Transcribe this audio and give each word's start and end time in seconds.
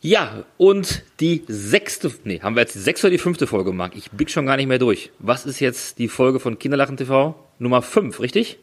Ja, 0.00 0.44
und 0.58 1.02
die 1.18 1.42
sechste, 1.48 2.12
nee, 2.22 2.40
haben 2.40 2.54
wir 2.54 2.60
jetzt 2.60 2.76
die 2.76 2.80
sechste 2.80 3.08
oder 3.08 3.12
die 3.12 3.18
fünfte 3.18 3.48
Folge 3.48 3.70
gemacht? 3.70 3.92
Ich 3.96 4.12
blick 4.12 4.30
schon 4.30 4.46
gar 4.46 4.56
nicht 4.56 4.68
mehr 4.68 4.78
durch. 4.78 5.10
Was 5.18 5.44
ist 5.44 5.58
jetzt 5.58 5.98
die 5.98 6.08
Folge 6.08 6.38
von 6.38 6.58
Kinderlachen 6.58 6.96
TV? 6.96 7.34
Nummer 7.58 7.82
fünf, 7.82 8.20
richtig? 8.20 8.58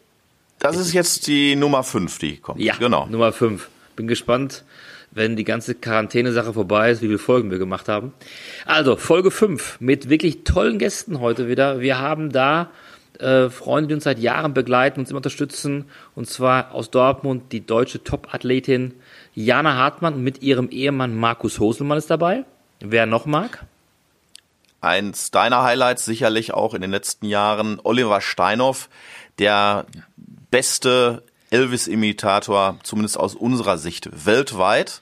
Das 0.59 0.77
ist 0.77 0.93
jetzt 0.93 1.27
die 1.27 1.57
Nummer 1.57 1.83
fünf, 1.83 2.19
die 2.19 2.37
kommt. 2.37 2.61
Ja, 2.61 2.75
genau. 2.75 3.05
Nummer 3.07 3.33
fünf. 3.33 3.69
Bin 3.97 4.07
gespannt, 4.07 4.63
wenn 5.11 5.35
die 5.35 5.43
ganze 5.43 5.75
Quarantäne-Sache 5.75 6.53
vorbei 6.53 6.91
ist, 6.91 7.01
wie 7.01 7.07
viele 7.07 7.17
Folgen 7.17 7.52
wir 7.52 7.58
gemacht 7.58 7.90
haben. 7.90 8.13
Also, 8.65 8.96
Folge 8.96 9.29
fünf 9.29 9.78
mit 9.81 10.10
wirklich 10.10 10.46
tollen 10.46 10.79
Gästen 10.79 11.20
heute 11.20 11.49
wieder. 11.49 11.81
Wir 11.81 11.99
haben 11.99 12.31
da 12.31 12.72
äh, 13.20 13.49
Freunde, 13.49 13.90
die 13.90 13.94
uns 13.96 14.04
seit 14.06 14.20
Jahren 14.20 14.54
begleiten, 14.54 14.99
uns 14.99 15.10
immer 15.10 15.17
unterstützen. 15.17 15.86
Und 16.16 16.27
zwar 16.30 16.73
aus 16.73 16.91
Dortmund 16.91 17.52
die 17.52 17.66
deutsche 17.66 18.04
Top-Athletin 18.04 18.94
Jana 19.36 19.76
Hartmann 19.76 20.23
mit 20.23 20.41
ihrem 20.41 20.70
Ehemann 20.70 21.13
Markus 21.13 21.59
Hoselmann 21.59 21.98
ist 21.98 22.09
dabei. 22.09 22.45
Wer 22.80 23.05
noch 23.05 23.26
mag? 23.26 23.66
Eins 24.80 25.30
deiner 25.30 25.62
Highlights 25.63 26.05
sicherlich 26.05 26.53
auch 26.53 26.73
in 26.73 26.81
den 26.81 26.91
letzten 26.91 27.26
Jahren 27.26 27.79
Oliver 27.84 28.21
Steinhoff, 28.21 28.90
der 29.38 29.85
beste 30.16 31.23
Elvis-Imitator, 31.49 32.79
zumindest 32.84 33.20
aus 33.20 33.35
unserer 33.35 33.77
Sicht, 33.77 34.26
weltweit. 34.26 35.02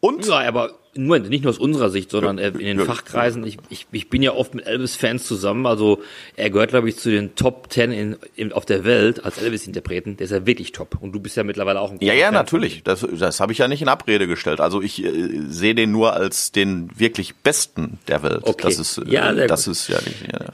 Und 0.00 0.26
ja, 0.26 0.40
aber 0.40 0.70
Moment, 0.94 1.30
nicht 1.30 1.42
nur 1.42 1.50
aus 1.50 1.58
unserer 1.58 1.88
Sicht, 1.88 2.10
sondern 2.10 2.36
in 2.36 2.58
den 2.58 2.80
Fachkreisen. 2.80 3.46
Ich, 3.46 3.56
ich, 3.70 3.86
ich 3.92 4.10
bin 4.10 4.22
ja 4.22 4.32
oft 4.34 4.54
mit 4.54 4.66
Elvis-Fans 4.66 5.24
zusammen. 5.24 5.64
Also 5.64 6.02
er 6.36 6.50
gehört, 6.50 6.70
glaube 6.70 6.90
ich, 6.90 6.98
zu 6.98 7.10
den 7.10 7.34
Top 7.34 7.70
Ten 7.70 7.92
in, 7.92 8.16
in, 8.36 8.52
auf 8.52 8.66
der 8.66 8.84
Welt 8.84 9.24
als 9.24 9.38
Elvis-Interpreten. 9.38 10.18
Der 10.18 10.26
ist 10.26 10.32
ja 10.32 10.44
wirklich 10.44 10.72
top. 10.72 10.98
Und 11.00 11.12
du 11.12 11.20
bist 11.20 11.36
ja 11.36 11.44
mittlerweile 11.44 11.80
auch 11.80 11.90
ein 11.90 11.98
Ja, 12.00 12.12
ja, 12.12 12.26
Fan 12.26 12.34
natürlich. 12.34 12.82
Das, 12.82 13.06
das 13.18 13.40
habe 13.40 13.52
ich 13.52 13.58
ja 13.58 13.68
nicht 13.68 13.80
in 13.80 13.88
Abrede 13.88 14.26
gestellt. 14.26 14.60
Also 14.60 14.82
ich 14.82 15.02
äh, 15.02 15.40
sehe 15.48 15.74
den 15.74 15.92
nur 15.92 16.12
als 16.12 16.52
den 16.52 16.90
wirklich 16.94 17.36
Besten 17.36 17.98
der 18.08 18.22
Welt. 18.22 18.40
Okay. 18.42 18.62
Das 18.62 18.78
ist, 18.78 19.00
ja, 19.06 19.32
äh, 19.32 19.46
das 19.46 19.64
gut. 19.64 19.72
ist 19.72 19.88
ja 19.88 19.98
nicht. 20.00 20.22
Ja, 20.30 20.40
ja. 20.40 20.52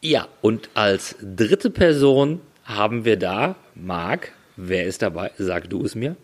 ja, 0.00 0.28
und 0.42 0.70
als 0.74 1.14
dritte 1.22 1.70
Person 1.70 2.40
haben 2.64 3.04
wir 3.04 3.16
da 3.16 3.54
Marc. 3.76 4.32
Wer 4.56 4.86
ist 4.86 5.02
dabei? 5.02 5.30
Sag 5.38 5.70
du 5.70 5.84
es 5.84 5.94
mir. 5.94 6.16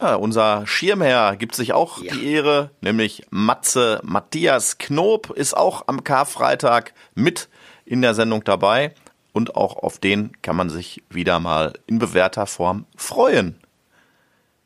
Ja, 0.00 0.14
unser 0.14 0.64
Schirmherr 0.64 1.34
gibt 1.34 1.56
sich 1.56 1.72
auch 1.72 2.00
ja. 2.00 2.14
die 2.14 2.32
Ehre, 2.32 2.70
nämlich 2.80 3.26
Matze 3.30 4.00
Matthias 4.04 4.78
Knob 4.78 5.30
ist 5.30 5.56
auch 5.56 5.88
am 5.88 6.04
Karfreitag 6.04 6.94
mit 7.16 7.48
in 7.84 8.00
der 8.00 8.14
Sendung 8.14 8.44
dabei 8.44 8.94
und 9.32 9.56
auch 9.56 9.76
auf 9.76 9.98
den 9.98 10.40
kann 10.40 10.54
man 10.54 10.70
sich 10.70 11.02
wieder 11.10 11.40
mal 11.40 11.72
in 11.86 11.98
bewährter 11.98 12.46
Form 12.46 12.86
freuen. 12.96 13.58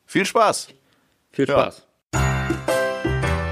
Viel 0.05 0.27
Spaß. 0.27 0.69
Viel 1.31 1.49
Spaß. 1.49 1.87
Ja. 2.15 2.21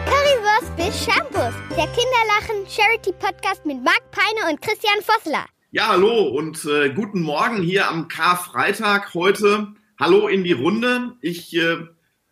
Currywurst 0.04 0.76
bis 0.76 1.04
Shampoos, 1.06 1.54
der 1.70 1.86
Kinderlachen 1.86 2.66
Charity 2.68 3.12
Podcast 3.12 3.64
mit 3.64 3.82
Marc 3.82 4.02
Peine 4.10 4.50
und 4.50 4.60
Christian 4.60 5.00
Vossler. 5.00 5.46
Ja, 5.70 5.88
hallo 5.88 6.28
und 6.28 6.62
äh, 6.66 6.90
guten 6.90 7.22
Morgen 7.22 7.62
hier 7.62 7.88
am 7.88 8.08
Karfreitag 8.08 9.14
heute. 9.14 9.68
Hallo 10.00 10.28
in 10.28 10.44
die 10.44 10.52
Runde. 10.52 11.12
Ich 11.20 11.54
äh, 11.54 11.76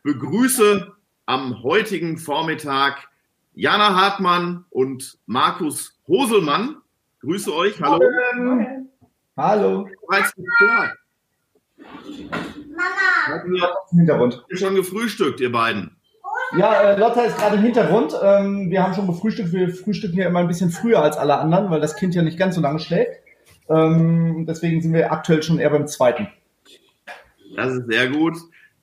begrüße 0.03 0.91
am 1.27 1.63
heutigen 1.63 2.17
Vormittag 2.17 3.09
Jana 3.53 3.95
Hartmann 3.95 4.65
und 4.71 5.19
Markus 5.27 6.01
Hoselmann. 6.09 6.77
Grüße 7.21 7.55
euch. 7.55 7.79
Hallo. 7.83 8.01
Morgen. 8.39 8.89
Hallo. 9.37 9.87
Bereits 10.09 10.33
gestört. 10.35 10.95
Mama. 12.71 13.75
Im 13.93 13.99
Hintergrund. 13.99 14.47
Schon 14.53 14.75
gefrühstückt, 14.75 15.39
ihr 15.41 15.53
beiden. 15.53 15.95
Ja, 16.57 16.73
äh, 16.73 16.99
Lotta 16.99 17.21
ist 17.25 17.37
gerade 17.37 17.57
im 17.57 17.63
Hintergrund. 17.63 18.15
Ähm, 18.23 18.71
wir 18.71 18.83
haben 18.83 18.95
schon 18.95 19.09
gefrühstückt. 19.09 19.53
Wir 19.53 19.69
frühstücken 19.75 20.17
ja 20.17 20.27
immer 20.27 20.39
ein 20.39 20.49
bisschen 20.49 20.71
früher 20.71 21.03
als 21.03 21.19
alle 21.19 21.37
anderen, 21.37 21.71
weil 21.71 21.83
das 21.83 21.97
Kind 21.97 22.15
ja 22.15 22.23
nicht 22.23 22.39
ganz 22.39 22.55
so 22.55 22.63
lange 22.63 22.79
schläft. 22.79 23.21
Ähm, 23.69 24.47
deswegen 24.49 24.81
sind 24.81 24.95
wir 24.95 25.13
aktuell 25.13 25.43
schon 25.43 25.59
eher 25.59 25.69
beim 25.69 25.87
zweiten. 25.87 26.29
Das 27.59 27.73
ist 27.73 27.89
sehr 27.89 28.09
gut. 28.09 28.37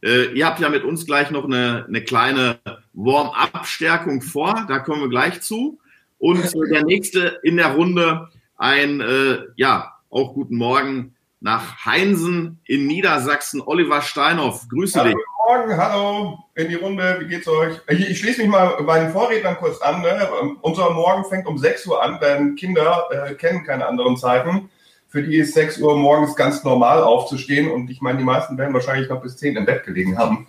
Äh, 0.04 0.34
ihr 0.34 0.46
habt 0.46 0.60
ja 0.60 0.68
mit 0.68 0.84
uns 0.84 1.06
gleich 1.06 1.32
noch 1.32 1.46
eine, 1.46 1.86
eine 1.88 2.04
kleine 2.04 2.60
Warm-up-Stärkung 2.94 4.22
vor. 4.22 4.66
Da 4.68 4.80
kommen 4.80 5.02
wir 5.02 5.08
gleich 5.08 5.40
zu. 5.40 5.80
Und 6.20 6.44
äh, 6.44 6.70
der 6.70 6.84
nächste 6.84 7.40
in 7.42 7.56
der 7.56 7.74
Runde 7.74 8.28
ein, 8.58 9.00
äh, 9.00 9.38
ja, 9.56 9.94
auch 10.10 10.34
guten 10.34 10.58
Morgen 10.58 11.16
nach 11.40 11.86
Heinsen 11.86 12.60
in 12.66 12.86
Niedersachsen. 12.86 13.62
Oliver 13.66 14.02
Steinhoff, 14.02 14.68
grüße 14.68 15.00
hallo, 15.00 15.10
dich. 15.10 15.16
Guten 15.16 15.58
Morgen, 15.58 15.78
hallo 15.78 16.40
in 16.56 16.68
die 16.68 16.76
Runde, 16.76 17.18
wie 17.22 17.28
geht's 17.28 17.48
euch? 17.48 17.80
Ich, 17.88 18.10
ich 18.10 18.20
schließe 18.20 18.42
mich 18.42 18.50
mal 18.50 18.84
bei 18.84 19.00
den 19.00 19.12
Vorrednern 19.12 19.56
kurz 19.56 19.80
an. 19.80 20.02
Ne? 20.02 20.28
Unser 20.62 20.90
Morgen 20.90 21.24
fängt 21.24 21.48
um 21.48 21.58
6 21.58 21.88
Uhr 21.88 22.04
an, 22.04 22.20
denn 22.22 22.56
Kinder 22.56 23.06
äh, 23.10 23.36
kennen 23.36 23.64
keine 23.64 23.86
anderen 23.86 24.18
Zeiten 24.18 24.70
für 25.16 25.24
die 25.24 25.38
ist 25.38 25.54
6 25.54 25.78
Uhr 25.78 25.98
morgens 25.98 26.36
ganz 26.36 26.66
normal 26.66 27.02
aufzustehen 27.02 27.72
und 27.72 27.90
ich 27.90 28.02
meine, 28.02 28.18
die 28.18 28.26
meisten 28.26 28.58
werden 28.58 28.74
wahrscheinlich 28.74 29.08
noch 29.08 29.22
bis 29.22 29.38
10 29.38 29.56
im 29.56 29.66
Bett 29.66 29.86
gelegen 29.86 30.18
haben. 30.18 30.46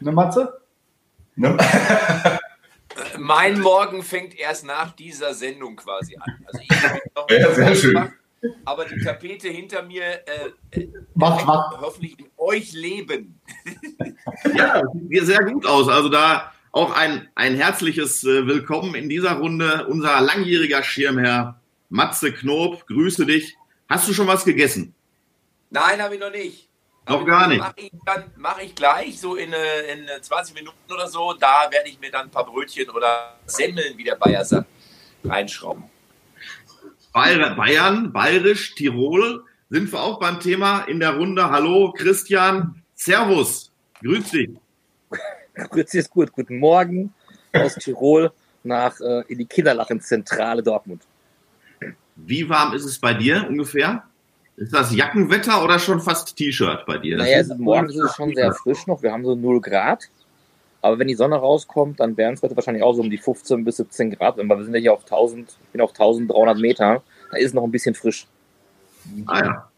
Ne, 0.00 0.12
Matze? 0.12 0.62
Ne? 1.34 1.58
mein 3.18 3.60
Morgen 3.60 4.02
fängt 4.02 4.38
erst 4.38 4.64
nach 4.64 4.92
dieser 4.92 5.34
Sendung 5.34 5.76
quasi 5.76 6.16
an. 6.16 6.38
Also 6.46 6.60
ich 6.62 6.68
noch 7.14 7.28
ja, 7.28 7.54
sehr 7.54 7.74
schön. 7.74 7.92
Gemacht, 7.92 8.12
aber 8.64 8.86
die 8.86 8.98
Tapete 9.04 9.48
hinter 9.48 9.82
mir 9.82 10.04
äh, 10.04 10.80
äh 10.80 10.88
macht, 11.14 11.46
macht. 11.46 11.78
hoffentlich 11.78 12.18
in 12.18 12.28
euch 12.38 12.72
leben. 12.72 13.38
ja, 14.54 14.82
sieht 15.10 15.26
sehr 15.26 15.44
gut 15.44 15.66
aus. 15.66 15.90
Also 15.90 16.08
da 16.08 16.50
auch 16.72 16.96
ein, 16.96 17.28
ein 17.34 17.56
herzliches 17.56 18.24
äh, 18.24 18.46
Willkommen 18.46 18.94
in 18.94 19.10
dieser 19.10 19.32
Runde. 19.32 19.86
Unser 19.86 20.18
langjähriger 20.22 20.82
Schirmherr 20.82 21.60
Matze 21.90 22.32
Knob, 22.32 22.86
grüße 22.86 23.26
dich. 23.26 23.54
Hast 23.88 24.08
du 24.08 24.12
schon 24.12 24.26
was 24.26 24.44
gegessen? 24.44 24.94
Nein, 25.70 26.02
habe 26.02 26.14
ich 26.14 26.20
noch 26.20 26.30
nicht. 26.30 26.68
Noch 27.08 27.24
gar 27.24 27.46
nicht. 27.46 27.60
Mache 27.60 27.74
ich, 27.76 27.92
mach 28.36 28.58
ich 28.60 28.74
gleich, 28.74 29.20
so 29.20 29.36
in, 29.36 29.52
äh, 29.52 29.92
in 29.92 30.08
20 30.20 30.54
Minuten 30.56 30.92
oder 30.92 31.06
so. 31.06 31.34
Da 31.34 31.68
werde 31.70 31.88
ich 31.88 32.00
mir 32.00 32.10
dann 32.10 32.26
ein 32.26 32.30
paar 32.30 32.44
Brötchen 32.44 32.90
oder 32.90 33.36
Semmeln, 33.46 33.96
wie 33.96 34.02
der 34.02 34.16
Bayer 34.16 34.44
sagt, 34.44 34.66
reinschrauben. 35.24 35.84
Bayern, 37.12 38.12
Bayerisch, 38.12 38.74
Tirol, 38.74 39.44
sind 39.70 39.90
wir 39.92 40.02
auch 40.02 40.18
beim 40.18 40.40
Thema 40.40 40.80
in 40.82 41.00
der 41.00 41.16
Runde. 41.16 41.48
Hallo, 41.48 41.92
Christian. 41.96 42.82
Servus. 42.94 43.70
Grüß 44.02 44.30
dich. 44.30 44.50
Grüß 45.54 45.86
dich 45.86 46.00
ist 46.00 46.10
gut. 46.10 46.32
Guten 46.32 46.58
Morgen 46.58 47.14
aus 47.52 47.74
Tirol 47.76 48.32
nach 48.64 49.00
äh, 49.00 49.22
in 49.28 49.38
die 49.38 49.46
Kinderlachenzentrale 49.46 50.62
Dortmund. 50.62 51.02
Wie 52.16 52.48
warm 52.48 52.72
ist 52.74 52.84
es 52.84 52.98
bei 52.98 53.14
dir 53.14 53.46
ungefähr? 53.48 54.04
Ist 54.56 54.72
das 54.72 54.94
Jackenwetter 54.94 55.62
oder 55.62 55.78
schon 55.78 56.00
fast 56.00 56.34
T-Shirt 56.36 56.86
bei 56.86 56.96
dir? 56.98 57.18
naja, 57.18 57.40
ist 57.40 57.58
morgens 57.58 57.94
ist 57.94 58.00
es 58.00 58.16
schon 58.16 58.34
sehr 58.34 58.52
frisch 58.54 58.86
noch. 58.86 59.02
Wir 59.02 59.12
haben 59.12 59.24
so 59.24 59.34
0 59.34 59.60
Grad. 59.60 60.04
Aber 60.80 60.98
wenn 60.98 61.08
die 61.08 61.14
Sonne 61.14 61.36
rauskommt, 61.36 62.00
dann 62.00 62.16
wären 62.16 62.34
es 62.34 62.42
heute 62.42 62.56
wahrscheinlich 62.56 62.82
auch 62.82 62.94
so 62.94 63.02
um 63.02 63.10
die 63.10 63.18
15 63.18 63.64
bis 63.64 63.76
17 63.76 64.12
Grad. 64.12 64.38
Weil 64.38 64.48
wir 64.48 64.64
sind 64.64 64.74
ja 64.74 64.80
hier 64.80 64.92
auf 64.92 65.02
1000, 65.02 65.48
ich 65.50 65.68
bin 65.72 65.80
auf 65.80 65.90
1300 65.90 66.58
Meter. 66.58 67.02
Da 67.30 67.36
ist 67.36 67.46
es 67.46 67.54
noch 67.54 67.64
ein 67.64 67.72
bisschen 67.72 67.94
frisch. 67.94 68.26
Ah 69.26 69.44
ja. 69.44 69.70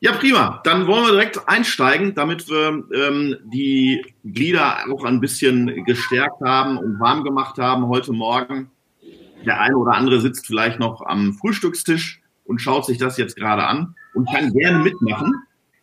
Ja, 0.00 0.12
prima. 0.12 0.60
Dann 0.64 0.86
wollen 0.86 1.04
wir 1.04 1.12
direkt 1.12 1.46
einsteigen, 1.46 2.14
damit 2.14 2.48
wir 2.48 2.84
ähm, 2.94 3.36
die 3.44 4.14
Glieder 4.24 4.78
auch 4.90 5.04
ein 5.04 5.20
bisschen 5.20 5.84
gestärkt 5.84 6.40
haben 6.42 6.78
und 6.78 6.98
warm 6.98 7.22
gemacht 7.22 7.58
haben 7.58 7.86
heute 7.86 8.12
Morgen. 8.12 8.70
Der 9.46 9.60
eine 9.60 9.76
oder 9.76 9.92
andere 9.92 10.20
sitzt 10.20 10.46
vielleicht 10.46 10.78
noch 10.78 11.02
am 11.02 11.34
Frühstückstisch 11.34 12.20
und 12.44 12.60
schaut 12.60 12.84
sich 12.84 12.98
das 12.98 13.16
jetzt 13.16 13.36
gerade 13.36 13.64
an 13.64 13.94
und 14.14 14.28
kann 14.30 14.52
gerne 14.52 14.80
mitmachen. 14.80 15.34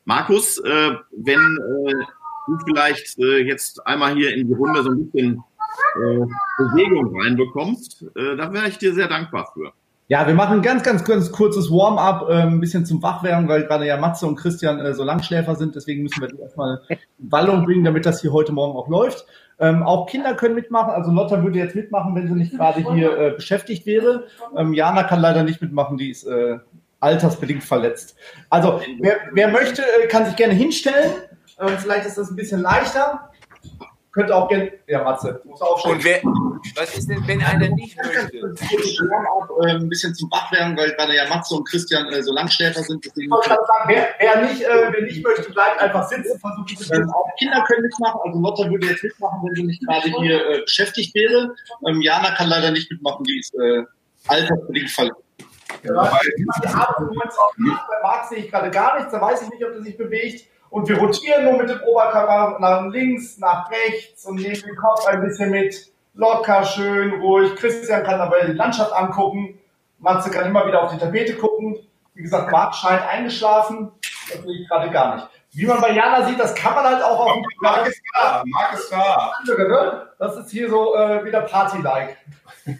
Markus, 0.06 0.58
äh, 0.60 0.92
wenn 1.12 1.40
äh, 1.40 1.94
du 2.48 2.58
vielleicht 2.66 3.18
äh, 3.20 3.40
jetzt 3.40 3.86
einmal 3.86 4.14
hier 4.14 4.36
in 4.36 4.48
die 4.48 4.54
Runde 4.54 4.84
so 4.84 4.92
ein 4.92 5.06
bisschen 5.06 5.44
äh, 5.96 6.26
Bewegung 6.58 7.20
reinbekommst, 7.20 8.06
äh, 8.16 8.36
da 8.36 8.54
wäre 8.54 8.70
ich 8.70 8.78
dir 8.78 8.94
sehr 8.94 9.08
dankbar 9.08 9.52
für. 9.54 9.74
Ja, 10.10 10.26
wir 10.26 10.36
machen 10.36 10.60
ein 10.60 10.62
ganz, 10.62 10.84
ganz, 10.84 11.04
ganz 11.04 11.32
kurzes 11.34 11.70
Warm-up, 11.70 12.30
äh, 12.30 12.44
ein 12.44 12.62
bisschen 12.62 12.86
zum 12.86 13.02
Wachwerden, 13.04 13.50
weil 13.50 13.66
gerade 13.66 13.86
ja 13.86 13.98
Matze 13.98 14.26
und 14.26 14.38
Christian 14.38 14.94
so 14.94 15.04
Langschläfer 15.04 15.56
sind. 15.56 15.76
Deswegen 15.76 16.04
müssen 16.04 16.22
wir 16.22 16.30
die 16.30 16.40
erstmal 16.40 16.82
in 16.90 17.32
Wallung 17.32 17.66
bringen, 17.66 17.84
damit 17.84 18.06
das 18.06 18.22
hier 18.22 18.32
heute 18.32 18.54
Morgen 18.54 18.78
auch 18.78 18.88
läuft. 18.88 19.26
Ähm, 19.60 19.84
auch 19.84 20.06
Kinder 20.08 20.36
können 20.36 20.56
mitmachen. 20.56 20.92
Also 20.92 21.12
Lotta 21.12 21.44
würde 21.44 21.58
jetzt 21.60 21.76
mitmachen, 21.76 22.16
wenn 22.16 22.28
sie 22.28 22.34
nicht 22.34 22.56
gerade 22.56 22.82
hier 22.94 23.18
äh, 23.18 23.32
beschäftigt 23.32 23.86
wäre. 23.86 24.26
Ähm, 24.56 24.74
Jana 24.74 25.04
kann 25.04 25.20
leider 25.20 25.44
nicht 25.44 25.62
mitmachen, 25.62 25.98
die 25.98 26.12
ist 26.12 26.26
äh, 26.26 26.60
altersbedingt 27.00 27.64
verletzt. 27.64 28.16
Also 28.50 28.82
wer, 29.00 29.18
wer 29.32 29.48
möchte, 29.48 29.82
äh, 29.82 30.08
kann 30.08 30.26
sich 30.26 30.36
gerne 30.36 30.54
hinstellen. 30.54 31.12
Ähm, 31.60 31.78
vielleicht 31.78 32.06
ist 32.06 32.18
das 32.18 32.30
ein 32.30 32.36
bisschen 32.36 32.62
leichter. 32.62 33.30
Könnte 34.18 34.36
auch 34.36 34.50
gerne. 34.50 34.72
Ja, 34.88 35.04
Matze, 35.04 35.40
muss 35.44 35.62
aufstehen. 35.62 35.92
Und 35.94 36.04
wer, 36.04 36.20
was 36.74 36.98
ist 36.98 37.08
denn, 37.08 37.22
wenn 37.28 37.40
einer 37.40 37.70
nicht 37.70 37.96
möchte? 37.98 38.56
Auch, 39.30 39.64
äh, 39.64 39.74
ein 39.74 39.90
bisschen 39.90 40.16
zum 40.16 40.32
Wachwerden, 40.32 40.76
weil 40.76 40.92
gerade 40.94 41.16
ja 41.16 41.30
Matze 41.30 41.54
und 41.54 41.70
Christian 41.70 42.12
äh, 42.12 42.24
so 42.24 42.34
Langschläfer 42.34 42.82
sind. 42.82 43.06
Deswegen 43.06 43.32
ich 43.32 43.48
sagen, 43.48 43.62
wer, 43.86 44.08
wer, 44.18 44.42
nicht, 44.42 44.64
äh, 44.64 44.92
wer 44.92 45.02
nicht 45.04 45.24
möchte, 45.24 45.52
bleibt 45.52 45.80
einfach 45.80 46.10
sitzen. 46.10 46.40
Versucht 46.40 46.92
ähm, 46.92 47.12
auch 47.12 47.28
Kinder 47.38 47.64
können 47.68 47.84
mitmachen. 47.84 48.20
Also 48.26 48.40
Lotta 48.40 48.72
würde 48.72 48.88
jetzt 48.88 49.04
mitmachen, 49.04 49.40
wenn 49.44 49.54
sie 49.54 49.64
nicht 49.64 49.86
gerade 49.86 50.10
hier 50.20 50.50
äh, 50.50 50.62
beschäftigt 50.62 51.14
wäre. 51.14 51.54
Ähm, 51.88 52.02
Jana 52.02 52.32
kann 52.32 52.50
leider 52.50 52.72
nicht 52.72 52.90
mitmachen, 52.90 53.24
die 53.24 53.38
ist 53.38 53.54
äh, 53.54 53.84
altersbedingt 54.30 54.90
verletzt. 54.90 55.22
Ja, 55.84 55.94
auch 55.94 56.18
nicht. 57.58 57.78
Bei 57.88 58.02
Marc 58.02 58.30
sehe 58.30 58.40
ich 58.40 58.50
gerade 58.50 58.72
gar 58.72 58.98
nichts. 58.98 59.12
Da 59.12 59.22
weiß 59.22 59.44
ich 59.44 59.50
nicht, 59.50 59.64
ob 59.64 59.74
er 59.74 59.84
sich 59.84 59.96
bewegt. 59.96 60.48
Und 60.70 60.88
wir 60.90 60.98
rotieren 60.98 61.46
nur 61.46 61.58
mit 61.58 61.70
dem 61.70 61.82
Oberkörper 61.82 62.58
nach 62.60 62.86
links, 62.88 63.38
nach 63.38 63.70
rechts 63.72 64.26
und 64.26 64.36
nehmen 64.36 64.62
den 64.62 64.76
Kopf 64.76 65.06
ein 65.08 65.22
bisschen 65.22 65.52
mit. 65.52 65.92
Locker, 66.14 66.66
schön, 66.66 67.22
ruhig. 67.22 67.56
Christian 67.56 68.04
kann 68.04 68.20
dabei 68.20 68.46
die 68.46 68.54
Landschaft 68.54 68.92
angucken. 68.92 69.60
Matze 70.00 70.30
kann 70.30 70.48
immer 70.48 70.68
wieder 70.68 70.84
auf 70.84 70.92
die 70.92 70.98
Tapete 70.98 71.36
gucken. 71.36 71.78
Wie 72.16 72.24
gesagt, 72.24 72.52
Marc 72.52 72.76
scheint 72.76 73.08
eingeschlafen. 73.08 73.92
Das 74.32 74.42
sehe 74.42 74.62
ich 74.62 74.68
gerade 74.68 74.90
gar 74.90 75.16
nicht. 75.16 75.28
Wie 75.54 75.66
man 75.66 75.80
bei 75.80 75.92
Jana 75.92 76.28
sieht, 76.28 76.40
das 76.40 76.54
kann 76.54 76.76
man 76.76 76.86
halt 76.86 77.04
auch 77.04 77.20
auf 77.20 77.34
dem 77.34 77.44
Marc 77.62 77.88
ist 77.88 78.02
da, 78.14 78.44
Marc 78.46 78.74
ist 78.74 78.92
da. 78.92 79.32
Ne? 79.48 80.08
Das 80.20 80.38
ist 80.38 80.52
hier 80.52 80.70
so 80.70 80.96
äh, 80.96 81.24
wieder 81.24 81.42
Party-like. 81.42 82.18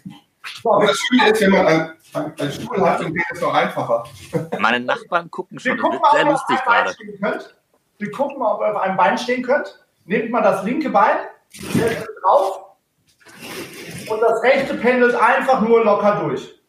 So, 0.62 0.80
das 0.80 0.96
Schöne 0.98 1.30
ist, 1.30 1.40
wenn 1.42 1.50
man 1.50 1.66
einen, 1.66 2.40
einen 2.40 2.52
Stuhl 2.52 2.80
hat, 2.80 3.00
dann 3.00 3.12
geht 3.12 3.24
es 3.32 3.40
noch 3.40 3.52
einfacher. 3.52 4.04
Meine 4.58 4.80
Nachbarn 4.80 5.30
gucken 5.30 5.58
schon. 5.58 5.76
Wir 5.76 5.82
gucken 5.82 6.00
das 6.02 6.12
wird 6.18 6.26
mal, 6.32 6.88
sehr 6.88 6.94
lustig 6.94 7.16
gerade. 7.20 7.48
Wir 7.98 8.12
gucken 8.12 8.38
mal, 8.38 8.54
ob 8.54 8.60
ihr 8.60 8.70
auf 8.70 8.80
einem 8.80 8.96
Bein 8.96 9.18
stehen 9.18 9.42
könnt. 9.42 9.84
Nehmt 10.04 10.30
mal 10.30 10.40
das 10.40 10.62
linke 10.62 10.88
Bein, 10.88 11.16
stellt 11.50 11.98
es 11.98 12.06
drauf 12.22 12.64
und 14.08 14.20
das 14.20 14.42
rechte 14.42 14.74
pendelt 14.74 15.14
einfach 15.14 15.60
nur 15.60 15.84
locker 15.84 16.22
durch. 16.24 16.62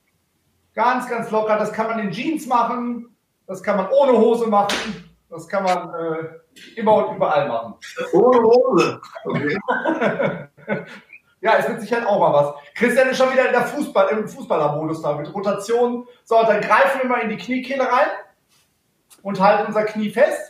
Ganz, 0.74 1.08
ganz 1.08 1.32
locker. 1.32 1.58
Das 1.58 1.72
kann 1.72 1.88
man 1.88 2.00
in 2.00 2.12
Jeans 2.12 2.48
machen, 2.48 3.16
das 3.48 3.64
kann 3.64 3.78
man 3.78 3.90
ohne 3.90 4.18
Hose 4.18 4.48
machen, 4.48 5.10
das 5.30 5.48
kann 5.48 5.64
man 5.64 5.94
äh, 5.94 6.80
immer 6.80 7.08
und 7.08 7.16
überall 7.16 7.48
machen. 7.48 7.76
Ohne 8.12 8.42
Hose. 8.42 9.02
Okay. 9.24 9.58
ja, 11.42 11.58
es 11.58 11.70
wird 11.70 11.82
sicher 11.82 12.10
auch 12.10 12.20
mal 12.20 12.34
was. 12.34 12.56
Christian 12.74 13.10
ist 13.10 13.18
schon 13.18 13.32
wieder 13.32 13.46
in 13.46 13.54
der 13.54 13.66
Fußball, 13.66 14.10
im 14.10 14.28
Fußballermodus 14.28 15.02
da 15.02 15.14
mit 15.14 15.34
Rotation. 15.34 16.08
So, 16.24 16.42
dann 16.42 16.60
greifen 16.60 17.02
wir 17.04 17.10
mal 17.10 17.22
in 17.22 17.30
die 17.30 17.38
Kniekehle 17.38 17.84
rein 17.84 18.08
und 19.22 19.40
halten 19.40 19.68
unser 19.68 19.84
Knie 19.84 20.10
fest 20.10 20.49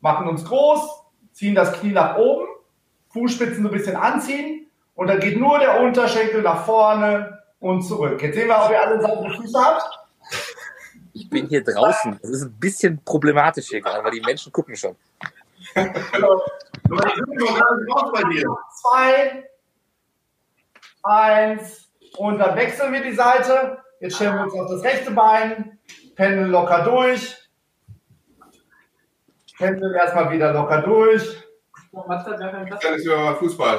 machen 0.00 0.28
uns 0.28 0.44
groß, 0.44 1.04
ziehen 1.32 1.54
das 1.54 1.72
Knie 1.74 1.92
nach 1.92 2.16
oben, 2.16 2.46
Fußspitzen 3.10 3.62
so 3.62 3.68
ein 3.68 3.74
bisschen 3.74 3.96
anziehen 3.96 4.66
und 4.94 5.06
dann 5.06 5.20
geht 5.20 5.38
nur 5.38 5.58
der 5.58 5.80
Unterschenkel 5.80 6.42
nach 6.42 6.64
vorne 6.64 7.42
und 7.58 7.82
zurück. 7.82 8.22
Jetzt 8.22 8.34
sehen 8.34 8.48
wir, 8.48 8.62
ob 8.62 8.70
ihr 8.70 8.80
alle 8.80 9.00
saubere 9.00 9.34
Füße 9.34 9.58
habt. 9.58 9.98
Ich 11.12 11.28
bin 11.28 11.48
hier 11.48 11.64
draußen. 11.64 12.18
Das 12.22 12.30
ist 12.30 12.42
ein 12.42 12.58
bisschen 12.58 13.02
problematisch 13.04 13.68
hier 13.68 13.80
gerade, 13.80 14.04
weil 14.04 14.12
die 14.12 14.20
Menschen 14.20 14.52
gucken 14.52 14.76
schon. 14.76 14.96
Zwei, 18.82 19.44
eins 21.02 21.88
und 22.16 22.38
dann 22.38 22.56
wechseln 22.56 22.92
wir 22.92 23.02
die 23.02 23.14
Seite. 23.14 23.78
Jetzt 24.00 24.16
stellen 24.16 24.34
wir 24.34 24.44
uns 24.44 24.54
auf 24.54 24.70
das 24.70 24.82
rechte 24.82 25.10
Bein, 25.10 25.78
pendeln 26.16 26.50
locker 26.50 26.84
durch. 26.84 27.36
Pendeln 29.60 29.94
erstmal 29.94 30.32
wieder 30.32 30.52
locker 30.54 30.80
durch. 30.80 31.36
Dann 31.92 32.94
ist 32.94 33.04
wieder 33.04 33.18
mal 33.18 33.36
Fußball. 33.36 33.78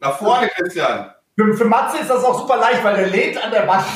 Nach 0.00 0.18
vorne, 0.18 0.48
Christian. 0.48 1.14
Für, 1.38 1.54
für 1.54 1.64
Matze 1.66 1.98
ist 1.98 2.10
das 2.10 2.24
auch 2.24 2.40
super 2.40 2.56
leicht, 2.56 2.82
weil 2.82 2.96
der 2.96 3.06
lädt 3.06 3.42
an 3.42 3.52
der 3.52 3.68
Wand. 3.68 3.86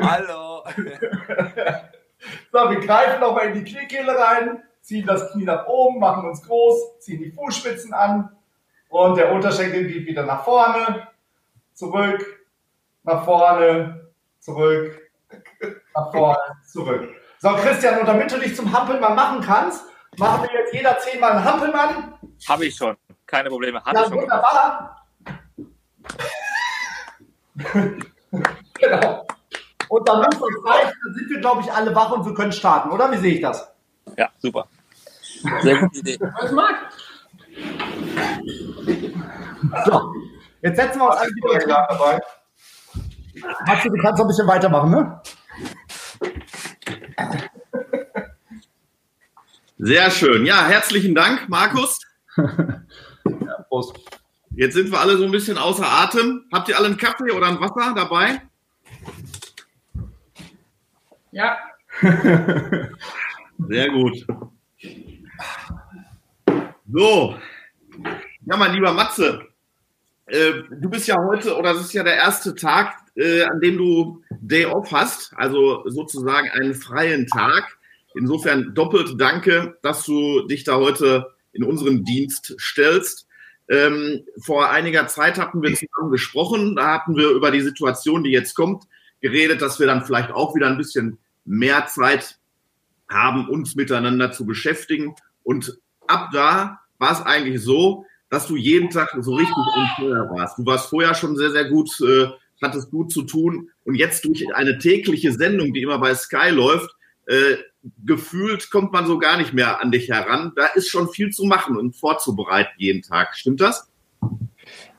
Hallo. 0.00 0.62
so, 2.52 2.70
wir 2.70 2.80
greifen 2.80 3.20
nochmal 3.20 3.48
in 3.48 3.54
die 3.54 3.64
Kniekehle 3.64 4.16
rein, 4.16 4.62
ziehen 4.80 5.06
das 5.06 5.32
Knie 5.32 5.44
nach 5.44 5.66
oben, 5.66 5.98
machen 5.98 6.28
uns 6.28 6.46
groß, 6.46 7.00
ziehen 7.00 7.20
die 7.20 7.32
Fußspitzen 7.32 7.92
an 7.92 8.30
und 8.90 9.16
der 9.16 9.32
Unterschenkel 9.32 9.88
geht 9.88 10.06
wieder 10.06 10.24
nach 10.24 10.44
vorne, 10.44 11.08
zurück, 11.72 12.24
nach 13.02 13.24
vorne, 13.24 14.08
zurück, 14.38 15.10
nach 15.94 16.12
vorne, 16.12 16.38
zurück. 16.64 17.10
So, 17.44 17.50
Christian, 17.56 18.00
und 18.00 18.06
damit 18.06 18.32
du 18.32 18.38
dich 18.38 18.56
zum 18.56 18.72
Hampelmann 18.72 19.14
machen 19.14 19.42
kannst, 19.42 19.84
machen 20.16 20.44
wir 20.44 20.60
jetzt 20.60 20.72
jeder 20.72 20.98
zehnmal 20.98 21.32
einen 21.32 21.44
Hampelmann. 21.44 22.14
Habe 22.48 22.64
ich 22.64 22.74
schon. 22.74 22.96
Keine 23.26 23.50
Probleme. 23.50 23.84
Hatte 23.84 23.98
Ja, 23.98 24.04
schon 24.04 24.14
wunderbar. 24.14 25.06
genau. 28.80 29.26
Und 29.90 30.08
dann 30.08 30.22
muss 30.22 30.36
uns 30.40 30.64
reichen, 30.64 30.92
dann 31.04 31.14
sind 31.16 31.28
wir, 31.28 31.40
glaube 31.40 31.60
ich, 31.60 31.70
alle 31.70 31.94
wach 31.94 32.12
und 32.12 32.24
wir 32.24 32.32
können 32.32 32.50
starten, 32.50 32.88
oder? 32.90 33.12
Wie 33.12 33.18
sehe 33.18 33.34
ich 33.34 33.42
das? 33.42 33.70
Ja, 34.16 34.30
super. 34.38 34.66
Sehr 35.60 35.76
gute 35.76 35.98
Idee. 35.98 36.18
Was 36.40 36.50
mag? 36.50 36.76
So, 39.84 40.14
jetzt 40.62 40.76
setzen 40.76 40.98
wir 40.98 41.08
uns 41.08 41.16
alle 41.16 41.30
wieder. 41.30 41.86
dabei. 41.90 42.20
Matze, 43.66 43.90
du 43.90 43.96
kannst 44.00 44.18
noch 44.18 44.24
ein 44.24 44.28
bisschen 44.28 44.48
weitermachen, 44.48 44.90
ne? 44.90 45.20
Sehr 49.84 50.10
schön. 50.10 50.46
Ja, 50.46 50.64
herzlichen 50.64 51.14
Dank, 51.14 51.50
Markus. 51.50 51.98
Ja, 53.26 53.62
Prost. 53.68 53.94
Jetzt 54.50 54.74
sind 54.74 54.90
wir 54.90 55.00
alle 55.00 55.16
so 55.18 55.24
ein 55.24 55.30
bisschen 55.30 55.58
außer 55.58 55.86
Atem. 55.86 56.44
Habt 56.52 56.68
ihr 56.68 56.76
alle 56.76 56.86
einen 56.86 56.96
Kaffee 56.96 57.30
oder 57.32 57.48
ein 57.48 57.60
Wasser 57.60 57.94
dabei? 57.94 58.40
Ja. 61.32 61.58
Sehr 63.58 63.90
gut. 63.90 64.26
So. 66.90 67.36
Ja, 68.46 68.56
mein 68.56 68.74
lieber 68.74 68.92
Matze, 68.92 69.42
äh, 70.26 70.52
du 70.70 70.88
bist 70.88 71.08
ja 71.08 71.16
heute, 71.18 71.56
oder 71.56 71.72
es 71.72 71.80
ist 71.80 71.92
ja 71.92 72.02
der 72.02 72.16
erste 72.16 72.54
Tag, 72.54 72.94
äh, 73.16 73.42
an 73.42 73.60
dem 73.60 73.76
du 73.78 74.22
Day 74.30 74.64
Off 74.66 74.92
hast, 74.92 75.32
also 75.36 75.82
sozusagen 75.88 76.50
einen 76.50 76.74
freien 76.74 77.26
Tag. 77.26 77.73
Insofern 78.14 78.74
doppelt 78.74 79.14
danke, 79.18 79.76
dass 79.82 80.04
du 80.04 80.46
dich 80.46 80.64
da 80.64 80.76
heute 80.76 81.32
in 81.52 81.64
unseren 81.64 82.04
Dienst 82.04 82.54
stellst. 82.58 83.26
Ähm, 83.68 84.24
vor 84.38 84.70
einiger 84.70 85.06
Zeit 85.06 85.38
hatten 85.38 85.62
wir 85.62 85.74
zusammen 85.74 86.10
gesprochen, 86.10 86.76
da 86.76 86.94
hatten 86.94 87.16
wir 87.16 87.30
über 87.30 87.50
die 87.50 87.62
Situation, 87.62 88.24
die 88.24 88.30
jetzt 88.30 88.54
kommt, 88.54 88.84
geredet, 89.20 89.62
dass 89.62 89.80
wir 89.80 89.86
dann 89.86 90.04
vielleicht 90.04 90.30
auch 90.30 90.54
wieder 90.54 90.66
ein 90.68 90.76
bisschen 90.76 91.18
mehr 91.44 91.86
Zeit 91.86 92.38
haben, 93.08 93.48
uns 93.48 93.74
miteinander 93.74 94.32
zu 94.32 94.44
beschäftigen. 94.44 95.14
Und 95.42 95.78
ab 96.06 96.30
da 96.32 96.80
war 96.98 97.12
es 97.12 97.22
eigentlich 97.22 97.62
so, 97.62 98.04
dass 98.28 98.46
du 98.46 98.56
jeden 98.56 98.90
Tag 98.90 99.16
so 99.20 99.34
richtig 99.34 99.56
fire 99.96 100.28
warst. 100.30 100.58
Du 100.58 100.66
warst 100.66 100.90
vorher 100.90 101.14
schon 101.14 101.36
sehr, 101.36 101.50
sehr 101.50 101.66
gut, 101.66 101.88
äh, 102.00 102.28
hattest 102.62 102.90
gut 102.90 103.12
zu 103.12 103.22
tun. 103.22 103.70
Und 103.84 103.94
jetzt 103.94 104.24
durch 104.24 104.44
eine 104.54 104.78
tägliche 104.78 105.32
Sendung, 105.32 105.72
die 105.72 105.82
immer 105.82 105.98
bei 105.98 106.14
Sky 106.14 106.50
läuft, 106.50 106.90
äh, 107.26 107.56
gefühlt 108.04 108.70
kommt 108.70 108.92
man 108.92 109.06
so 109.06 109.18
gar 109.18 109.36
nicht 109.36 109.52
mehr 109.52 109.80
an 109.80 109.90
dich 109.90 110.08
heran. 110.08 110.52
Da 110.56 110.66
ist 110.66 110.88
schon 110.88 111.08
viel 111.08 111.30
zu 111.30 111.44
machen 111.44 111.76
und 111.76 111.96
vorzubereiten 111.96 112.72
jeden 112.76 113.02
Tag. 113.02 113.36
Stimmt 113.36 113.60
das? 113.60 113.88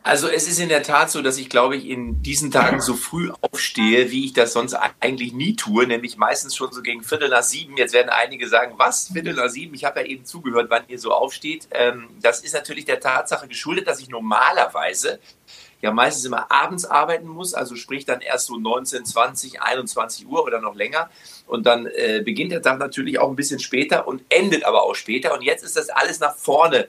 Also 0.04 0.28
es 0.28 0.48
ist 0.48 0.60
in 0.60 0.70
der 0.70 0.84
Tat 0.84 1.10
so, 1.10 1.24
dass 1.24 1.40
ich 1.40 1.50
glaube 1.50 1.76
ich 1.76 1.90
in 1.90 2.22
diesen 2.22 2.52
Tagen 2.52 2.80
so 2.80 2.94
früh 2.94 3.32
aufstehe, 3.42 4.12
wie 4.12 4.26
ich 4.26 4.34
das 4.34 4.54
sonst 4.54 4.76
eigentlich 5.00 5.34
nie 5.34 5.56
tue, 5.56 5.88
nämlich 5.88 6.16
meistens 6.16 6.56
schon 6.56 6.72
so 6.72 6.84
gegen 6.84 7.02
Viertel 7.02 7.30
nach 7.30 7.42
sieben. 7.42 7.76
Jetzt 7.76 7.92
werden 7.96 8.10
einige 8.10 8.48
sagen, 8.48 8.76
was, 8.78 9.10
Viertel 9.12 9.34
nach 9.34 9.50
sieben? 9.50 9.74
Ich 9.74 9.84
habe 9.84 10.02
ja 10.02 10.06
eben 10.06 10.24
zugehört, 10.24 10.70
wann 10.70 10.84
ihr 10.90 11.00
so 11.00 11.12
aufsteht. 11.12 11.68
Ähm, 11.72 12.10
das 12.22 12.42
ist 12.42 12.54
natürlich 12.54 12.86
der 12.86 13.00
Tatsache 13.00 13.48
geschuldet, 13.48 13.88
dass 13.88 14.00
ich 14.00 14.08
normalerweise 14.08 15.20
ja 15.82 15.92
meistens 15.92 16.26
immer 16.26 16.52
abends 16.52 16.86
arbeiten 16.86 17.28
muss, 17.28 17.54
also 17.54 17.76
sprich 17.76 18.06
dann 18.06 18.22
erst 18.22 18.48
so 18.48 18.58
19, 18.58 19.06
20, 19.06 19.62
21 19.62 20.28
Uhr 20.28 20.44
oder 20.44 20.62
noch 20.62 20.76
länger. 20.76 21.10
Und 21.48 21.66
dann 21.66 21.86
äh, 21.86 22.22
beginnt 22.24 22.52
der 22.52 22.62
Tag 22.62 22.80
natürlich 22.80 23.20
auch 23.20 23.30
ein 23.30 23.36
bisschen 23.36 23.60
später 23.60 24.08
und 24.08 24.24
endet 24.30 24.66
aber 24.66 24.84
auch 24.84 24.96
später. 24.96 25.34
Und 25.34 25.44
jetzt 25.44 25.64
ist 25.64 25.78
das 25.78 25.90
alles 25.90 26.20
nach 26.20 26.36
vorne 26.36 26.88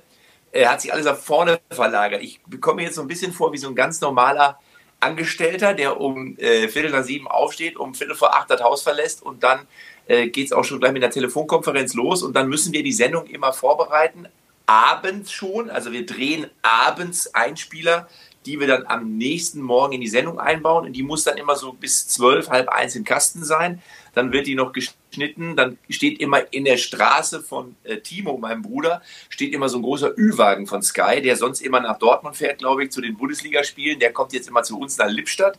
äh, 0.57 0.67
hat 0.67 0.81
sich 0.81 0.93
alles 0.93 1.05
nach 1.05 1.17
vorne 1.17 1.61
verlagert. 1.71 2.23
Ich 2.23 2.41
bekomme 2.47 2.83
jetzt 2.83 2.95
so 2.95 3.03
ein 3.03 3.09
bisschen 3.09 3.33
vor 3.33 3.53
wie 3.53 3.59
so 3.59 3.69
ein 3.69 3.75
ganz 3.75 4.01
normaler 4.01 4.59
Angestellter, 5.01 5.75
der 5.75 6.01
um 6.01 6.37
äh, 6.39 6.69
Viertel 6.69 6.91
nach 6.91 7.05
sieben 7.05 7.29
aufsteht, 7.29 7.77
um 7.77 7.95
Viertel 7.95 8.17
vor 8.17 8.35
acht 8.35 8.51
das 8.51 8.63
Haus 8.63 8.83
verlässt 8.83 9.23
und 9.23 9.43
dann 9.43 9.67
äh, 10.07 10.29
geht 10.29 10.47
es 10.47 10.53
auch 10.53 10.65
schon 10.65 10.81
gleich 10.81 10.93
mit 10.93 11.03
einer 11.03 11.13
Telefonkonferenz 11.13 11.95
los 11.95 12.23
und 12.23 12.35
dann 12.35 12.49
müssen 12.49 12.73
wir 12.73 12.83
die 12.83 12.93
Sendung 12.93 13.27
immer 13.27 13.53
vorbereiten, 13.53 14.27
abends 14.65 15.31
schon, 15.31 15.69
also 15.69 15.93
wir 15.93 16.07
drehen 16.07 16.47
abends 16.63 17.35
Einspieler, 17.35 18.09
die 18.47 18.61
wir 18.61 18.67
dann 18.67 18.87
am 18.87 19.17
nächsten 19.17 19.61
Morgen 19.61 19.93
in 19.93 20.01
die 20.01 20.09
Sendung 20.09 20.39
einbauen. 20.39 20.87
Und 20.87 20.93
die 20.93 21.03
muss 21.03 21.25
dann 21.25 21.37
immer 21.37 21.57
so 21.57 21.73
bis 21.73 22.07
zwölf, 22.09 22.49
halb 22.49 22.69
eins 22.69 22.95
im 22.95 23.05
Kasten 23.05 23.45
sein. 23.45 23.83
Dann 24.15 24.33
wird 24.33 24.47
die 24.47 24.55
noch 24.55 24.73
geschnitten. 24.73 25.57
Dann 25.57 25.79
steht 25.91 26.21
immer 26.21 26.53
in 26.53 26.65
der 26.65 26.77
Straße 26.77 27.43
von 27.43 27.77
äh, 27.85 27.99
Timo, 27.99 28.39
meinem 28.39 28.63
Bruder, 28.63 29.03
steht 29.29 29.53
immer 29.53 29.69
so 29.69 29.79
ein 29.79 29.83
großer 29.83 30.17
Ü-Wagen 30.17 30.67
von 30.67 30.83
Sky, 30.83 31.21
der 31.21 31.37
sonst 31.37 31.61
immer 31.61 31.81
nach 31.81 31.99
Dortmund 31.99 32.37
fährt, 32.37 32.59
glaube 32.59 32.85
ich, 32.85 32.91
zu 32.91 33.01
den 33.01 33.17
Bundesligaspielen. 33.17 33.99
Der 33.99 34.13
kommt 34.13 34.33
jetzt 34.33 34.49
immer 34.49 34.63
zu 34.63 34.79
uns 34.79 34.97
nach 34.97 35.11
Lippstadt. 35.11 35.59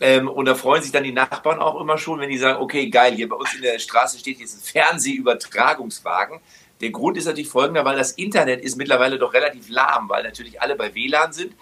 Ähm, 0.00 0.28
und 0.28 0.46
da 0.46 0.54
freuen 0.54 0.82
sich 0.82 0.90
dann 0.90 1.04
die 1.04 1.12
Nachbarn 1.12 1.60
auch 1.60 1.80
immer 1.80 1.98
schon, 1.98 2.18
wenn 2.18 2.30
die 2.30 2.38
sagen, 2.38 2.60
okay, 2.60 2.88
geil, 2.88 3.14
hier 3.14 3.28
bei 3.28 3.36
uns 3.36 3.54
in 3.54 3.62
der 3.62 3.78
Straße 3.78 4.18
steht 4.18 4.40
jetzt 4.40 4.56
ein 4.56 4.82
Fernsehübertragungswagen. 4.82 6.40
Der 6.80 6.90
Grund 6.90 7.16
ist 7.16 7.26
natürlich 7.26 7.48
folgender, 7.48 7.84
weil 7.84 7.96
das 7.96 8.12
Internet 8.12 8.60
ist 8.62 8.76
mittlerweile 8.76 9.18
doch 9.18 9.32
relativ 9.32 9.68
lahm, 9.68 10.08
weil 10.08 10.24
natürlich 10.24 10.60
alle 10.60 10.74
bei 10.74 10.94
WLAN 10.94 11.32
sind. 11.32 11.54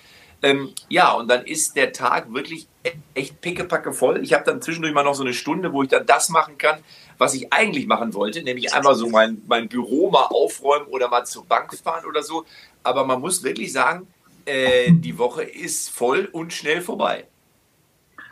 Ähm, 0.42 0.72
ja, 0.88 1.12
und 1.12 1.28
dann 1.28 1.44
ist 1.44 1.76
der 1.76 1.92
Tag 1.92 2.32
wirklich 2.34 2.66
echt 3.14 3.40
pickepacke 3.40 3.92
voll. 3.92 4.22
Ich 4.22 4.32
habe 4.32 4.44
dann 4.44 4.60
zwischendurch 4.60 4.92
mal 4.92 5.04
noch 5.04 5.14
so 5.14 5.22
eine 5.22 5.34
Stunde, 5.34 5.72
wo 5.72 5.84
ich 5.84 5.88
dann 5.88 6.04
das 6.04 6.28
machen 6.30 6.58
kann, 6.58 6.80
was 7.18 7.34
ich 7.34 7.52
eigentlich 7.52 7.86
machen 7.86 8.12
wollte, 8.14 8.42
nämlich 8.42 8.74
einmal 8.74 8.96
so 8.96 9.08
mein, 9.08 9.40
mein 9.46 9.68
Büro 9.68 10.10
mal 10.10 10.24
aufräumen 10.24 10.86
oder 10.86 11.08
mal 11.08 11.24
zur 11.24 11.44
Bank 11.44 11.72
fahren 11.78 12.06
oder 12.06 12.22
so. 12.22 12.44
Aber 12.82 13.04
man 13.04 13.20
muss 13.20 13.44
wirklich 13.44 13.72
sagen, 13.72 14.08
äh, 14.44 14.90
die 14.90 15.16
Woche 15.18 15.44
ist 15.44 15.90
voll 15.90 16.28
und 16.32 16.52
schnell 16.52 16.80
vorbei. 16.80 17.28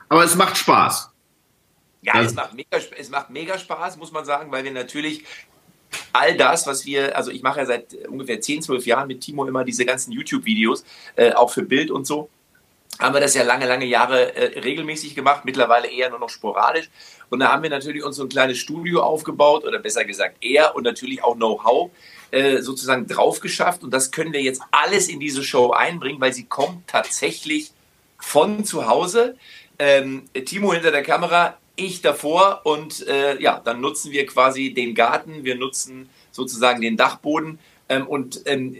Aber 0.08 0.24
es 0.24 0.34
macht 0.34 0.56
Spaß. 0.56 1.10
Ja, 2.02 2.20
es 2.20 2.34
macht, 2.34 2.54
mega, 2.54 2.78
es 2.96 3.10
macht 3.10 3.30
mega 3.30 3.58
Spaß, 3.58 3.98
muss 3.98 4.10
man 4.10 4.24
sagen, 4.24 4.50
weil 4.50 4.64
wir 4.64 4.72
natürlich 4.72 5.24
all 6.12 6.36
das, 6.36 6.66
was 6.66 6.86
wir, 6.86 7.16
also 7.16 7.30
ich 7.30 7.42
mache 7.42 7.60
ja 7.60 7.66
seit 7.66 7.94
ungefähr 8.08 8.40
10, 8.40 8.62
12 8.62 8.86
Jahren 8.86 9.08
mit 9.08 9.20
Timo 9.20 9.44
immer 9.44 9.64
diese 9.64 9.84
ganzen 9.84 10.12
YouTube-Videos, 10.12 10.84
äh, 11.16 11.32
auch 11.32 11.50
für 11.50 11.62
Bild 11.62 11.90
und 11.90 12.06
so, 12.06 12.28
haben 12.98 13.14
wir 13.14 13.20
das 13.20 13.34
ja 13.34 13.42
lange, 13.42 13.66
lange 13.66 13.86
Jahre 13.86 14.34
äh, 14.34 14.60
regelmäßig 14.60 15.14
gemacht, 15.14 15.44
mittlerweile 15.44 15.88
eher 15.88 16.10
nur 16.10 16.18
noch 16.18 16.28
sporadisch. 16.28 16.90
Und 17.30 17.40
da 17.40 17.52
haben 17.52 17.62
wir 17.62 17.70
natürlich 17.70 18.04
uns 18.04 18.16
so 18.16 18.24
ein 18.24 18.28
kleines 18.28 18.58
Studio 18.58 19.02
aufgebaut, 19.02 19.64
oder 19.64 19.78
besser 19.78 20.04
gesagt 20.04 20.36
er 20.40 20.74
und 20.74 20.82
natürlich 20.82 21.22
auch 21.22 21.34
Know-how 21.36 21.90
äh, 22.30 22.58
sozusagen 22.58 23.06
drauf 23.06 23.40
geschafft. 23.40 23.82
Und 23.82 23.92
das 23.92 24.10
können 24.10 24.32
wir 24.32 24.42
jetzt 24.42 24.62
alles 24.70 25.08
in 25.08 25.20
diese 25.20 25.42
Show 25.42 25.70
einbringen, 25.70 26.20
weil 26.20 26.32
sie 26.32 26.44
kommt 26.44 26.88
tatsächlich 26.88 27.70
von 28.18 28.64
zu 28.64 28.86
Hause 28.86 29.36
ähm, 29.78 30.24
Timo 30.44 30.74
hinter 30.74 30.90
der 30.90 31.02
Kamera, 31.02 31.56
ich 31.80 32.02
davor 32.02 32.60
und 32.64 33.06
äh, 33.06 33.40
ja, 33.40 33.60
dann 33.64 33.80
nutzen 33.80 34.12
wir 34.12 34.26
quasi 34.26 34.72
den 34.72 34.94
Garten, 34.94 35.44
wir 35.44 35.54
nutzen 35.54 36.08
sozusagen 36.30 36.80
den 36.80 36.96
Dachboden. 36.96 37.58
Ähm, 37.88 38.06
und 38.06 38.42
ähm, 38.46 38.76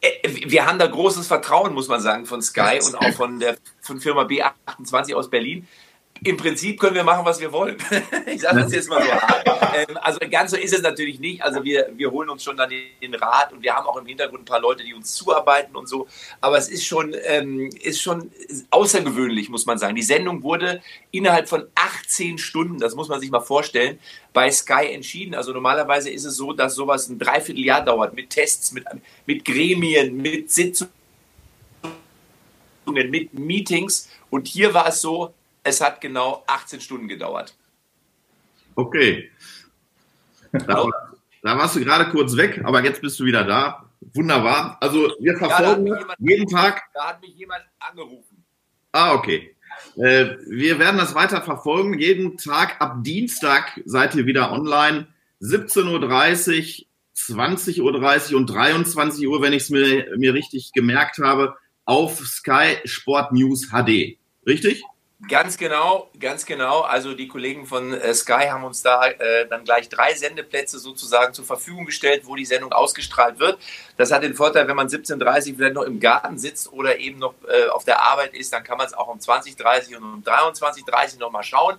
äh, 0.00 0.10
wir 0.24 0.66
haben 0.66 0.78
da 0.78 0.86
großes 0.86 1.26
Vertrauen, 1.26 1.74
muss 1.74 1.88
man 1.88 2.00
sagen, 2.00 2.26
von 2.26 2.42
Sky 2.42 2.80
und 2.84 2.94
auch 2.96 3.12
von 3.14 3.38
der 3.40 3.56
von 3.80 4.00
Firma 4.00 4.22
B28 4.22 5.14
aus 5.14 5.30
Berlin, 5.30 5.66
im 6.24 6.36
Prinzip 6.36 6.80
können 6.80 6.94
wir 6.94 7.04
machen, 7.04 7.24
was 7.24 7.40
wir 7.40 7.52
wollen. 7.52 7.76
ich 8.26 8.40
sage 8.40 8.60
das 8.60 8.72
jetzt 8.72 8.88
mal 8.88 9.02
so 9.02 9.08
Ähm, 9.76 9.98
also 10.00 10.18
ganz 10.30 10.50
so 10.50 10.56
ist 10.56 10.72
es 10.72 10.82
natürlich 10.82 11.20
nicht. 11.20 11.42
Also 11.42 11.62
wir, 11.62 11.90
wir 11.96 12.10
holen 12.10 12.30
uns 12.30 12.42
schon 12.42 12.56
dann 12.56 12.70
den 12.70 13.14
Rat 13.14 13.52
und 13.52 13.62
wir 13.62 13.74
haben 13.74 13.86
auch 13.86 13.96
im 13.96 14.06
Hintergrund 14.06 14.42
ein 14.42 14.44
paar 14.46 14.60
Leute, 14.60 14.84
die 14.84 14.94
uns 14.94 15.12
zuarbeiten 15.14 15.76
und 15.76 15.88
so. 15.88 16.06
Aber 16.40 16.56
es 16.56 16.68
ist 16.68 16.86
schon, 16.86 17.14
ähm, 17.24 17.70
ist 17.82 18.00
schon 18.00 18.30
außergewöhnlich, 18.70 19.48
muss 19.48 19.66
man 19.66 19.78
sagen. 19.78 19.94
Die 19.94 20.02
Sendung 20.02 20.42
wurde 20.42 20.82
innerhalb 21.10 21.48
von 21.48 21.66
18 21.74 22.38
Stunden, 22.38 22.78
das 22.78 22.94
muss 22.94 23.08
man 23.08 23.20
sich 23.20 23.30
mal 23.30 23.40
vorstellen, 23.40 23.98
bei 24.32 24.50
Sky 24.50 24.92
entschieden. 24.92 25.34
Also 25.34 25.52
normalerweise 25.52 26.10
ist 26.10 26.24
es 26.24 26.36
so, 26.36 26.52
dass 26.52 26.74
sowas 26.74 27.08
ein 27.08 27.18
Dreivierteljahr 27.18 27.84
dauert 27.84 28.14
mit 28.14 28.30
Tests, 28.30 28.72
mit, 28.72 28.84
mit 29.26 29.44
Gremien, 29.44 30.16
mit 30.16 30.50
Sitzungen, 30.50 30.90
mit 32.86 33.34
Meetings. 33.34 34.08
Und 34.30 34.48
hier 34.48 34.74
war 34.74 34.88
es 34.88 35.00
so, 35.00 35.34
es 35.66 35.80
hat 35.80 36.00
genau 36.00 36.44
18 36.46 36.80
Stunden 36.80 37.08
gedauert. 37.08 37.54
Okay. 38.76 39.30
Da, 40.52 40.86
da, 41.42 41.58
warst 41.58 41.76
du 41.76 41.80
gerade 41.80 42.10
kurz 42.10 42.36
weg, 42.36 42.62
aber 42.64 42.84
jetzt 42.84 43.02
bist 43.02 43.18
du 43.18 43.24
wieder 43.24 43.44
da. 43.44 43.84
Wunderbar. 44.14 44.78
Also 44.80 45.12
wir 45.18 45.36
verfolgen 45.36 45.88
ja, 45.88 46.14
jeden 46.18 46.46
Tag. 46.46 46.82
Da 46.94 47.08
hat 47.08 47.20
mich 47.20 47.34
jemand 47.34 47.64
angerufen. 47.80 48.44
Ah, 48.92 49.14
okay. 49.14 49.54
Äh, 49.96 50.36
wir 50.46 50.78
werden 50.78 50.98
das 50.98 51.14
weiter 51.14 51.42
verfolgen. 51.42 51.98
Jeden 51.98 52.38
Tag 52.38 52.80
ab 52.80 52.98
Dienstag 53.02 53.80
seid 53.84 54.14
ihr 54.14 54.26
wieder 54.26 54.52
online. 54.52 55.08
17.30 55.40 56.82
Uhr, 56.82 56.86
20.30 57.16 58.32
Uhr 58.32 58.38
und 58.38 58.46
23 58.46 59.26
Uhr, 59.26 59.42
wenn 59.42 59.52
ich 59.52 59.64
es 59.64 59.70
mir, 59.70 60.16
mir 60.16 60.32
richtig 60.32 60.72
gemerkt 60.72 61.18
habe, 61.18 61.56
auf 61.84 62.24
Sky 62.24 62.76
Sport 62.84 63.32
News 63.32 63.70
HD. 63.70 64.18
Richtig? 64.46 64.84
Ganz 65.30 65.56
genau, 65.56 66.10
ganz 66.20 66.44
genau. 66.44 66.82
Also 66.82 67.14
die 67.14 67.26
Kollegen 67.26 67.64
von 67.64 67.94
äh, 67.94 68.12
Sky 68.12 68.48
haben 68.50 68.64
uns 68.64 68.82
da 68.82 69.06
äh, 69.06 69.48
dann 69.48 69.64
gleich 69.64 69.88
drei 69.88 70.14
Sendeplätze 70.14 70.78
sozusagen 70.78 71.32
zur 71.32 71.46
Verfügung 71.46 71.86
gestellt, 71.86 72.24
wo 72.26 72.36
die 72.36 72.44
Sendung 72.44 72.70
ausgestrahlt 72.72 73.38
wird. 73.38 73.58
Das 73.96 74.12
hat 74.12 74.22
den 74.22 74.34
Vorteil, 74.34 74.68
wenn 74.68 74.76
man 74.76 74.88
17.30 74.88 75.56
vielleicht 75.56 75.74
noch 75.74 75.84
im 75.84 76.00
Garten 76.00 76.38
sitzt 76.38 76.70
oder 76.70 76.98
eben 76.98 77.18
noch 77.18 77.32
äh, 77.48 77.68
auf 77.70 77.84
der 77.84 78.02
Arbeit 78.02 78.34
ist, 78.34 78.52
dann 78.52 78.62
kann 78.62 78.76
man 78.76 78.86
es 78.86 78.92
auch 78.92 79.08
um 79.08 79.18
20.30 79.18 79.96
und 79.96 80.04
um 80.04 80.22
23.30 80.22 81.18
noch 81.18 81.32
mal 81.32 81.42
schauen. 81.42 81.78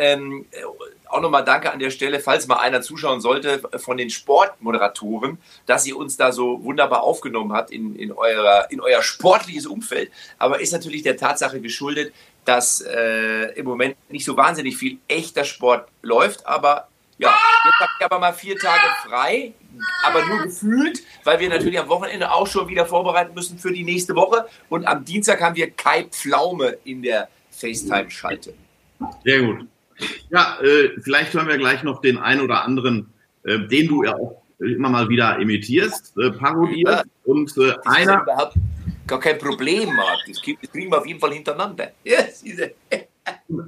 Ähm, 0.00 0.46
äh, 0.52 0.62
auch 1.08 1.20
nochmal 1.20 1.44
danke 1.44 1.72
an 1.72 1.80
der 1.80 1.90
Stelle, 1.90 2.20
falls 2.20 2.46
mal 2.46 2.58
einer 2.58 2.80
zuschauen 2.82 3.20
sollte, 3.20 3.60
von 3.78 3.96
den 3.96 4.10
Sportmoderatoren, 4.10 5.38
dass 5.66 5.86
ihr 5.86 5.96
uns 5.96 6.16
da 6.16 6.30
so 6.30 6.62
wunderbar 6.62 7.02
aufgenommen 7.02 7.52
habt 7.52 7.72
in, 7.72 7.96
in, 7.96 8.12
eurer, 8.12 8.70
in 8.70 8.80
euer 8.80 9.02
sportliches 9.02 9.66
Umfeld. 9.66 10.12
Aber 10.38 10.60
ist 10.60 10.72
natürlich 10.72 11.02
der 11.02 11.16
Tatsache 11.16 11.60
geschuldet, 11.60 12.14
dass 12.48 12.80
äh, 12.80 13.52
im 13.56 13.66
Moment 13.66 13.94
nicht 14.08 14.24
so 14.24 14.34
wahnsinnig 14.34 14.78
viel 14.78 14.96
echter 15.06 15.44
Sport 15.44 15.86
läuft. 16.00 16.46
Aber 16.46 16.88
ja, 17.18 17.28
jetzt 17.28 17.80
habe 17.80 17.90
ich 17.98 18.06
aber 18.06 18.18
mal 18.18 18.32
vier 18.32 18.56
Tage 18.56 18.84
frei, 19.06 19.52
aber 20.02 20.24
nur 20.24 20.44
gefühlt, 20.44 21.02
weil 21.24 21.40
wir 21.40 21.50
natürlich 21.50 21.78
am 21.78 21.90
Wochenende 21.90 22.32
auch 22.32 22.46
schon 22.46 22.66
wieder 22.66 22.86
vorbereiten 22.86 23.34
müssen 23.34 23.58
für 23.58 23.70
die 23.70 23.84
nächste 23.84 24.14
Woche. 24.14 24.46
Und 24.70 24.86
am 24.86 25.04
Dienstag 25.04 25.42
haben 25.42 25.56
wir 25.56 25.70
Kai 25.72 26.04
Pflaume 26.04 26.78
in 26.84 27.02
der 27.02 27.28
FaceTime-Schalte. 27.50 28.54
Sehr 29.24 29.42
gut. 29.42 29.66
Ja, 30.30 30.58
äh, 30.62 30.98
vielleicht 31.02 31.34
hören 31.34 31.48
wir 31.48 31.58
gleich 31.58 31.82
noch 31.82 32.00
den 32.00 32.16
einen 32.16 32.40
oder 32.40 32.64
anderen, 32.64 33.12
äh, 33.42 33.58
den 33.58 33.88
du 33.88 34.04
ja 34.04 34.14
auch 34.14 34.40
immer 34.58 34.88
mal 34.88 35.10
wieder 35.10 35.38
imitierst, 35.38 36.16
äh, 36.16 36.30
parodiert. 36.30 36.88
Ja. 36.88 37.02
Und 37.24 37.54
äh, 37.58 37.74
einer. 37.84 38.24
Gar 39.08 39.20
kein 39.20 39.38
Problem, 39.38 39.96
Marc. 39.96 40.20
Das 40.28 40.42
kriegen 40.42 40.90
wir 40.90 40.98
auf 40.98 41.06
jeden 41.06 41.18
Fall 41.18 41.32
hintereinander. 41.32 41.92
Yes. 42.04 42.44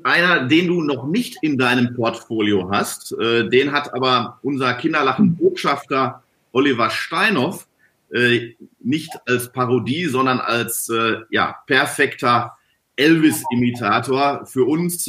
Einer, 0.05 0.47
den 0.47 0.69
du 0.69 0.83
noch 0.83 1.07
nicht 1.07 1.39
in 1.43 1.57
deinem 1.59 1.95
Portfolio 1.95 2.71
hast, 2.71 3.13
äh, 3.13 3.49
den 3.49 3.73
hat 3.73 3.93
aber 3.95 4.39
unser 4.43 4.75
Kinderlachen-Botschafter 4.75 6.23
Oliver 6.53 6.91
Steinhoff 6.91 7.67
äh, 8.13 8.55
nicht 8.81 9.11
als 9.27 9.51
Parodie, 9.51 10.07
sondern 10.07 10.41
als 10.41 10.93
ja, 11.31 11.57
perfekter 11.67 12.57
Elvis-Imitator 12.97 14.47
für 14.47 14.67
uns 14.67 15.09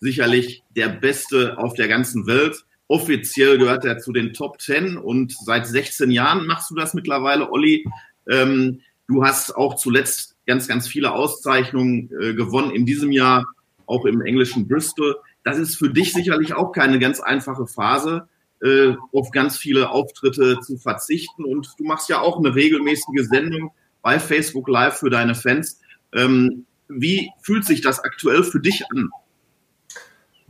sicherlich 0.00 0.62
der 0.74 0.88
Beste 0.88 1.58
auf 1.58 1.74
der 1.74 1.86
ganzen 1.88 2.26
Welt. 2.26 2.64
Offiziell 2.88 3.58
gehört 3.58 3.84
er 3.84 3.98
zu 3.98 4.12
den 4.12 4.32
Top 4.32 4.58
Ten 4.58 4.96
und 4.96 5.32
seit 5.44 5.66
16 5.66 6.10
Jahren 6.10 6.46
machst 6.46 6.70
du 6.70 6.74
das 6.74 6.94
mittlerweile, 6.94 7.50
Olli. 7.52 7.86
Ähm, 8.28 8.80
du 9.10 9.24
hast 9.24 9.56
auch 9.56 9.74
zuletzt 9.74 10.36
ganz, 10.46 10.68
ganz 10.68 10.86
viele 10.86 11.12
Auszeichnungen 11.12 12.10
äh, 12.20 12.32
gewonnen 12.32 12.70
in 12.70 12.86
diesem 12.86 13.10
Jahr, 13.10 13.44
auch 13.86 14.04
im 14.04 14.20
englischen 14.22 14.68
Bristol. 14.68 15.16
Das 15.42 15.58
ist 15.58 15.76
für 15.76 15.90
dich 15.90 16.12
sicherlich 16.12 16.54
auch 16.54 16.70
keine 16.72 16.98
ganz 17.00 17.20
einfache 17.20 17.66
Phase, 17.66 18.28
äh, 18.62 18.94
auf 19.12 19.32
ganz 19.32 19.58
viele 19.58 19.90
Auftritte 19.90 20.60
zu 20.60 20.78
verzichten. 20.78 21.44
Und 21.44 21.68
du 21.76 21.84
machst 21.84 22.08
ja 22.08 22.20
auch 22.20 22.38
eine 22.38 22.54
regelmäßige 22.54 23.28
Sendung 23.28 23.72
bei 24.00 24.20
Facebook 24.20 24.68
Live 24.68 24.98
für 24.98 25.10
deine 25.10 25.34
Fans. 25.34 25.80
Ähm, 26.14 26.66
wie 26.88 27.30
fühlt 27.42 27.64
sich 27.64 27.80
das 27.80 28.00
aktuell 28.00 28.44
für 28.44 28.60
dich 28.60 28.84
an? 28.92 29.10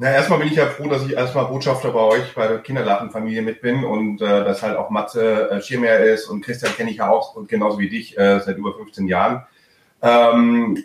Na, 0.03 0.11
erstmal 0.13 0.39
bin 0.39 0.49
ich 0.49 0.55
ja 0.55 0.65
froh, 0.65 0.89
dass 0.89 1.05
ich 1.05 1.13
erstmal 1.13 1.45
Botschafter 1.45 1.91
bei 1.91 2.01
euch, 2.01 2.35
bei 2.35 2.49
der 2.49 2.61
Kinderladenfamilie 2.61 3.43
mit 3.43 3.61
bin 3.61 3.85
und 3.85 4.23
äh, 4.23 4.45
dass 4.45 4.63
halt 4.63 4.79
auch 4.79 4.89
Matze 4.89 5.51
äh, 5.51 5.61
Schirmer 5.61 5.99
ist 5.99 6.27
und 6.27 6.43
Christian 6.43 6.73
kenne 6.73 6.91
ich 6.91 6.97
ja 6.97 7.11
auch 7.11 7.37
und 7.37 7.51
genauso 7.51 7.79
wie 7.79 7.91
dich 7.91 8.17
äh, 8.17 8.41
seit 8.41 8.57
über 8.57 8.75
15 8.75 9.07
Jahren. 9.09 9.45
Ähm, 10.01 10.85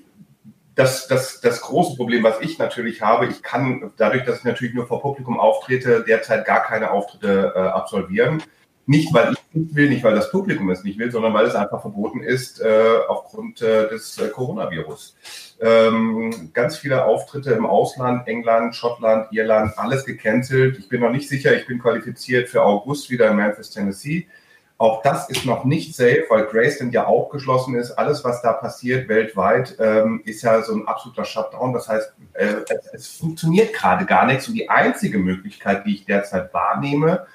das, 0.75 1.07
das, 1.07 1.39
das 1.39 1.61
große 1.61 1.95
Problem, 1.95 2.23
was 2.23 2.41
ich 2.41 2.59
natürlich 2.59 3.01
habe, 3.03 3.27
ich 3.27 3.41
kann 3.41 3.93
dadurch, 3.95 4.25
dass 4.25 4.39
ich 4.39 4.43
natürlich 4.43 4.73
nur 4.73 4.85
vor 4.85 5.01
Publikum 5.01 5.39
auftrete, 5.39 6.03
derzeit 6.05 6.43
gar 6.43 6.63
keine 6.63 6.91
Auftritte 6.91 7.53
äh, 7.55 7.59
absolvieren. 7.59 8.43
Nicht, 8.87 9.13
weil 9.13 9.33
ich 9.33 9.39
nicht 9.53 9.75
will, 9.75 9.89
nicht 9.89 10.03
weil 10.03 10.13
das 10.13 10.29
Publikum 10.29 10.69
es 10.69 10.83
nicht 10.83 10.99
will, 10.99 11.11
sondern 11.11 11.33
weil 11.33 11.45
es 11.45 11.55
einfach 11.55 11.81
verboten 11.81 12.21
ist 12.21 12.61
äh, 12.61 12.99
aufgrund 13.07 13.61
äh, 13.61 13.89
des 13.89 14.19
äh, 14.19 14.29
Coronavirus. 14.29 15.15
Ähm, 15.59 16.51
ganz 16.53 16.77
viele 16.77 17.05
Auftritte 17.05 17.51
im 17.51 17.65
Ausland, 17.65 18.27
England, 18.27 18.75
Schottland, 18.75 19.31
Irland, 19.31 19.77
alles 19.77 20.05
gecancelt. 20.05 20.77
Ich 20.77 20.87
bin 20.87 21.01
noch 21.01 21.11
nicht 21.11 21.27
sicher, 21.27 21.55
ich 21.55 21.65
bin 21.65 21.79
qualifiziert 21.79 22.47
für 22.47 22.63
August 22.63 23.09
wieder 23.09 23.29
in 23.29 23.37
Memphis, 23.37 23.71
Tennessee. 23.71 24.27
Auch 24.77 25.01
das 25.01 25.29
ist 25.29 25.45
noch 25.45 25.63
nicht 25.63 25.95
safe, 25.95 26.25
weil 26.27 26.45
Graceland 26.45 26.93
ja 26.93 27.07
auch 27.07 27.29
geschlossen 27.29 27.75
ist. 27.75 27.91
Alles, 27.91 28.25
was 28.25 28.41
da 28.41 28.51
passiert 28.51 29.07
weltweit, 29.07 29.77
ähm, 29.79 30.21
ist 30.25 30.41
ja 30.41 30.61
so 30.61 30.73
ein 30.73 30.85
absoluter 30.85 31.23
Shutdown. 31.23 31.73
Das 31.73 31.87
heißt, 31.87 32.13
äh, 32.33 32.55
es, 32.67 32.93
es, 32.93 33.07
funktioniert 33.07 33.73
gerade 33.73 34.05
gar 34.05 34.25
nichts. 34.25 34.49
Und 34.49 34.53
die 34.53 34.69
einzige 34.69 35.17
Möglichkeit, 35.17 35.85
die 35.85 35.95
ich 35.95 36.05
derzeit 36.05 36.53
wahrnehme, 36.53 37.25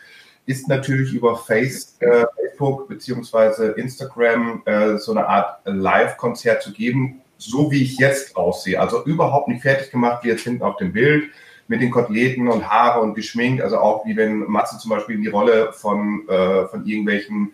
ist 0.46 0.68
natürlich 0.68 1.12
über 1.12 1.40
äh, 1.48 2.24
Facebook 2.56 2.88
beziehungsweise 2.88 3.72
Instagram 3.72 4.62
äh, 4.64 4.96
so 4.98 5.12
eine 5.12 5.26
Art 5.26 5.60
Live-Konzert 5.64 6.62
zu 6.62 6.72
geben, 6.72 7.20
so 7.38 7.70
wie 7.70 7.82
ich 7.82 7.98
jetzt 7.98 8.36
aussehe. 8.36 8.80
Also 8.80 9.04
überhaupt 9.04 9.48
nicht 9.48 9.62
fertig 9.62 9.90
gemacht, 9.90 10.24
wie 10.24 10.28
jetzt 10.28 10.42
hinten 10.42 10.62
auf 10.62 10.76
dem 10.76 10.92
Bild 10.92 11.30
mit 11.68 11.80
den 11.80 11.90
Koteletten 11.90 12.48
und 12.48 12.68
Haare 12.68 13.00
und 13.00 13.14
geschminkt, 13.14 13.62
also 13.62 13.78
auch 13.78 14.04
wie 14.04 14.16
wenn 14.16 14.40
Matze 14.40 14.78
zum 14.78 14.90
Beispiel 14.90 15.16
in 15.16 15.22
die 15.22 15.28
Rolle 15.28 15.72
von, 15.72 16.28
äh, 16.28 16.66
von 16.66 16.84
irgendwelchen 16.84 17.52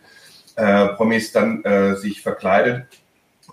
Promis 0.97 1.33
dann 1.33 1.63
sich 1.99 2.23
verkleidet. 2.23 2.87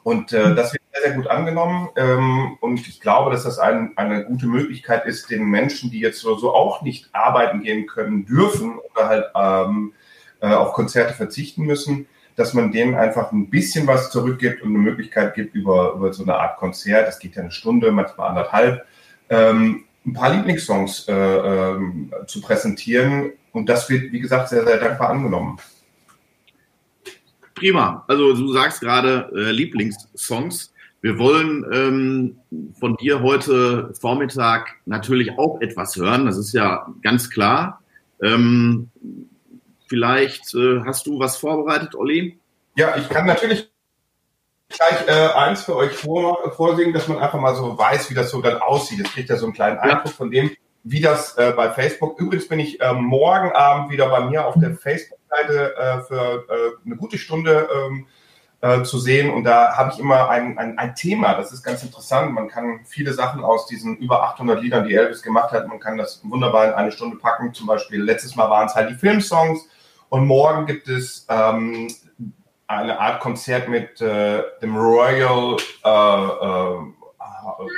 Und 0.03 0.33
äh, 0.33 0.55
das 0.55 0.73
wird 0.73 0.82
sehr, 0.93 1.03
sehr 1.03 1.13
gut 1.13 1.27
angenommen. 1.27 1.89
Ähm, 1.95 2.57
und 2.61 2.87
ich 2.87 3.01
glaube, 3.01 3.31
dass 3.31 3.43
das 3.43 3.59
ein, 3.59 3.93
eine 3.95 4.25
gute 4.25 4.47
Möglichkeit 4.47 5.05
ist, 5.05 5.29
den 5.29 5.45
Menschen, 5.45 5.91
die 5.91 5.99
jetzt 5.99 6.19
so, 6.19 6.53
auch 6.53 6.81
nicht 6.81 7.09
arbeiten 7.13 7.61
gehen 7.61 7.87
können 7.87 8.25
dürfen 8.25 8.77
oder 8.77 9.07
halt 9.07 9.25
ähm, 9.35 9.93
äh, 10.41 10.53
auf 10.53 10.73
Konzerte 10.73 11.13
verzichten 11.13 11.63
müssen, 11.63 12.07
dass 12.35 12.53
man 12.53 12.71
denen 12.71 12.95
einfach 12.95 13.31
ein 13.31 13.49
bisschen 13.49 13.87
was 13.87 14.11
zurückgibt 14.11 14.61
und 14.61 14.69
eine 14.69 14.79
Möglichkeit 14.79 15.35
gibt 15.35 15.55
über, 15.55 15.93
über 15.93 16.13
so 16.13 16.23
eine 16.23 16.35
Art 16.35 16.57
Konzert. 16.57 17.07
Das 17.07 17.19
geht 17.19 17.35
ja 17.35 17.41
eine 17.41 17.51
Stunde, 17.51 17.91
manchmal 17.91 18.29
anderthalb. 18.29 18.85
Ähm, 19.29 19.85
ein 20.05 20.13
paar 20.13 20.33
Lieblingssongs 20.33 21.07
äh, 21.07 21.13
äh, 21.13 21.77
zu 22.27 22.41
präsentieren. 22.41 23.31
Und 23.51 23.69
das 23.69 23.89
wird, 23.89 24.11
wie 24.11 24.19
gesagt, 24.19 24.49
sehr, 24.49 24.65
sehr 24.65 24.77
dankbar 24.77 25.11
angenommen. 25.11 25.57
Prima. 27.55 28.03
Also 28.07 28.33
du 28.33 28.51
sagst 28.51 28.81
gerade 28.81 29.31
äh, 29.35 29.51
Lieblingssongs. 29.51 30.72
Wir 31.03 31.19
wollen 31.19 31.65
ähm, 31.73 32.71
von 32.79 32.95
dir 32.95 33.21
heute 33.21 33.93
Vormittag 33.99 34.75
natürlich 34.85 35.37
auch 35.37 35.59
etwas 35.59 35.97
hören. 35.97 36.25
Das 36.25 36.37
ist 36.37 36.53
ja 36.53 36.87
ganz 37.01 37.29
klar. 37.29 37.81
Ähm, 38.21 38.89
vielleicht 39.89 40.55
äh, 40.55 40.79
hast 40.85 41.05
du 41.05 41.19
was 41.19 41.35
vorbereitet, 41.35 41.93
Olli? 41.95 42.39
Ja, 42.77 42.95
ich 42.95 43.09
kann 43.09 43.25
natürlich 43.25 43.69
gleich 44.69 45.05
äh, 45.09 45.33
eins 45.33 45.63
für 45.63 45.75
euch 45.75 45.91
vor, 45.91 46.53
vorsingen, 46.53 46.93
dass 46.93 47.09
man 47.09 47.19
einfach 47.19 47.37
mal 47.37 47.53
so 47.53 47.77
weiß, 47.77 48.09
wie 48.09 48.15
das 48.15 48.29
so 48.29 48.41
dann 48.41 48.61
aussieht. 48.61 48.99
Jetzt 48.99 49.11
kriegt 49.11 49.29
ihr 49.29 49.35
so 49.35 49.45
einen 49.45 49.53
kleinen 49.53 49.79
Eindruck 49.79 50.13
von 50.13 50.31
dem, 50.31 50.51
wie 50.85 51.01
das 51.01 51.37
äh, 51.37 51.51
bei 51.53 51.69
Facebook. 51.69 52.17
Übrigens 52.17 52.47
bin 52.47 52.59
ich 52.59 52.79
äh, 52.79 52.93
morgen 52.93 53.51
Abend 53.51 53.91
wieder 53.91 54.07
bei 54.07 54.21
mir 54.21 54.47
auf 54.47 54.55
der 54.57 54.73
Facebook-Seite 54.77 55.75
äh, 55.75 55.99
für 56.03 56.45
äh, 56.47 56.85
eine 56.85 56.95
gute 56.95 57.17
Stunde 57.17 57.67
ähm, 57.75 58.07
äh, 58.63 58.83
zu 58.83 58.97
sehen. 58.97 59.29
Und 59.29 59.43
da 59.43 59.75
habe 59.75 59.91
ich 59.93 59.99
immer 59.99 60.29
ein, 60.29 60.57
ein, 60.57 60.77
ein 60.77 60.95
Thema, 60.95 61.33
das 61.33 61.51
ist 61.51 61.63
ganz 61.63 61.83
interessant. 61.83 62.31
Man 62.33 62.47
kann 62.47 62.79
viele 62.85 63.11
Sachen 63.11 63.43
aus 63.43 63.67
diesen 63.67 63.97
über 63.97 64.23
800 64.23 64.61
Liedern, 64.61 64.87
die 64.87 64.95
Elvis 64.95 65.21
gemacht 65.21 65.51
hat, 65.51 65.67
man 65.67 65.81
kann 65.81 65.97
das 65.97 66.21
wunderbar 66.23 66.69
in 66.69 66.73
eine 66.73 66.93
Stunde 66.93 67.17
packen. 67.17 67.53
Zum 67.53 67.67
Beispiel 67.67 68.01
letztes 68.01 68.37
Mal 68.37 68.49
waren 68.49 68.67
es 68.67 68.75
halt 68.75 68.89
die 68.89 68.95
Filmsongs. 68.95 69.67
Und 70.07 70.27
morgen 70.27 70.65
gibt 70.65 70.87
es 70.87 71.25
ähm, 71.29 71.89
eine 72.67 72.97
Art 72.99 73.19
Konzert 73.19 73.67
mit 73.67 73.99
äh, 73.99 74.43
dem 74.61 74.77
Royal 74.77 75.57
äh, 75.83 75.89
äh, 75.89 76.77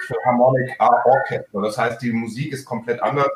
Philharmonic 0.06 0.77
Orchestra. 0.80 1.62
Das 1.62 1.77
heißt, 1.80 2.01
die 2.04 2.12
Musik 2.12 2.54
ist 2.54 2.63
komplett 2.63 3.01
anders. 3.01 3.32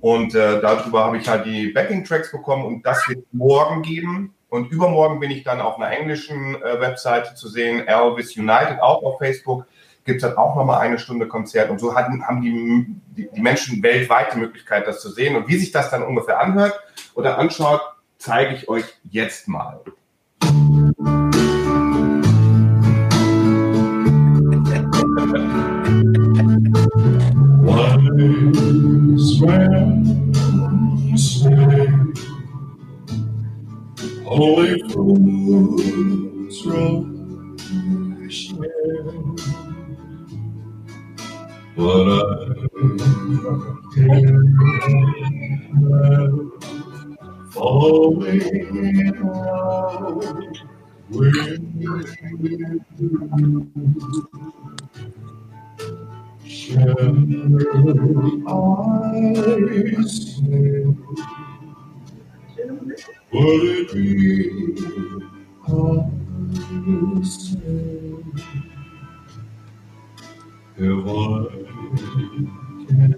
Und 0.00 0.34
äh, 0.34 0.62
darüber 0.62 1.04
habe 1.04 1.18
ich 1.18 1.28
halt 1.28 1.44
die 1.44 1.72
Backing-Tracks 1.72 2.32
bekommen 2.32 2.64
und 2.64 2.86
das 2.86 3.06
wird 3.08 3.26
morgen 3.32 3.82
geben. 3.82 4.35
Und 4.56 4.72
übermorgen 4.72 5.20
bin 5.20 5.30
ich 5.30 5.44
dann 5.44 5.60
auf 5.60 5.76
einer 5.76 5.90
englischen 5.90 6.54
äh, 6.62 6.80
Webseite 6.80 7.34
zu 7.34 7.46
sehen, 7.46 7.86
Elvis 7.86 8.34
United, 8.38 8.80
auch 8.80 9.02
auf 9.02 9.18
Facebook. 9.18 9.66
Gibt 10.06 10.22
es 10.22 10.28
dann 10.28 10.38
auch 10.38 10.56
nochmal 10.56 10.80
eine 10.80 10.98
Stunde 10.98 11.28
Konzert. 11.28 11.68
Und 11.68 11.78
so 11.78 11.94
hatten, 11.94 12.26
haben 12.26 12.40
die, 12.40 13.28
die, 13.34 13.40
Menschen 13.42 13.82
weltweit 13.82 14.32
die 14.32 14.38
Möglichkeit, 14.38 14.86
das 14.86 15.02
zu 15.02 15.10
sehen. 15.10 15.36
Und 15.36 15.46
wie 15.46 15.58
sich 15.58 15.72
das 15.72 15.90
dann 15.90 16.02
ungefähr 16.02 16.40
anhört 16.40 16.80
oder 17.14 17.36
anschaut, 17.36 17.82
zeige 18.16 18.54
ich 18.54 18.66
euch 18.66 18.86
jetzt 19.10 19.46
mal. 19.46 19.80
Wise 29.26 29.44
men 29.44 29.95
holy 34.36 34.78
fruits 34.90 36.66
rush 36.66 38.52
in, 38.52 39.36
but 41.76 42.08
I 42.08 42.66
can't 43.94 44.52
falling 47.52 48.42
in 48.42 49.22
love 49.22 50.24
with. 51.10 51.60
Shall 56.46 57.16
I 58.48 60.02
say, 60.06 60.94
would 63.32 63.64
it 63.64 63.92
be 63.92 64.50
I 65.68 67.22
say, 67.24 67.58
if 70.78 71.06
I 71.06 71.46
can't 72.88 73.16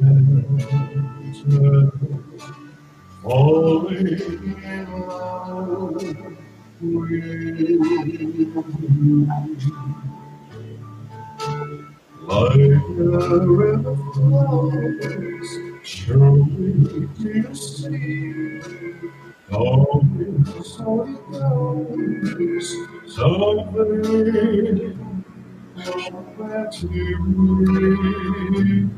falling 3.22 4.08
in 4.08 4.86
love 5.08 5.92
with 6.82 7.22
you. 9.00 9.28
Like 12.22 12.56
a 12.56 13.40
river 13.46 13.96
flows, 14.14 15.50
surely 15.82 17.08
to 17.22 17.54
see. 17.54 18.60
Going 19.50 20.44
so 20.66 21.06
to. 26.72 28.90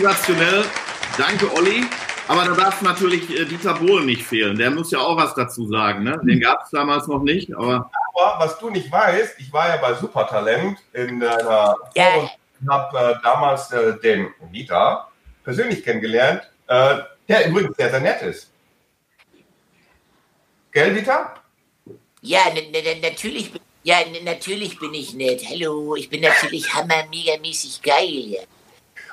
Sensationell. 0.07 0.65
Danke, 1.19 1.53
Olli. 1.57 1.85
Aber 2.29 2.45
da 2.45 2.55
darf 2.55 2.83
natürlich 2.83 3.31
äh, 3.31 3.45
Dieter 3.45 3.75
Bohlen 3.75 4.07
nicht 4.07 4.23
fehlen. 4.23 4.59
Der 4.59 4.71
muss 4.71 4.91
ja 4.91 4.99
auch 4.99 5.17
was 5.17 5.35
dazu 5.35 5.69
sagen. 5.69 6.03
Ne? 6.03 6.19
Den 6.25 6.41
gab 6.41 6.65
es 6.65 6.71
damals 6.71 7.07
noch 7.07 7.23
nicht. 7.23 7.55
Aber 7.55 7.89
Aber 8.15 8.37
was 8.45 8.59
du 8.59 8.71
nicht 8.71 8.91
weißt, 8.91 9.39
ich 9.39 9.53
war 9.53 9.69
ja 9.69 9.77
bei 9.77 9.95
Supertalent 9.95 10.79
in 10.93 11.23
einer 11.23 11.77
Ja. 11.95 12.15
und 12.61 12.71
habe 12.71 12.99
äh, 12.99 13.15
damals 13.23 13.71
äh, 13.71 13.99
den 14.01 14.29
Dieter 14.53 15.09
persönlich 15.45 15.85
kennengelernt, 15.85 16.43
äh, 16.67 16.99
der 17.29 17.49
übrigens 17.49 17.77
sehr, 17.77 17.91
sehr 17.91 18.01
nett 18.01 18.23
ist. 18.23 18.51
Gell, 20.73 20.95
Dieter? 20.95 21.35
Ja, 22.23 22.41
natürlich, 23.03 23.53
bin- 23.53 23.63
ja, 23.85 23.99
natürlich 24.25 24.79
bin 24.81 24.93
ich 24.95 25.15
nett. 25.15 25.43
Hallo, 25.49 25.95
ich 25.95 26.09
bin 26.11 26.23
natürlich 26.23 26.75
hammer 26.75 27.05
megamäßig 27.09 27.81
geil. 27.83 28.37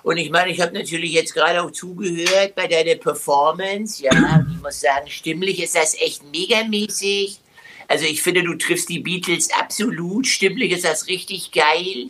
Und 0.03 0.17
ich 0.17 0.29
meine, 0.29 0.51
ich 0.51 0.59
habe 0.59 0.73
natürlich 0.73 1.13
jetzt 1.13 1.33
gerade 1.33 1.63
auch 1.63 1.71
zugehört 1.71 2.55
bei 2.55 2.67
deiner 2.67 2.95
Performance. 2.95 4.03
Ja, 4.03 4.45
ich 4.53 4.61
muss 4.61 4.81
sagen, 4.81 5.07
stimmlich 5.07 5.63
ist 5.63 5.75
das 5.75 5.95
echt 5.95 6.23
megamäßig. 6.31 7.39
Also 7.87 8.05
ich 8.05 8.21
finde, 8.21 8.43
du 8.43 8.55
triffst 8.55 8.89
die 8.89 8.99
Beatles 8.99 9.49
absolut. 9.51 10.27
Stimmlich 10.27 10.71
ist 10.71 10.83
das 10.83 11.07
richtig 11.07 11.51
geil. 11.51 12.09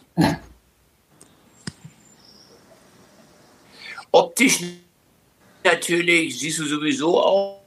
Optisch 4.12 4.60
natürlich 5.64 6.40
siehst 6.40 6.60
du 6.60 6.66
sowieso 6.66 7.20
auch 7.20 7.63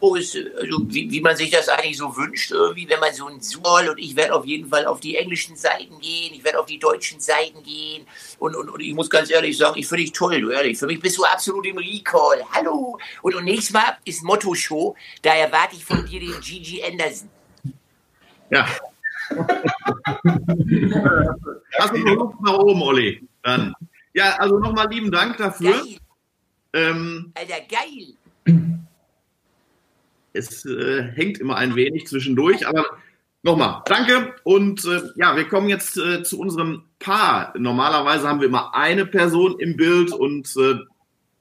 aus, 0.00 0.36
also 0.58 0.80
wie, 0.88 1.10
wie 1.10 1.20
man 1.20 1.36
sich 1.36 1.50
das 1.50 1.68
eigentlich 1.68 1.96
so 1.96 2.16
wünscht, 2.16 2.50
irgendwie, 2.50 2.88
wenn 2.88 3.00
man 3.00 3.12
so 3.14 3.26
ein 3.26 3.40
soll. 3.40 3.88
Und 3.88 3.98
ich 3.98 4.14
werde 4.16 4.34
auf 4.34 4.44
jeden 4.44 4.68
Fall 4.68 4.86
auf 4.86 5.00
die 5.00 5.16
englischen 5.16 5.56
Seiten 5.56 5.98
gehen, 6.00 6.34
ich 6.34 6.44
werde 6.44 6.58
auf 6.60 6.66
die 6.66 6.78
deutschen 6.78 7.20
Seiten 7.20 7.62
gehen. 7.62 8.06
Und, 8.38 8.54
und, 8.56 8.68
und 8.68 8.80
ich 8.80 8.94
muss 8.94 9.08
ganz 9.08 9.30
ehrlich 9.30 9.56
sagen, 9.56 9.78
ich 9.78 9.86
finde 9.86 10.04
dich 10.04 10.12
toll, 10.12 10.40
du 10.40 10.50
ehrlich. 10.50 10.78
Für 10.78 10.86
mich 10.86 11.00
bist 11.00 11.16
du 11.18 11.24
absolut 11.24 11.66
im 11.66 11.78
Recall. 11.78 12.44
Hallo! 12.52 12.98
Und, 13.22 13.34
und 13.34 13.44
nächstes 13.44 13.72
Mal 13.72 13.96
ist 14.04 14.22
Motto-Show, 14.22 14.94
da 15.22 15.34
erwarte 15.34 15.76
ich 15.76 15.84
von 15.84 16.04
dir 16.06 16.20
den 16.20 16.40
Gigi 16.40 16.82
Anderson. 16.82 17.28
ja. 18.50 18.66
Hast 21.78 21.92
du 21.92 21.98
noch 21.98 22.14
Luft 22.14 22.40
nach 22.42 22.58
oben, 22.58 22.80
Olli? 22.82 23.26
Dann. 23.42 23.74
Ja, 24.14 24.36
also 24.36 24.58
nochmal 24.58 24.88
lieben 24.88 25.10
Dank 25.10 25.36
dafür. 25.36 25.72
Geil, 25.72 25.98
Ähm, 26.72 27.32
Alter, 27.34 27.60
geil. 27.68 28.14
Es 30.36 30.64
äh, 30.64 31.02
hängt 31.14 31.38
immer 31.38 31.56
ein 31.56 31.74
wenig 31.74 32.06
zwischendurch, 32.06 32.66
aber 32.66 32.84
nochmal, 33.42 33.82
danke. 33.86 34.34
Und 34.44 34.84
äh, 34.84 35.02
ja, 35.16 35.36
wir 35.36 35.48
kommen 35.48 35.68
jetzt 35.68 35.96
äh, 35.96 36.22
zu 36.22 36.38
unserem 36.38 36.84
Paar. 36.98 37.54
Normalerweise 37.58 38.28
haben 38.28 38.40
wir 38.40 38.48
immer 38.48 38.74
eine 38.74 39.06
Person 39.06 39.58
im 39.58 39.76
Bild 39.76 40.12
und 40.12 40.54
äh, 40.56 40.76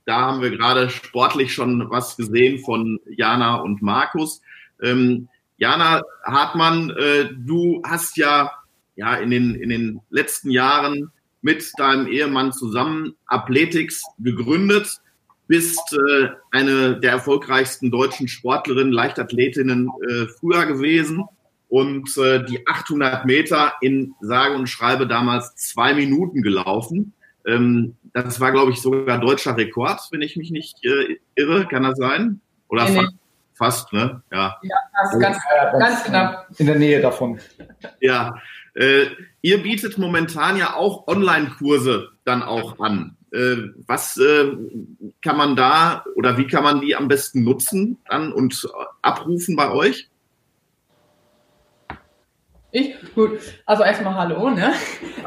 da 0.06 0.22
haben 0.22 0.42
wir 0.42 0.52
gerade 0.52 0.90
sportlich 0.90 1.54
schon 1.54 1.90
was 1.90 2.16
gesehen 2.16 2.60
von 2.60 3.00
Jana 3.10 3.56
und 3.56 3.82
Markus. 3.82 4.42
Ähm, 4.82 5.30
Jana 5.58 6.04
Hartmann, 6.24 6.92
äh, 6.92 7.30
du 7.34 7.82
hast 7.84 8.18
ja, 8.18 8.52
ja 8.96 9.16
in, 9.16 9.32
den, 9.32 9.56
in 9.56 9.70
den 9.70 10.02
letzten 10.10 10.52
Jahren 10.52 11.12
mit 11.42 11.72
deinem 11.78 12.08
Ehemann 12.08 12.54
zusammen 12.54 13.16
Athletics 13.28 14.04
gegründet 14.20 15.00
bist 15.48 15.94
äh, 15.94 16.30
eine 16.52 17.00
der 17.00 17.12
erfolgreichsten 17.12 17.92
deutschen 17.92 18.28
Sportlerinnen, 18.28 18.92
Leichtathletinnen 18.92 19.90
äh, 20.10 20.26
früher 20.40 20.66
gewesen 20.66 21.26
und 21.70 22.18
äh, 22.18 22.44
die 22.46 22.68
800 22.68 23.26
Meter 23.26 23.74
in 23.82 24.14
sage 24.22 24.56
und 24.56 24.68
schreibe 24.68 25.08
damals 25.08 25.56
zwei 25.56 25.94
Minuten 25.94 26.42
gelaufen. 26.42 27.14
Ähm, 27.46 27.96
das 28.14 28.40
war, 28.40 28.52
glaube 28.52 28.72
ich, 28.72 28.82
sogar 28.82 29.20
deutscher 29.20 29.58
Rekord, 29.58 30.00
wenn 30.12 30.22
ich 30.22 30.36
mich 30.36 30.52
nicht 30.52 30.84
äh, 30.84 31.18
irre. 31.36 31.68
Kann 31.68 31.84
das 31.84 31.98
sein? 31.98 32.42
Oder 32.70 32.86
Nee, 32.86 32.92
nee. 32.92 33.08
fast, 33.54 33.92
fast, 33.92 33.94
ne? 33.94 34.22
Ja. 34.32 34.58
Das 35.02 35.14
ist 35.14 35.20
ganz, 35.20 35.38
ganz 35.80 36.04
knapp. 36.04 36.48
In 36.58 36.68
der 36.68 36.78
Nähe 36.78 37.02
davon. 37.02 37.40
Ja, 38.00 38.36
äh, 38.74 39.06
ihr 39.42 39.62
bietet 39.62 39.98
momentan 39.98 40.58
ja 40.58 40.74
auch 40.76 41.08
Online-Kurse 41.08 42.10
dann 42.24 42.44
auch 42.44 42.80
an. 42.80 43.15
Äh, 43.32 43.70
was 43.88 44.18
äh, 44.18 44.52
kann 45.22 45.38
man 45.38 45.56
da 45.56 46.06
oder 46.16 46.38
wie 46.38 46.48
kann 46.48 46.64
man 46.64 46.82
die 46.82 46.96
am 46.96 47.08
besten 47.08 47.44
nutzen 47.44 47.98
dann 48.10 48.32
und 48.32 48.68
abrufen 49.02 49.56
bei 49.56 49.72
euch? 49.72 50.10
Ich? 52.72 52.94
Gut. 53.16 53.40
Also 53.66 53.84
erstmal 53.84 54.16
Hallo, 54.16 54.50
ne? 54.50 54.74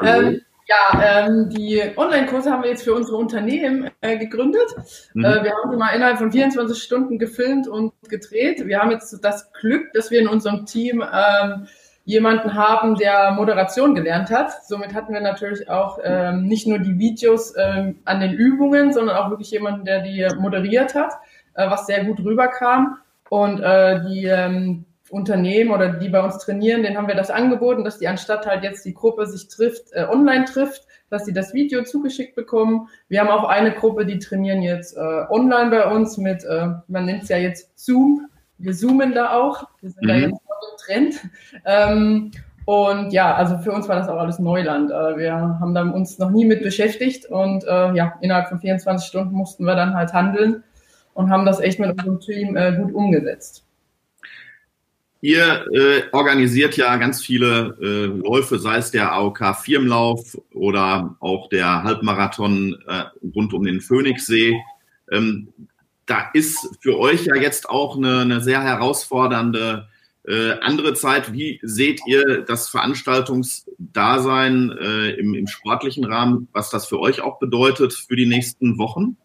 Ähm, 0.02 0.42
ja, 0.68 1.26
ähm, 1.26 1.48
die 1.48 1.82
Online-Kurse 1.96 2.50
haben 2.50 2.62
wir 2.62 2.68
jetzt 2.68 2.84
für 2.84 2.94
unsere 2.94 3.16
Unternehmen 3.16 3.90
äh, 4.02 4.18
gegründet. 4.18 4.68
Mhm. 5.14 5.24
Äh, 5.24 5.44
wir 5.44 5.52
haben 5.52 5.70
sie 5.70 5.76
mal 5.78 5.94
innerhalb 5.94 6.18
von 6.18 6.30
24 6.30 6.82
Stunden 6.82 7.18
gefilmt 7.18 7.66
und 7.66 7.94
gedreht. 8.08 8.66
Wir 8.66 8.78
haben 8.78 8.90
jetzt 8.90 9.18
das 9.24 9.50
Glück, 9.54 9.90
dass 9.94 10.10
wir 10.10 10.20
in 10.20 10.28
unserem 10.28 10.66
Team 10.66 11.02
ähm, 11.02 11.66
jemanden 12.08 12.54
haben, 12.54 12.94
der 12.94 13.32
Moderation 13.32 13.94
gelernt 13.94 14.30
hat. 14.30 14.64
Somit 14.64 14.94
hatten 14.94 15.12
wir 15.12 15.20
natürlich 15.20 15.68
auch 15.68 15.98
ähm, 16.02 16.44
nicht 16.44 16.66
nur 16.66 16.78
die 16.78 16.98
Videos 16.98 17.52
ähm, 17.58 17.98
an 18.06 18.20
den 18.20 18.32
Übungen, 18.32 18.94
sondern 18.94 19.18
auch 19.18 19.28
wirklich 19.28 19.50
jemanden, 19.50 19.84
der 19.84 20.00
die 20.00 20.26
moderiert 20.38 20.94
hat, 20.94 21.12
äh, 21.52 21.68
was 21.68 21.84
sehr 21.84 22.06
gut 22.06 22.24
rüberkam. 22.24 22.96
Und 23.28 23.60
äh, 23.60 24.00
die 24.08 24.24
ähm, 24.24 24.86
Unternehmen 25.10 25.70
oder 25.70 25.90
die 25.90 26.08
bei 26.08 26.22
uns 26.22 26.38
trainieren, 26.38 26.82
denen 26.82 26.96
haben 26.96 27.08
wir 27.08 27.14
das 27.14 27.30
angeboten, 27.30 27.84
dass 27.84 27.98
die 27.98 28.08
anstatt 28.08 28.46
halt 28.46 28.62
jetzt 28.62 28.86
die 28.86 28.94
Gruppe 28.94 29.26
sich 29.26 29.48
trifft, 29.48 29.92
äh, 29.92 30.06
online 30.10 30.46
trifft, 30.46 30.86
dass 31.10 31.26
sie 31.26 31.34
das 31.34 31.52
Video 31.52 31.84
zugeschickt 31.84 32.34
bekommen. 32.34 32.88
Wir 33.08 33.20
haben 33.20 33.28
auch 33.28 33.44
eine 33.44 33.72
Gruppe, 33.72 34.06
die 34.06 34.18
trainieren 34.18 34.62
jetzt 34.62 34.96
äh, 34.96 35.00
online 35.28 35.68
bei 35.68 35.84
uns 35.92 36.16
mit, 36.16 36.42
äh, 36.44 36.68
man 36.88 37.04
nennt 37.04 37.24
es 37.24 37.28
ja 37.28 37.36
jetzt 37.36 37.78
Zoom. 37.78 38.28
Wir 38.56 38.72
zoomen 38.72 39.12
da 39.12 39.32
auch. 39.38 39.64
Wir 39.82 39.90
sind 39.90 40.08
da 40.08 40.14
Mhm. 40.14 40.20
jetzt 40.20 40.42
voll 40.46 40.47
im 40.47 40.47
Trend. 40.78 41.14
Ähm, 41.64 42.30
und 42.64 43.12
ja, 43.12 43.34
also 43.34 43.56
für 43.58 43.72
uns 43.72 43.88
war 43.88 43.96
das 43.96 44.08
auch 44.08 44.18
alles 44.18 44.38
Neuland. 44.38 44.90
Äh, 44.90 45.16
wir 45.16 45.32
haben 45.32 45.74
da 45.74 45.82
uns 45.82 46.18
noch 46.18 46.30
nie 46.30 46.44
mit 46.44 46.62
beschäftigt 46.62 47.24
und 47.26 47.64
äh, 47.64 47.94
ja, 47.94 48.18
innerhalb 48.20 48.48
von 48.48 48.60
24 48.60 49.08
Stunden 49.08 49.34
mussten 49.34 49.64
wir 49.64 49.74
dann 49.74 49.94
halt 49.94 50.12
handeln 50.12 50.62
und 51.14 51.30
haben 51.30 51.46
das 51.46 51.60
echt 51.60 51.80
mit 51.80 51.90
unserem 51.90 52.20
Team 52.20 52.56
äh, 52.56 52.76
gut 52.76 52.92
umgesetzt. 52.92 53.64
Ihr 55.20 55.66
äh, 55.72 56.02
organisiert 56.12 56.76
ja 56.76 56.96
ganz 56.96 57.24
viele 57.24 57.76
äh, 57.82 58.06
Läufe, 58.06 58.58
sei 58.58 58.76
es 58.76 58.92
der 58.92 59.12
AOK 59.12 59.56
Firmenlauf 59.56 60.38
oder 60.54 61.16
auch 61.18 61.48
der 61.48 61.82
Halbmarathon 61.82 62.76
äh, 62.86 63.04
rund 63.34 63.52
um 63.52 63.64
den 63.64 63.80
Phoenixsee. 63.80 64.60
Ähm, 65.10 65.48
da 66.06 66.30
ist 66.34 66.68
für 66.80 66.98
euch 66.98 67.24
ja 67.24 67.34
jetzt 67.34 67.68
auch 67.68 67.96
eine, 67.96 68.20
eine 68.20 68.40
sehr 68.40 68.62
herausfordernde 68.62 69.88
äh, 70.28 70.58
andere 70.60 70.94
Zeit. 70.94 71.32
Wie 71.32 71.58
seht 71.62 72.00
ihr 72.06 72.42
das 72.42 72.68
Veranstaltungsdasein 72.68 74.76
äh, 74.78 75.10
im, 75.12 75.32
im 75.34 75.46
sportlichen 75.46 76.04
Rahmen, 76.04 76.48
was 76.52 76.68
das 76.70 76.86
für 76.86 77.00
euch 77.00 77.22
auch 77.22 77.38
bedeutet 77.38 77.94
für 77.94 78.16
die 78.16 78.26
nächsten 78.26 78.78
Wochen? 78.78 79.16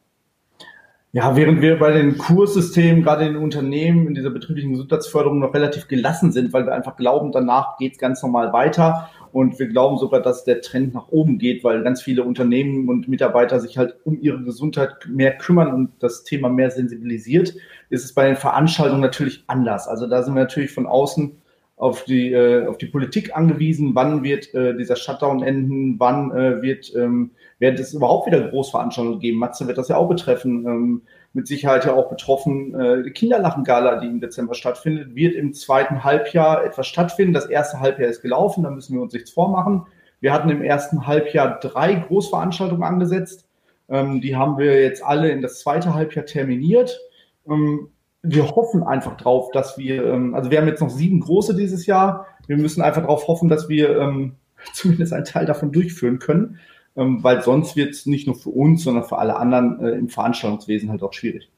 Ja, 1.15 1.35
während 1.35 1.61
wir 1.61 1.77
bei 1.77 1.91
den 1.91 2.17
Kurssystemen, 2.17 3.03
gerade 3.03 3.27
in 3.27 3.33
den 3.33 3.43
Unternehmen, 3.43 4.07
in 4.07 4.15
dieser 4.15 4.31
betrieblichen 4.31 4.71
Gesundheitsförderung 4.71 5.37
noch 5.37 5.53
relativ 5.53 5.87
gelassen 5.87 6.31
sind, 6.31 6.53
weil 6.53 6.65
wir 6.65 6.73
einfach 6.73 6.95
glauben, 6.95 7.31
danach 7.31 7.77
geht's 7.77 7.99
ganz 7.99 8.23
normal 8.23 8.51
weiter. 8.51 9.11
Und 9.31 9.59
wir 9.59 9.67
glauben 9.67 9.99
sogar, 9.99 10.21
dass 10.21 10.43
der 10.43 10.61
Trend 10.61 10.95
nach 10.95 11.09
oben 11.09 11.37
geht, 11.37 11.63
weil 11.63 11.83
ganz 11.83 12.01
viele 12.01 12.23
Unternehmen 12.23 12.89
und 12.89 13.07
Mitarbeiter 13.07 13.59
sich 13.59 13.77
halt 13.77 13.95
um 14.05 14.19
ihre 14.21 14.41
Gesundheit 14.41 15.07
mehr 15.07 15.37
kümmern 15.37 15.71
und 15.71 15.91
das 15.99 16.23
Thema 16.23 16.49
mehr 16.49 16.71
sensibilisiert, 16.71 17.53
ist 17.93 18.03
es 18.03 18.13
bei 18.13 18.25
den 18.25 18.35
Veranstaltungen 18.35 19.01
natürlich 19.01 19.43
anders. 19.45 19.87
Also 19.87 20.07
da 20.07 20.23
sind 20.23 20.33
wir 20.33 20.41
natürlich 20.41 20.71
von 20.71 20.87
außen 20.87 21.37
auf 21.75 22.05
die, 22.05 22.33
äh, 22.33 22.65
auf 22.65 22.77
die 22.77 22.87
Politik 22.87 23.35
angewiesen. 23.35 23.93
Wann 23.93 24.23
wird 24.23 24.51
äh, 24.55 24.75
dieser 24.75 24.95
Shutdown 24.95 25.43
enden? 25.43 25.99
Wann 25.99 26.31
äh, 26.31 26.61
wird, 26.63 26.91
ähm, 26.95 27.31
wird 27.59 27.79
es 27.79 27.93
überhaupt 27.93 28.25
wieder 28.25 28.49
Großveranstaltungen 28.49 29.19
geben? 29.19 29.37
Matze 29.37 29.67
wird 29.67 29.77
das 29.77 29.89
ja 29.89 29.97
auch 29.97 30.09
betreffen. 30.09 30.65
Ähm, 30.65 31.01
mit 31.33 31.47
Sicherheit 31.47 31.85
ja 31.85 31.93
auch 31.93 32.09
betroffen. 32.09 32.73
Äh, 32.73 33.03
die 33.03 33.11
Kinderlachen-Gala, 33.11 33.99
die 33.99 34.07
im 34.07 34.19
Dezember 34.19 34.55
stattfindet, 34.55 35.13
wird 35.13 35.35
im 35.35 35.53
zweiten 35.53 36.03
Halbjahr 36.03 36.65
etwas 36.65 36.87
stattfinden. 36.87 37.33
Das 37.33 37.45
erste 37.45 37.79
Halbjahr 37.79 38.09
ist 38.09 38.21
gelaufen, 38.21 38.63
da 38.63 38.71
müssen 38.71 38.95
wir 38.95 39.01
uns 39.01 39.13
nichts 39.13 39.31
vormachen. 39.31 39.85
Wir 40.19 40.33
hatten 40.33 40.49
im 40.49 40.63
ersten 40.63 41.05
Halbjahr 41.05 41.59
drei 41.59 41.93
Großveranstaltungen 41.95 42.83
angesetzt. 42.83 43.47
Ähm, 43.89 44.19
die 44.21 44.35
haben 44.35 44.57
wir 44.57 44.81
jetzt 44.81 45.03
alle 45.03 45.29
in 45.29 45.43
das 45.43 45.59
zweite 45.59 45.93
Halbjahr 45.93 46.25
terminiert. 46.25 46.99
Ähm, 47.47 47.89
wir 48.21 48.49
hoffen 48.55 48.83
einfach 48.83 49.17
drauf, 49.17 49.51
dass 49.51 49.77
wir, 49.77 50.05
ähm, 50.05 50.33
also 50.33 50.49
wir 50.49 50.59
haben 50.59 50.67
jetzt 50.67 50.81
noch 50.81 50.89
sieben 50.89 51.19
große 51.19 51.55
dieses 51.55 51.85
Jahr. 51.85 52.27
Wir 52.47 52.57
müssen 52.57 52.81
einfach 52.81 53.01
darauf 53.01 53.27
hoffen, 53.27 53.49
dass 53.49 53.69
wir 53.69 53.97
ähm, 53.97 54.35
zumindest 54.73 55.13
einen 55.13 55.25
Teil 55.25 55.45
davon 55.45 55.71
durchführen 55.71 56.19
können, 56.19 56.59
ähm, 56.95 57.23
weil 57.23 57.41
sonst 57.41 57.75
wird 57.75 57.91
es 57.91 58.05
nicht 58.05 58.27
nur 58.27 58.35
für 58.35 58.49
uns, 58.49 58.83
sondern 58.83 59.03
für 59.03 59.17
alle 59.17 59.35
anderen 59.35 59.79
äh, 59.83 59.91
im 59.91 60.09
Veranstaltungswesen 60.09 60.89
halt 60.89 61.03
auch 61.03 61.13
schwierig. 61.13 61.49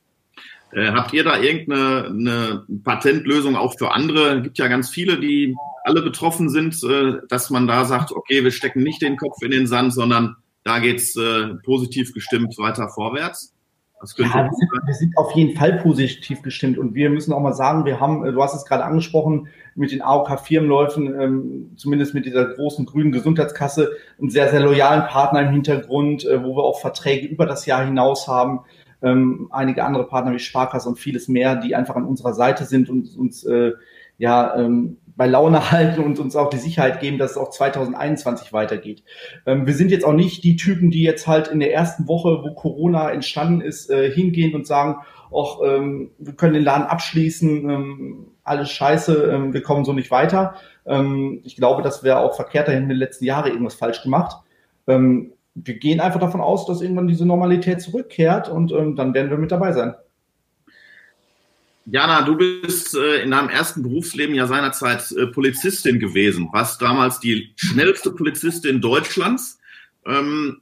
Äh, 0.71 0.91
habt 0.91 1.13
ihr 1.13 1.23
da 1.23 1.39
irgendeine 1.39 2.07
eine 2.07 2.65
Patentlösung 2.83 3.55
auch 3.55 3.77
für 3.77 3.91
andere? 3.91 4.37
Es 4.37 4.43
gibt 4.43 4.57
ja 4.57 4.67
ganz 4.67 4.89
viele, 4.89 5.19
die 5.19 5.55
alle 5.83 6.01
betroffen 6.01 6.49
sind, 6.49 6.83
äh, 6.83 7.19
dass 7.29 7.49
man 7.49 7.67
da 7.67 7.85
sagt, 7.85 8.11
okay, 8.11 8.43
wir 8.43 8.51
stecken 8.51 8.83
nicht 8.83 9.01
den 9.01 9.17
Kopf 9.17 9.41
in 9.41 9.51
den 9.51 9.67
Sand, 9.67 9.93
sondern 9.93 10.35
da 10.63 10.79
geht's 10.79 11.15
äh, 11.15 11.53
positiv 11.63 12.11
gestimmt 12.13 12.57
weiter 12.57 12.89
vorwärts. 12.89 13.54
Ja, 14.17 14.45
wir 14.45 14.51
sind, 14.53 14.69
wir 14.85 14.93
sind, 14.93 15.17
auf 15.17 15.31
jeden 15.33 15.57
Fall 15.57 15.79
positiv 15.79 16.41
gestimmt 16.41 16.77
und 16.77 16.95
wir 16.95 17.09
müssen 17.09 17.33
auch 17.33 17.39
mal 17.39 17.53
sagen, 17.53 17.85
wir 17.85 17.99
haben, 17.99 18.25
äh, 18.25 18.31
du 18.31 18.41
hast 18.41 18.55
es 18.55 18.65
gerade 18.65 18.83
angesprochen, 18.83 19.47
mit 19.75 19.91
den 19.91 20.01
AOK-Firmenläufen, 20.01 21.19
ähm, 21.19 21.71
zumindest 21.75 22.13
mit 22.13 22.25
dieser 22.25 22.45
großen 22.45 22.85
grünen 22.85 23.11
Gesundheitskasse, 23.11 23.91
einen 24.19 24.29
sehr, 24.29 24.49
sehr 24.49 24.61
loyalen 24.61 25.05
Partner 25.07 25.41
im 25.41 25.49
Hintergrund, 25.49 26.25
äh, 26.25 26.43
wo 26.43 26.55
wir 26.55 26.63
auch 26.63 26.79
Verträge 26.79 27.27
über 27.27 27.45
das 27.45 27.65
Jahr 27.65 27.85
hinaus 27.85 28.27
haben. 28.27 28.61
Ähm, 29.01 29.49
einige 29.51 29.83
andere 29.83 30.07
Partner 30.07 30.31
wie 30.33 30.39
Sparkasse 30.39 30.87
und 30.87 30.97
vieles 30.97 31.27
mehr, 31.27 31.57
die 31.57 31.75
einfach 31.75 31.95
an 31.95 32.05
unserer 32.05 32.33
Seite 32.33 32.65
sind 32.65 32.89
und 32.89 33.15
uns 33.17 33.43
äh, 33.43 33.73
ja 34.17 34.55
ähm, 34.55 34.97
bei 35.15 35.27
Laune 35.27 35.71
halten 35.71 36.01
und 36.01 36.19
uns 36.19 36.35
auch 36.35 36.49
die 36.49 36.57
Sicherheit 36.57 36.99
geben, 36.99 37.17
dass 37.17 37.31
es 37.31 37.37
auch 37.37 37.49
2021 37.49 38.53
weitergeht. 38.53 39.03
Ähm, 39.45 39.65
wir 39.65 39.73
sind 39.73 39.91
jetzt 39.91 40.05
auch 40.05 40.13
nicht 40.13 40.43
die 40.43 40.55
Typen, 40.55 40.91
die 40.91 41.03
jetzt 41.03 41.27
halt 41.27 41.47
in 41.47 41.59
der 41.59 41.73
ersten 41.73 42.07
Woche, 42.07 42.41
wo 42.43 42.53
Corona 42.53 43.11
entstanden 43.11 43.61
ist, 43.61 43.89
äh, 43.89 44.11
hingehen 44.11 44.55
und 44.55 44.67
sagen, 44.67 44.97
auch 45.31 45.61
ähm, 45.65 46.11
wir 46.17 46.33
können 46.33 46.53
den 46.53 46.63
Laden 46.63 46.85
abschließen, 46.85 47.69
ähm, 47.69 48.27
alles 48.43 48.69
scheiße, 48.71 49.31
ähm, 49.31 49.53
wir 49.53 49.63
kommen 49.63 49.85
so 49.85 49.93
nicht 49.93 50.11
weiter. 50.11 50.55
Ähm, 50.85 51.41
ich 51.43 51.55
glaube, 51.55 51.81
das 51.81 52.03
wäre 52.03 52.19
auch 52.19 52.35
verkehrt 52.35 52.67
dahin 52.67 52.83
in 52.83 52.89
den 52.89 52.97
letzten 52.97 53.25
Jahren 53.25 53.51
irgendwas 53.51 53.75
falsch 53.75 54.03
gemacht. 54.03 54.37
Ähm, 54.87 55.33
wir 55.55 55.79
gehen 55.79 55.99
einfach 55.99 56.19
davon 56.19 56.41
aus, 56.41 56.65
dass 56.65 56.81
irgendwann 56.81 57.07
diese 57.07 57.25
Normalität 57.25 57.81
zurückkehrt 57.81 58.49
und 58.49 58.71
dann 58.71 59.13
werden 59.13 59.31
wir 59.31 59.37
mit 59.37 59.51
dabei 59.51 59.71
sein. 59.71 59.95
Jana, 61.85 62.23
du 62.23 62.35
bist 62.35 62.95
äh, 62.95 63.21
in 63.21 63.31
deinem 63.31 63.49
ersten 63.49 63.83
Berufsleben 63.83 64.33
ja 64.33 64.47
seinerzeit 64.47 65.11
äh, 65.11 65.27
Polizistin 65.27 65.99
gewesen, 65.99 66.49
warst 66.51 66.81
damals 66.81 67.19
die 67.19 67.53
schnellste 67.57 68.11
Polizistin 68.11 68.81
Deutschlands. 68.81 69.59
Ähm, 70.05 70.61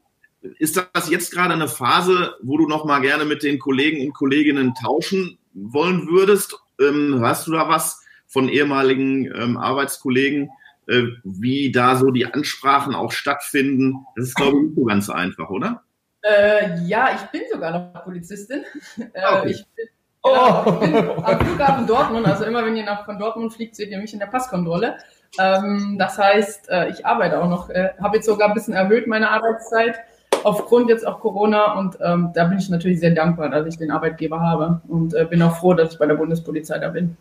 ist 0.60 0.76
das 0.94 1.10
jetzt 1.10 1.32
gerade 1.32 1.54
eine 1.54 1.70
Phase, 1.70 2.36
wo 2.42 2.58
du 2.58 2.68
noch 2.68 2.84
mal 2.84 3.00
gerne 3.00 3.24
mit 3.24 3.44
den 3.44 3.58
Kollegen 3.58 4.06
und 4.06 4.14
Kolleginnen 4.14 4.74
tauschen 4.76 5.38
wollen 5.54 6.08
würdest? 6.10 6.58
Ähm, 6.82 7.22
hast 7.22 7.48
du 7.48 7.54
da 7.54 7.70
was 7.70 8.02
von 8.28 8.50
ehemaligen 8.50 9.26
ähm, 9.34 9.56
Arbeitskollegen, 9.58 10.50
äh, 10.88 11.04
wie 11.24 11.72
da 11.72 11.96
so 11.96 12.12
die 12.12 12.26
Ansprachen 12.26 12.96
auch 12.96 13.14
stattfinden? 13.14 14.06
Das 14.18 14.28
ist, 14.28 14.36
glaube 14.36 14.58
ich, 14.58 14.64
nicht 14.66 14.76
so 14.76 14.84
ganz 14.84 15.10
einfach, 15.10 15.50
oder? 15.50 15.84
Äh, 16.22 16.82
ja, 16.86 17.16
ich 17.16 17.22
bin 17.32 17.44
sogar 17.50 17.72
noch 17.72 18.04
Polizistin. 18.04 18.64
Äh, 18.98 19.22
okay. 19.40 19.52
Ich 19.52 19.66
bin 19.76 19.88
Genau, 20.24 20.66
ich 20.66 20.80
bin 20.80 20.96
am 20.96 21.40
Flughafen 21.40 21.88
Dortmund, 21.88 22.26
also 22.26 22.46
immer 22.46 22.66
wenn 22.66 22.78
ihr 22.78 22.86
nach 22.86 23.06
von 23.06 23.20
Dortmund 23.20 23.54
fliegt, 23.54 23.76
seht 23.76 23.90
ihr 23.90 23.98
mich 23.98 24.14
in 24.14 24.20
der 24.20 24.28
Passkontrolle. 24.28 24.98
Ähm, 25.38 25.98
das 26.00 26.18
heißt, 26.18 26.70
äh, 26.70 26.90
ich 26.90 27.06
arbeite 27.06 27.42
auch 27.42 27.50
noch, 27.50 27.70
äh, 27.70 27.90
habe 28.02 28.18
jetzt 28.18 28.26
sogar 28.26 28.48
ein 28.48 28.54
bisschen 28.54 28.74
erhöht 28.74 29.08
meine 29.08 29.30
Arbeitszeit 29.30 30.00
aufgrund 30.44 30.90
jetzt 30.90 31.06
auch 31.06 31.20
Corona 31.20 31.74
und 31.80 31.98
ähm, 32.02 32.32
da 32.34 32.46
bin 32.46 32.58
ich 32.58 32.70
natürlich 32.70 33.00
sehr 33.00 33.12
dankbar, 33.12 33.50
dass 33.50 33.68
ich 33.68 33.78
den 33.78 33.92
Arbeitgeber 33.92 34.40
habe 34.40 34.82
und 34.88 35.14
äh, 35.14 35.26
bin 35.26 35.42
auch 35.42 35.58
froh, 35.58 35.74
dass 35.74 35.94
ich 35.94 36.00
bei 36.00 36.06
der 36.06 36.16
Bundespolizei 36.16 36.80
da 36.80 36.90
bin. 36.90 37.18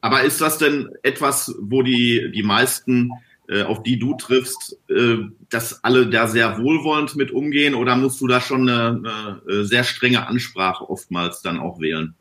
Aber 0.00 0.22
ist 0.22 0.40
das 0.40 0.58
denn 0.58 0.90
etwas, 1.02 1.54
wo 1.60 1.82
die, 1.82 2.30
die 2.34 2.42
meisten, 2.42 3.12
äh, 3.48 3.62
auf 3.62 3.82
die 3.82 3.98
du 3.98 4.14
triffst, 4.14 4.78
äh, 4.88 5.18
dass 5.50 5.82
alle 5.84 6.08
da 6.08 6.26
sehr 6.26 6.58
wohlwollend 6.58 7.16
mit 7.16 7.30
umgehen 7.30 7.74
oder 7.74 7.96
musst 7.96 8.20
du 8.20 8.26
da 8.26 8.40
schon 8.40 8.68
eine, 8.68 9.40
eine 9.48 9.64
sehr 9.64 9.84
strenge 9.84 10.26
Ansprache 10.26 10.88
oftmals 10.88 11.42
dann 11.42 11.58
auch 11.58 11.80
wählen? 11.80 12.14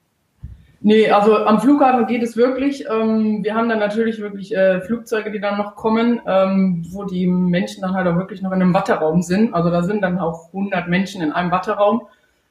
Nee, 0.80 1.10
also 1.10 1.36
am 1.36 1.60
Flughafen 1.60 2.06
geht 2.06 2.22
es 2.22 2.38
wirklich. 2.38 2.86
Ähm, 2.88 3.44
wir 3.44 3.56
haben 3.56 3.68
dann 3.68 3.80
natürlich 3.80 4.20
wirklich 4.20 4.56
äh, 4.56 4.80
Flugzeuge, 4.82 5.32
die 5.32 5.40
dann 5.40 5.58
noch 5.58 5.76
kommen, 5.76 6.22
ähm, 6.28 6.86
wo 6.92 7.04
die 7.04 7.26
Menschen 7.26 7.82
dann 7.82 7.94
halt 7.94 8.08
auch 8.08 8.16
wirklich 8.18 8.42
noch 8.42 8.52
in 8.52 8.62
einem 8.62 8.74
Watteraum 8.74 9.24
sind. 9.24 9.54
Also 9.56 9.72
da 9.72 9.82
sind 9.82 10.02
dann 10.02 10.20
auch 10.20 10.48
100 10.48 10.88
Menschen 10.88 11.22
in 11.24 11.32
einem 11.32 11.50
Watteraum, 11.50 12.04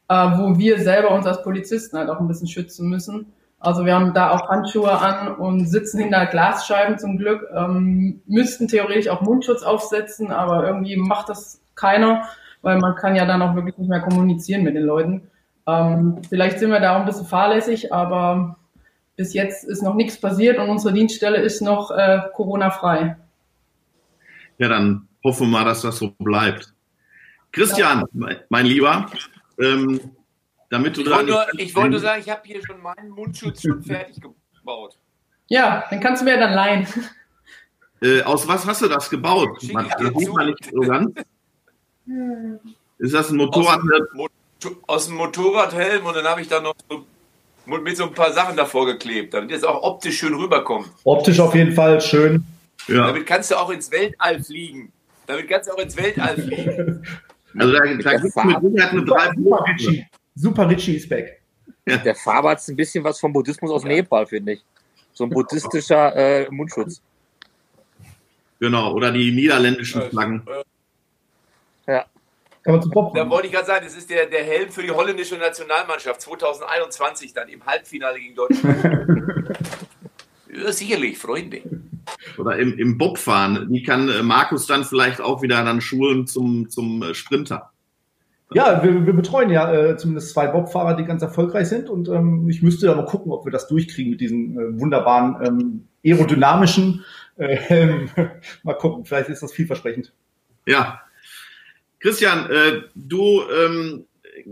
äh, 0.08 0.14
wo 0.14 0.58
wir 0.58 0.80
selber 0.80 1.12
uns 1.12 1.26
als 1.26 1.42
Polizisten 1.42 1.96
halt 1.98 2.10
auch 2.10 2.18
ein 2.18 2.26
bisschen 2.26 2.48
schützen 2.48 2.88
müssen. 2.88 3.32
Also 3.60 3.84
wir 3.84 3.94
haben 3.94 4.12
da 4.12 4.32
auch 4.32 4.48
Handschuhe 4.48 4.92
an 4.92 5.34
und 5.36 5.66
sitzen 5.66 6.00
hinter 6.00 6.26
Glasscheiben 6.26 6.98
zum 6.98 7.18
Glück, 7.18 7.46
ähm, 7.54 8.20
müssten 8.26 8.68
theoretisch 8.68 9.08
auch 9.08 9.22
Mundschutz 9.22 9.62
aufsetzen, 9.62 10.30
aber 10.30 10.66
irgendwie 10.66 10.96
macht 10.96 11.28
das 11.28 11.60
keiner, 11.74 12.28
weil 12.62 12.78
man 12.78 12.96
kann 12.96 13.16
ja 13.16 13.24
dann 13.24 13.40
auch 13.40 13.54
wirklich 13.54 13.78
nicht 13.78 13.88
mehr 13.88 14.00
kommunizieren 14.00 14.62
mit 14.62 14.74
den 14.74 14.84
Leuten. 14.84 15.22
Ähm, 15.66 16.22
vielleicht 16.28 16.58
sind 16.58 16.70
wir 16.70 16.80
da 16.80 16.96
auch 16.96 17.00
ein 17.00 17.06
bisschen 17.06 17.26
fahrlässig, 17.26 17.92
aber 17.92 18.56
bis 19.16 19.32
jetzt 19.32 19.64
ist 19.64 19.82
noch 19.82 19.94
nichts 19.94 20.20
passiert 20.20 20.58
und 20.58 20.68
unsere 20.68 20.94
Dienststelle 20.94 21.38
ist 21.38 21.60
noch 21.60 21.90
äh, 21.90 22.20
Corona-frei. 22.34 23.16
Ja, 24.58 24.68
dann 24.68 25.08
hoffen 25.24 25.48
wir 25.48 25.58
mal, 25.58 25.64
dass 25.64 25.82
das 25.82 25.98
so 25.98 26.10
bleibt. 26.18 26.72
Christian, 27.52 28.04
ja. 28.12 28.36
mein 28.48 28.66
Lieber, 28.66 29.10
ähm, 29.58 30.00
damit 30.70 30.96
du 30.96 31.02
ich 31.02 31.10
wollte 31.10 31.48
ich 31.58 31.74
wollte 31.74 31.90
nur 31.90 32.00
sagen, 32.00 32.22
ich 32.24 32.30
habe 32.30 32.42
hier 32.44 32.64
schon 32.64 32.80
meinen 32.80 33.10
Mundschutz 33.10 33.62
schon 33.62 33.82
fertig 33.82 34.20
gebaut. 34.20 34.98
Ja, 35.48 35.84
dann 35.90 36.00
kannst 36.00 36.22
du 36.22 36.26
mir 36.26 36.38
dann 36.38 36.52
leihen. 36.52 36.86
Äh, 38.02 38.22
aus 38.22 38.46
was 38.46 38.66
hast 38.66 38.82
du 38.82 38.88
das 38.88 39.08
gebaut? 39.08 39.62
Man, 39.72 39.88
das 39.88 40.12
sieht 40.14 40.32
man 40.32 40.46
nicht 40.48 40.70
so 40.70 40.80
ganz. 40.80 41.14
Ist 42.98 43.14
das 43.14 43.30
ein 43.30 43.36
Motorrad? 43.36 43.80
Aus, 43.80 44.28
aus 44.86 45.06
dem 45.06 45.16
Motorradhelm 45.16 46.06
und 46.06 46.16
dann 46.16 46.26
habe 46.26 46.40
ich 46.40 46.48
da 46.48 46.60
noch 46.60 46.74
so 46.88 47.04
mit 47.66 47.96
so 47.96 48.04
ein 48.04 48.14
paar 48.14 48.32
Sachen 48.32 48.56
davor 48.56 48.86
geklebt, 48.86 49.34
damit 49.34 49.50
es 49.50 49.64
auch 49.64 49.82
optisch 49.82 50.18
schön 50.18 50.34
rüberkommt. 50.34 50.88
Optisch 51.04 51.40
auf 51.40 51.54
jeden 51.54 51.72
Fall 51.72 52.00
schön. 52.00 52.44
Ja. 52.86 53.08
Damit 53.08 53.26
kannst 53.26 53.50
du 53.50 53.56
auch 53.56 53.70
ins 53.70 53.90
Weltall 53.90 54.42
fliegen. 54.42 54.92
Damit 55.26 55.48
kannst 55.48 55.68
du 55.68 55.74
auch 55.74 55.78
ins 55.78 55.96
Weltall 55.96 56.36
fliegen. 56.36 57.02
Also 57.58 57.72
da, 57.72 57.78
da 57.78 57.86
gibt 57.86 58.04
es 58.04 58.44
mit 58.44 58.60
Sicherheit 58.60 58.92
eine 58.92 59.04
drei 59.06 59.30
Super 59.34 59.64
Ritchie. 59.66 60.06
Super 60.34 60.68
Ritchie 60.68 60.96
ist 60.96 61.08
back. 61.08 61.40
Ja. 61.88 61.96
Der 61.96 62.14
Farbe 62.14 62.50
hat 62.50 62.68
ein 62.68 62.76
bisschen 62.76 63.02
was 63.02 63.18
vom 63.18 63.32
Buddhismus 63.32 63.70
aus 63.70 63.82
Nepal, 63.82 64.26
finde 64.26 64.52
ich. 64.52 64.64
So 65.14 65.24
ein 65.24 65.30
buddhistischer 65.30 66.14
äh, 66.14 66.50
Mundschutz. 66.50 67.00
Genau, 68.60 68.92
oder 68.92 69.10
die 69.10 69.32
niederländischen 69.32 70.02
Flaggen. 70.02 70.46
Ja. 70.46 70.62
Da 72.66 73.30
wollte 73.30 73.46
ich 73.46 73.52
gerade 73.52 73.66
sagen, 73.66 73.84
das 73.84 73.96
ist 73.96 74.10
der, 74.10 74.26
der 74.26 74.42
Helm 74.42 74.70
für 74.70 74.82
die 74.82 74.90
holländische 74.90 75.36
Nationalmannschaft 75.36 76.20
2021 76.20 77.32
dann 77.32 77.48
im 77.48 77.64
Halbfinale 77.64 78.18
gegen 78.18 78.34
Deutschland. 78.34 78.76
ja, 80.52 80.72
sicherlich, 80.72 81.18
Freunde. 81.18 81.62
Oder 82.38 82.58
im, 82.58 82.76
im 82.78 82.98
Bobfahren. 82.98 83.72
Die 83.72 83.82
kann 83.82 84.08
äh, 84.08 84.22
Markus 84.22 84.66
dann 84.66 84.84
vielleicht 84.84 85.20
auch 85.20 85.42
wieder 85.42 85.62
dann 85.64 85.80
schulen 85.80 86.26
zum, 86.26 86.68
zum 86.68 87.02
äh, 87.02 87.14
Sprinter. 87.14 87.70
Ja, 88.52 88.82
wir, 88.82 89.06
wir 89.06 89.12
betreuen 89.12 89.50
ja 89.50 89.72
äh, 89.72 89.96
zumindest 89.96 90.32
zwei 90.32 90.46
Bobfahrer, 90.46 90.94
die 90.94 91.04
ganz 91.04 91.22
erfolgreich 91.22 91.68
sind. 91.68 91.88
Und 91.88 92.08
ähm, 92.08 92.48
ich 92.48 92.62
müsste 92.62 92.90
aber 92.90 93.04
gucken, 93.04 93.32
ob 93.32 93.44
wir 93.44 93.52
das 93.52 93.66
durchkriegen 93.68 94.10
mit 94.10 94.20
diesen 94.20 94.58
äh, 94.58 94.80
wunderbaren 94.80 95.36
ähm, 95.44 95.88
aerodynamischen 96.04 97.04
äh, 97.36 97.56
Helmen. 97.56 98.10
Mal 98.62 98.74
gucken, 98.74 99.04
vielleicht 99.04 99.30
ist 99.30 99.42
das 99.42 99.52
vielversprechend. 99.52 100.12
Ja, 100.64 101.00
Christian, 102.00 102.50
äh, 102.50 102.82
du 102.94 103.42
ähm, 103.50 104.06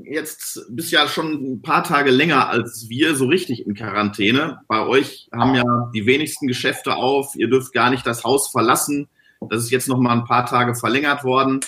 jetzt 0.04 0.64
bist 0.70 0.90
ja 0.90 1.06
schon 1.08 1.32
ein 1.32 1.62
paar 1.62 1.84
Tage 1.84 2.10
länger 2.10 2.48
als 2.48 2.88
wir 2.88 3.14
so 3.14 3.26
richtig 3.26 3.66
in 3.66 3.74
Quarantäne. 3.74 4.60
Bei 4.66 4.86
euch 4.86 5.28
haben 5.32 5.54
ja 5.54 5.90
die 5.94 6.06
wenigsten 6.06 6.46
Geschäfte 6.46 6.96
auf. 6.96 7.34
Ihr 7.36 7.48
dürft 7.48 7.72
gar 7.72 7.90
nicht 7.90 8.06
das 8.06 8.24
Haus 8.24 8.48
verlassen. 8.48 9.08
Das 9.50 9.62
ist 9.62 9.70
jetzt 9.70 9.88
noch 9.88 9.98
mal 9.98 10.12
ein 10.12 10.24
paar 10.24 10.46
Tage 10.46 10.74
verlängert 10.74 11.24
worden. 11.24 11.60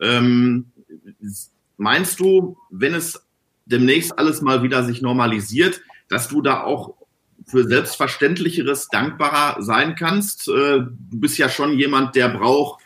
Ähm, 0.00 0.72
meinst 1.76 2.18
du, 2.18 2.56
wenn 2.70 2.94
es 2.94 3.24
demnächst 3.66 4.18
alles 4.18 4.40
mal 4.42 4.62
wieder 4.62 4.84
sich 4.84 5.00
normalisiert, 5.00 5.80
dass 6.08 6.28
du 6.28 6.42
da 6.42 6.64
auch 6.64 6.94
für 7.46 7.66
selbstverständlicheres 7.66 8.88
dankbarer 8.88 9.62
sein 9.62 9.94
kannst? 9.94 10.48
Äh, 10.48 10.80
du 10.80 10.90
bist 11.12 11.38
ja 11.38 11.48
schon 11.48 11.78
jemand, 11.78 12.16
der 12.16 12.28
braucht 12.28 12.79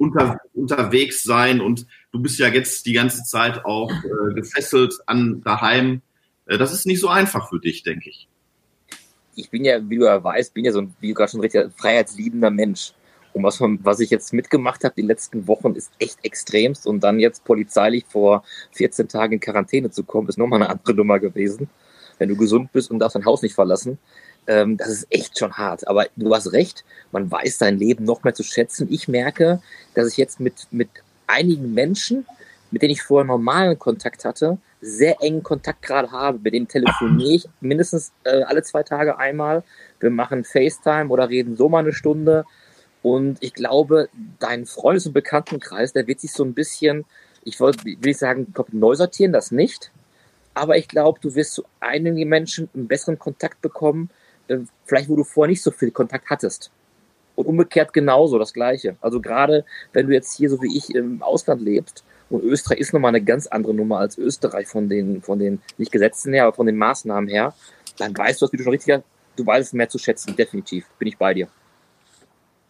unter, 0.00 0.40
unterwegs 0.54 1.22
sein 1.22 1.60
und 1.60 1.86
du 2.10 2.20
bist 2.20 2.38
ja 2.38 2.48
jetzt 2.48 2.86
die 2.86 2.94
ganze 2.94 3.22
Zeit 3.22 3.66
auch 3.66 3.92
äh, 3.92 4.34
gefesselt 4.34 4.98
an 5.04 5.42
daheim. 5.42 6.00
Äh, 6.46 6.56
das 6.56 6.72
ist 6.72 6.86
nicht 6.86 7.00
so 7.00 7.08
einfach 7.08 7.50
für 7.50 7.60
dich, 7.60 7.82
denke 7.82 8.08
ich. 8.08 8.26
Ich 9.36 9.50
bin 9.50 9.62
ja, 9.62 9.78
wie 9.88 9.98
du 9.98 10.06
ja 10.06 10.24
weißt, 10.24 10.54
bin 10.54 10.64
ja 10.64 10.72
so 10.72 10.80
ein, 10.80 10.94
wie 11.00 11.08
du 11.08 11.14
gerade 11.14 11.30
schon 11.30 11.40
richtig, 11.40 11.70
freiheitsliebender 11.76 12.50
Mensch. 12.50 12.94
Und 13.34 13.42
was, 13.42 13.60
was 13.60 14.00
ich 14.00 14.08
jetzt 14.08 14.32
mitgemacht 14.32 14.84
habe 14.84 14.94
die 14.96 15.06
letzten 15.06 15.46
Wochen, 15.46 15.74
ist 15.74 15.92
echt 15.98 16.18
extremst. 16.24 16.86
Und 16.86 17.00
dann 17.04 17.20
jetzt 17.20 17.44
polizeilich 17.44 18.04
vor 18.08 18.42
14 18.72 19.06
Tagen 19.06 19.34
in 19.34 19.40
Quarantäne 19.40 19.90
zu 19.90 20.02
kommen, 20.02 20.28
ist 20.28 20.38
nochmal 20.38 20.62
eine 20.62 20.70
andere 20.70 20.94
Nummer 20.94 21.20
gewesen. 21.20 21.68
Wenn 22.18 22.30
du 22.30 22.36
gesund 22.36 22.72
bist 22.72 22.90
und 22.90 23.00
darfst 23.00 23.16
dein 23.16 23.26
Haus 23.26 23.42
nicht 23.42 23.54
verlassen, 23.54 23.98
Ähm, 24.50 24.76
das 24.76 24.88
ist 24.88 25.06
echt 25.10 25.38
schon 25.38 25.52
hart. 25.52 25.86
Aber 25.86 26.06
du 26.16 26.34
hast 26.34 26.52
recht, 26.52 26.84
man 27.12 27.30
weiß 27.30 27.58
sein 27.58 27.78
Leben 27.78 28.04
noch 28.04 28.24
mehr 28.24 28.34
zu 28.34 28.42
schätzen. 28.42 28.88
Ich 28.90 29.06
merke, 29.06 29.62
dass 29.94 30.08
ich 30.08 30.16
jetzt 30.16 30.40
mit, 30.40 30.66
mit 30.72 30.88
einigen 31.28 31.72
Menschen, 31.72 32.26
mit 32.72 32.82
denen 32.82 32.90
ich 32.90 33.02
vorher 33.02 33.24
normalen 33.24 33.78
Kontakt 33.78 34.24
hatte, 34.24 34.58
sehr 34.80 35.22
engen 35.22 35.44
Kontakt 35.44 35.82
gerade 35.82 36.10
habe. 36.10 36.40
Mit 36.42 36.52
denen 36.52 36.66
telefoniere 36.66 37.34
ich 37.34 37.48
mindestens 37.60 38.10
äh, 38.24 38.42
alle 38.42 38.64
zwei 38.64 38.82
Tage 38.82 39.18
einmal. 39.18 39.62
Wir 40.00 40.10
machen 40.10 40.42
FaceTime 40.42 41.10
oder 41.10 41.28
reden 41.28 41.56
so 41.56 41.68
mal 41.68 41.78
eine 41.78 41.92
Stunde. 41.92 42.44
Und 43.02 43.38
ich 43.40 43.54
glaube, 43.54 44.08
dein 44.40 44.66
Freundes- 44.66 45.06
und 45.06 45.12
Bekanntenkreis, 45.12 45.92
der 45.92 46.08
wird 46.08 46.18
sich 46.18 46.32
so 46.32 46.42
ein 46.42 46.54
bisschen, 46.54 47.04
ich 47.44 47.60
wollte, 47.60 47.84
will 47.84 48.10
ich 48.10 48.18
sagen, 48.18 48.52
neu 48.72 48.96
sortieren, 48.96 49.32
das 49.32 49.52
nicht. 49.52 49.92
Aber 50.54 50.76
ich 50.76 50.88
glaube, 50.88 51.20
du 51.20 51.36
wirst 51.36 51.54
zu 51.54 51.62
einigen 51.78 52.28
Menschen 52.28 52.68
einen 52.74 52.88
besseren 52.88 53.18
Kontakt 53.18 53.62
bekommen, 53.62 54.10
vielleicht 54.84 55.08
wo 55.08 55.16
du 55.16 55.24
vorher 55.24 55.50
nicht 55.50 55.62
so 55.62 55.70
viel 55.70 55.90
Kontakt 55.90 56.28
hattest. 56.30 56.70
Und 57.36 57.46
umgekehrt 57.46 57.92
genauso 57.92 58.38
das 58.38 58.52
Gleiche. 58.52 58.96
Also 59.00 59.20
gerade 59.20 59.64
wenn 59.92 60.06
du 60.06 60.12
jetzt 60.12 60.36
hier 60.36 60.50
so 60.50 60.60
wie 60.62 60.76
ich 60.76 60.94
im 60.94 61.22
Ausland 61.22 61.62
lebst 61.62 62.04
und 62.28 62.44
Österreich 62.44 62.78
ist 62.78 62.92
nochmal 62.92 63.10
eine 63.10 63.22
ganz 63.22 63.46
andere 63.46 63.74
Nummer 63.74 63.98
als 63.98 64.18
Österreich 64.18 64.66
von 64.66 64.88
den, 64.88 65.22
von 65.22 65.38
den, 65.38 65.60
nicht 65.78 65.92
Gesetzen 65.92 66.32
her, 66.32 66.44
aber 66.44 66.54
von 66.54 66.66
den 66.66 66.76
Maßnahmen 66.76 67.28
her, 67.28 67.54
dann 67.98 68.16
weißt 68.16 68.40
du 68.40 68.46
das, 68.46 68.52
wie 68.52 68.56
du 68.56 68.64
schon 68.64 68.72
richtig, 68.72 69.02
du 69.36 69.46
weißt 69.46 69.68
es 69.68 69.72
mehr 69.72 69.88
zu 69.88 69.98
schätzen, 69.98 70.36
definitiv. 70.36 70.86
Bin 70.98 71.08
ich 71.08 71.16
bei 71.16 71.34
dir. 71.34 71.48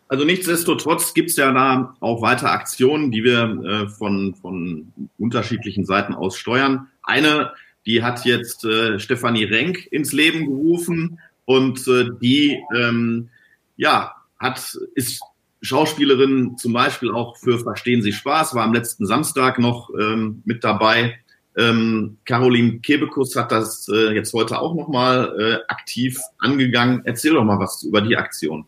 Also 0.09 0.25
nichtsdestotrotz 0.25 1.15
gibt 1.15 1.31
es 1.31 1.37
ja 1.37 1.53
da 1.53 1.95
auch 2.01 2.21
weitere 2.21 2.49
Aktionen, 2.49 3.13
die 3.13 3.23
wir 3.23 3.63
äh, 3.65 3.89
von, 3.89 4.35
von 4.35 4.93
unterschiedlichen 5.19 5.85
Seiten 5.85 6.15
aus 6.15 6.37
steuern. 6.37 6.89
Eine, 7.05 7.53
die 7.87 8.03
hat 8.03 8.25
jetzt 8.25 8.65
äh, 8.65 8.99
Stefanie 8.99 9.45
Renk 9.45 9.87
ins 9.93 10.13
Leben 10.13 10.47
gerufen 10.47 11.21
und 11.51 11.89
äh, 11.89 12.11
die 12.23 12.63
ähm, 12.77 13.29
ja, 13.77 14.15
hat, 14.39 14.79
ist 14.95 15.21
Schauspielerin 15.63 16.57
zum 16.57 16.73
Beispiel 16.73 17.11
auch 17.11 17.37
für 17.39 17.59
Verstehen 17.59 18.03
Sie 18.03 18.13
Spaß, 18.13 18.55
war 18.55 18.63
am 18.63 18.73
letzten 18.73 19.05
Samstag 19.05 19.59
noch 19.59 19.91
ähm, 19.99 20.43
mit 20.45 20.63
dabei. 20.63 21.19
Ähm, 21.59 22.19
Caroline 22.25 22.79
Kebekus 22.79 23.35
hat 23.35 23.51
das 23.51 23.89
äh, 23.89 24.15
jetzt 24.15 24.33
heute 24.33 24.61
auch 24.61 24.77
nochmal 24.77 25.35
äh, 25.41 25.73
aktiv 25.73 26.21
angegangen. 26.39 27.03
Erzähl 27.05 27.33
doch 27.33 27.43
mal 27.43 27.59
was 27.59 27.83
über 27.83 28.01
die 28.01 28.17
Aktion. 28.17 28.65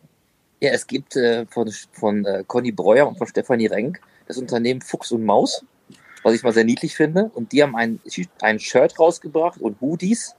Ja, 0.61 0.73
es 0.73 0.85
gibt 0.85 1.15
äh, 1.15 1.47
von, 1.47 1.71
von 1.93 2.25
äh, 2.25 2.43
Conny 2.49 2.73
Breuer 2.73 3.07
und 3.07 3.17
von 3.17 3.29
Stefanie 3.29 3.67
Renk 3.67 4.01
das 4.27 4.39
Unternehmen 4.39 4.81
Fuchs 4.81 5.13
und 5.13 5.25
Maus, 5.25 5.65
was 6.25 6.35
ich 6.35 6.43
mal 6.43 6.53
sehr 6.53 6.65
niedlich 6.65 6.97
finde. 6.97 7.31
Und 7.33 7.53
die 7.53 7.63
haben 7.63 7.77
ein, 7.77 8.01
ein 8.41 8.59
Shirt 8.59 8.99
rausgebracht 8.99 9.61
und 9.61 9.81
Hoodies 9.81 10.35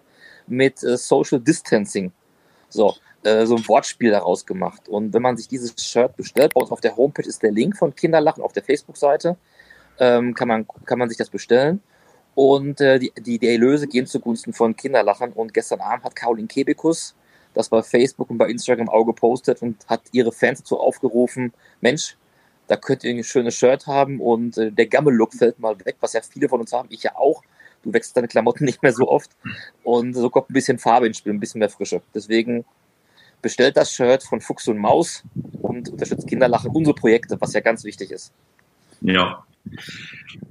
mit 0.47 0.83
äh, 0.83 0.97
Social 0.97 1.39
Distancing. 1.39 2.11
So, 2.73 2.95
äh, 3.23 3.45
so 3.45 3.55
ein 3.55 3.67
Wortspiel 3.67 4.11
daraus 4.11 4.45
gemacht. 4.45 4.89
Und 4.89 5.13
wenn 5.13 5.21
man 5.21 5.37
sich 5.37 5.47
dieses 5.47 5.73
Shirt 5.77 6.15
bestellt, 6.15 6.53
bei 6.53 6.61
uns 6.61 6.71
auf 6.71 6.81
der 6.81 6.97
Homepage 6.97 7.27
ist 7.27 7.43
der 7.43 7.51
Link 7.51 7.77
von 7.77 7.95
Kinderlachen 7.95 8.43
auf 8.43 8.53
der 8.53 8.63
Facebook-Seite, 8.63 9.37
ähm, 9.99 10.33
kann, 10.33 10.47
man, 10.47 10.67
kann 10.85 10.99
man 10.99 11.09
sich 11.09 11.17
das 11.17 11.29
bestellen. 11.29 11.81
Und 12.35 12.81
äh, 12.81 12.99
die, 12.99 13.13
die, 13.17 13.37
die 13.37 13.47
Erlöse 13.47 13.87
gehen 13.87 14.07
zugunsten 14.07 14.53
von 14.53 14.75
Kinderlachen. 14.75 15.33
Und 15.33 15.53
gestern 15.53 15.81
Abend 15.81 16.03
hat 16.03 16.15
Caroline 16.15 16.47
Kebekus 16.47 17.15
das 17.53 17.69
bei 17.69 17.81
Facebook 17.81 18.29
und 18.29 18.37
bei 18.37 18.49
Instagram 18.49 18.89
auch 18.89 19.05
gepostet 19.05 19.61
und 19.61 19.87
hat 19.87 20.01
ihre 20.11 20.31
Fans 20.31 20.59
dazu 20.59 20.79
aufgerufen, 20.79 21.53
Mensch, 21.81 22.17
da 22.67 22.75
könnt 22.77 23.03
ihr 23.03 23.13
ein 23.13 23.23
schönes 23.23 23.55
Shirt 23.55 23.87
haben 23.87 24.19
und 24.19 24.57
äh, 24.57 24.71
der 24.71 24.87
Gammel-Look 24.87 25.33
fällt 25.33 25.59
mal 25.59 25.77
weg, 25.85 25.97
was 25.99 26.13
ja 26.13 26.21
viele 26.21 26.49
von 26.49 26.61
uns 26.61 26.73
haben, 26.73 26.87
ich 26.91 27.03
ja 27.03 27.15
auch. 27.15 27.43
Du 27.83 27.93
wechselst 27.93 28.17
deine 28.17 28.27
Klamotten 28.27 28.65
nicht 28.65 28.81
mehr 28.81 28.93
so 28.93 29.07
oft 29.07 29.31
und 29.83 30.13
so 30.13 30.29
kommt 30.29 30.49
ein 30.49 30.53
bisschen 30.53 30.79
Farbe 30.79 31.07
ins 31.07 31.17
Spiel, 31.17 31.33
ein 31.33 31.39
bisschen 31.39 31.59
mehr 31.59 31.69
Frische. 31.69 32.01
Deswegen 32.13 32.65
bestellt 33.41 33.77
das 33.77 33.91
Shirt 33.91 34.23
von 34.23 34.41
Fuchs 34.41 34.67
und 34.67 34.77
Maus 34.77 35.23
und 35.61 35.89
unterstützt 35.89 36.27
Kinderlachen, 36.27 36.71
unsere 36.71 36.95
Projekte, 36.95 37.39
was 37.39 37.53
ja 37.53 37.59
ganz 37.59 37.83
wichtig 37.83 38.11
ist. 38.11 38.31
Ja, 39.01 39.43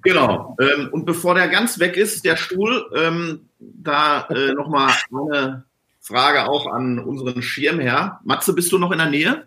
Genau. 0.03 0.57
Ähm, 0.61 0.89
und 0.93 1.05
bevor 1.05 1.35
der 1.35 1.49
ganz 1.49 1.79
weg 1.79 1.97
ist, 1.97 2.25
der 2.25 2.37
Stuhl, 2.37 2.91
ähm, 2.97 3.49
da 3.59 4.27
äh, 4.29 4.53
nochmal 4.53 4.93
eine 5.11 5.65
Frage 6.01 6.49
auch 6.49 6.67
an 6.67 6.99
unseren 6.99 7.43
Schirmherr. 7.43 8.21
Matze, 8.25 8.55
bist 8.55 8.73
du 8.73 8.79
noch 8.79 8.91
in 8.91 8.99
der 8.99 9.11
Nähe? 9.11 9.47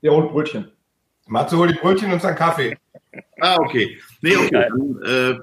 Ja, 0.00 0.12
und 0.12 0.30
Brötchen. 0.30 0.70
Matze, 1.26 1.56
hol 1.56 1.68
die 1.68 1.74
Brötchen 1.74 2.12
und 2.12 2.22
sein 2.22 2.36
Kaffee. 2.36 2.76
Ah, 3.40 3.56
okay. 3.60 3.98
Nee, 4.22 4.36
okay. 4.36 4.68
Dann 4.68 5.40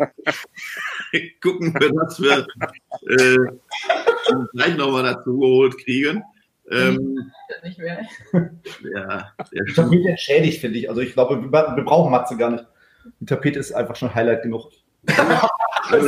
äh, 1.14 1.30
gucken 1.42 1.74
wir, 1.74 1.92
dass 1.94 2.22
wir 2.22 2.46
äh, 3.10 3.38
gleich 4.54 4.78
nochmal 4.78 5.04
dazu 5.04 5.40
geholt 5.40 5.78
kriegen. 5.78 6.24
Ähm, 6.72 7.32
nicht 7.64 7.78
mehr. 7.78 8.06
ja, 8.34 9.32
der 9.54 9.66
ich 9.66 9.76
bin 9.76 10.06
entschädigt, 10.08 10.62
finde 10.62 10.80
ich. 10.80 10.90
Also 10.90 11.02
ich 11.02 11.14
glaube, 11.14 11.42
wir, 11.42 11.52
wir, 11.52 11.84
brauchen 11.84 12.12
Matze 12.12 12.38
gar 12.38 12.52
nicht. 12.52 12.66
Die 13.20 13.26
Tapete 13.26 13.60
ist 13.60 13.72
einfach 13.72 13.96
schon 13.96 14.14
Highlight 14.14 14.44
genug. 14.44 14.72
Ja, 15.92 16.00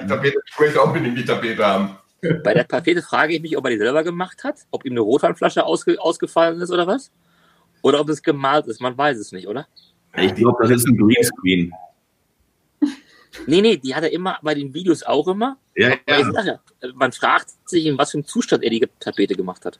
die 0.00 0.06
Tapete, 0.08 0.40
ich 0.44 0.58
möchte 0.58 0.82
unbedingt 0.82 1.16
die 1.16 1.24
Tapete 1.24 1.64
haben. 1.64 1.96
Bei 2.42 2.54
der 2.54 2.66
Tapete 2.66 3.02
frage 3.02 3.34
ich 3.34 3.40
mich, 3.40 3.56
ob 3.56 3.64
er 3.64 3.70
die 3.70 3.78
selber 3.78 4.02
gemacht 4.02 4.42
hat, 4.42 4.56
ob 4.72 4.84
ihm 4.84 4.94
eine 4.94 5.00
Rotweinflasche 5.00 5.64
ausge 5.64 6.00
ausgefallen 6.00 6.60
ist 6.60 6.72
oder 6.72 6.88
was. 6.88 7.12
Oder 7.82 8.00
ob 8.00 8.08
es 8.08 8.22
gemalt 8.22 8.66
ist, 8.66 8.80
man 8.80 8.98
weiß 8.98 9.16
es 9.18 9.30
nicht, 9.30 9.46
oder? 9.46 9.66
Ich 10.16 10.34
glaube, 10.34 10.62
das 10.62 10.70
ist 10.72 10.88
ein 10.88 10.96
Greenscreen. 10.96 11.72
Nee, 13.46 13.60
nee, 13.60 13.76
die 13.76 13.94
hat 13.94 14.02
er 14.02 14.12
immer 14.12 14.38
bei 14.42 14.54
den 14.54 14.74
Videos 14.74 15.02
auch 15.02 15.28
immer. 15.28 15.56
Ja, 15.76 15.94
ja. 16.08 16.42
ja. 16.44 16.60
Man 16.94 17.12
fragt 17.12 17.50
sich, 17.64 17.86
in 17.86 17.96
was 17.96 18.10
für 18.10 18.18
einem 18.18 18.26
Zustand 18.26 18.64
er 18.64 18.70
die 18.70 18.86
Tapete 18.98 19.34
gemacht 19.34 19.64
hat. 19.64 19.78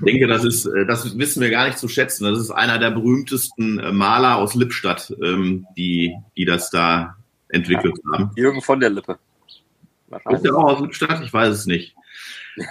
Ich 0.00 0.06
denke, 0.06 0.26
das 0.26 0.44
ist, 0.44 0.64
äh, 0.64 0.86
das 0.86 1.18
wissen 1.18 1.42
wir 1.42 1.50
gar 1.50 1.66
nicht 1.66 1.78
zu 1.78 1.86
schätzen. 1.86 2.24
Das 2.24 2.38
ist 2.38 2.50
einer 2.50 2.78
der 2.78 2.90
berühmtesten 2.90 3.78
äh, 3.78 3.92
Maler 3.92 4.36
aus 4.36 4.54
Lippstadt, 4.54 5.14
ähm, 5.22 5.66
die, 5.76 6.16
die 6.36 6.46
das 6.46 6.70
da 6.70 7.16
entwickelt 7.48 7.98
haben. 8.10 8.30
Jürgen 8.34 8.62
von 8.62 8.80
der 8.80 8.88
Lippe. 8.88 9.18
Ist 10.30 10.44
der 10.44 10.56
auch 10.56 10.64
aus 10.64 10.80
Lippstadt? 10.80 11.22
Ich 11.22 11.32
weiß 11.32 11.50
es 11.50 11.66
nicht. 11.66 11.94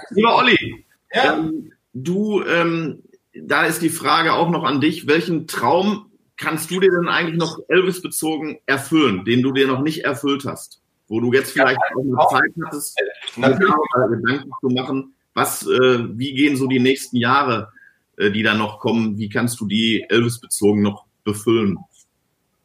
Lieber 0.10 0.38
Olli, 0.38 0.86
ja. 1.14 1.36
ähm, 1.36 1.72
du, 1.94 2.44
ähm, 2.44 3.04
da 3.44 3.66
ist 3.66 3.82
die 3.82 3.90
Frage 3.90 4.34
auch 4.34 4.50
noch 4.50 4.64
an 4.64 4.82
dich. 4.82 5.08
Welchen 5.08 5.48
Traum 5.48 6.12
kannst 6.38 6.72
du 6.72 6.80
dir 6.80 6.92
denn 6.92 7.08
eigentlich 7.08 7.38
noch 7.38 7.60
Elvis 7.68 8.02
bezogen 8.02 8.60
erfüllen, 8.66 9.26
den 9.26 9.42
du 9.42 9.52
dir 9.52 9.68
noch 9.68 9.82
nicht 9.82 10.06
erfüllt 10.06 10.46
hast? 10.46 10.82
Wo 11.08 11.20
du 11.20 11.34
jetzt 11.34 11.52
vielleicht 11.52 11.80
auch 11.96 12.02
eine 12.02 12.28
Zeit 12.30 12.52
hattest, 12.66 12.98
Gedanken 13.36 14.52
zu 14.62 14.70
machen, 14.70 15.14
was, 15.34 15.66
äh, 15.66 16.18
wie 16.18 16.34
gehen 16.34 16.56
so 16.56 16.68
die 16.68 16.80
nächsten 16.80 17.18
Jahre, 17.18 17.72
äh, 18.18 18.32
die 18.32 18.44
da 18.44 18.54
noch 18.54 18.80
kommen, 18.80 19.18
wie 19.18 19.30
kannst 19.30 19.60
du 19.60 19.68
die 19.68 20.06
Elvis 20.10 20.40
bezogen 20.40 20.82
noch 20.82 21.06
befüllen? 21.24 21.78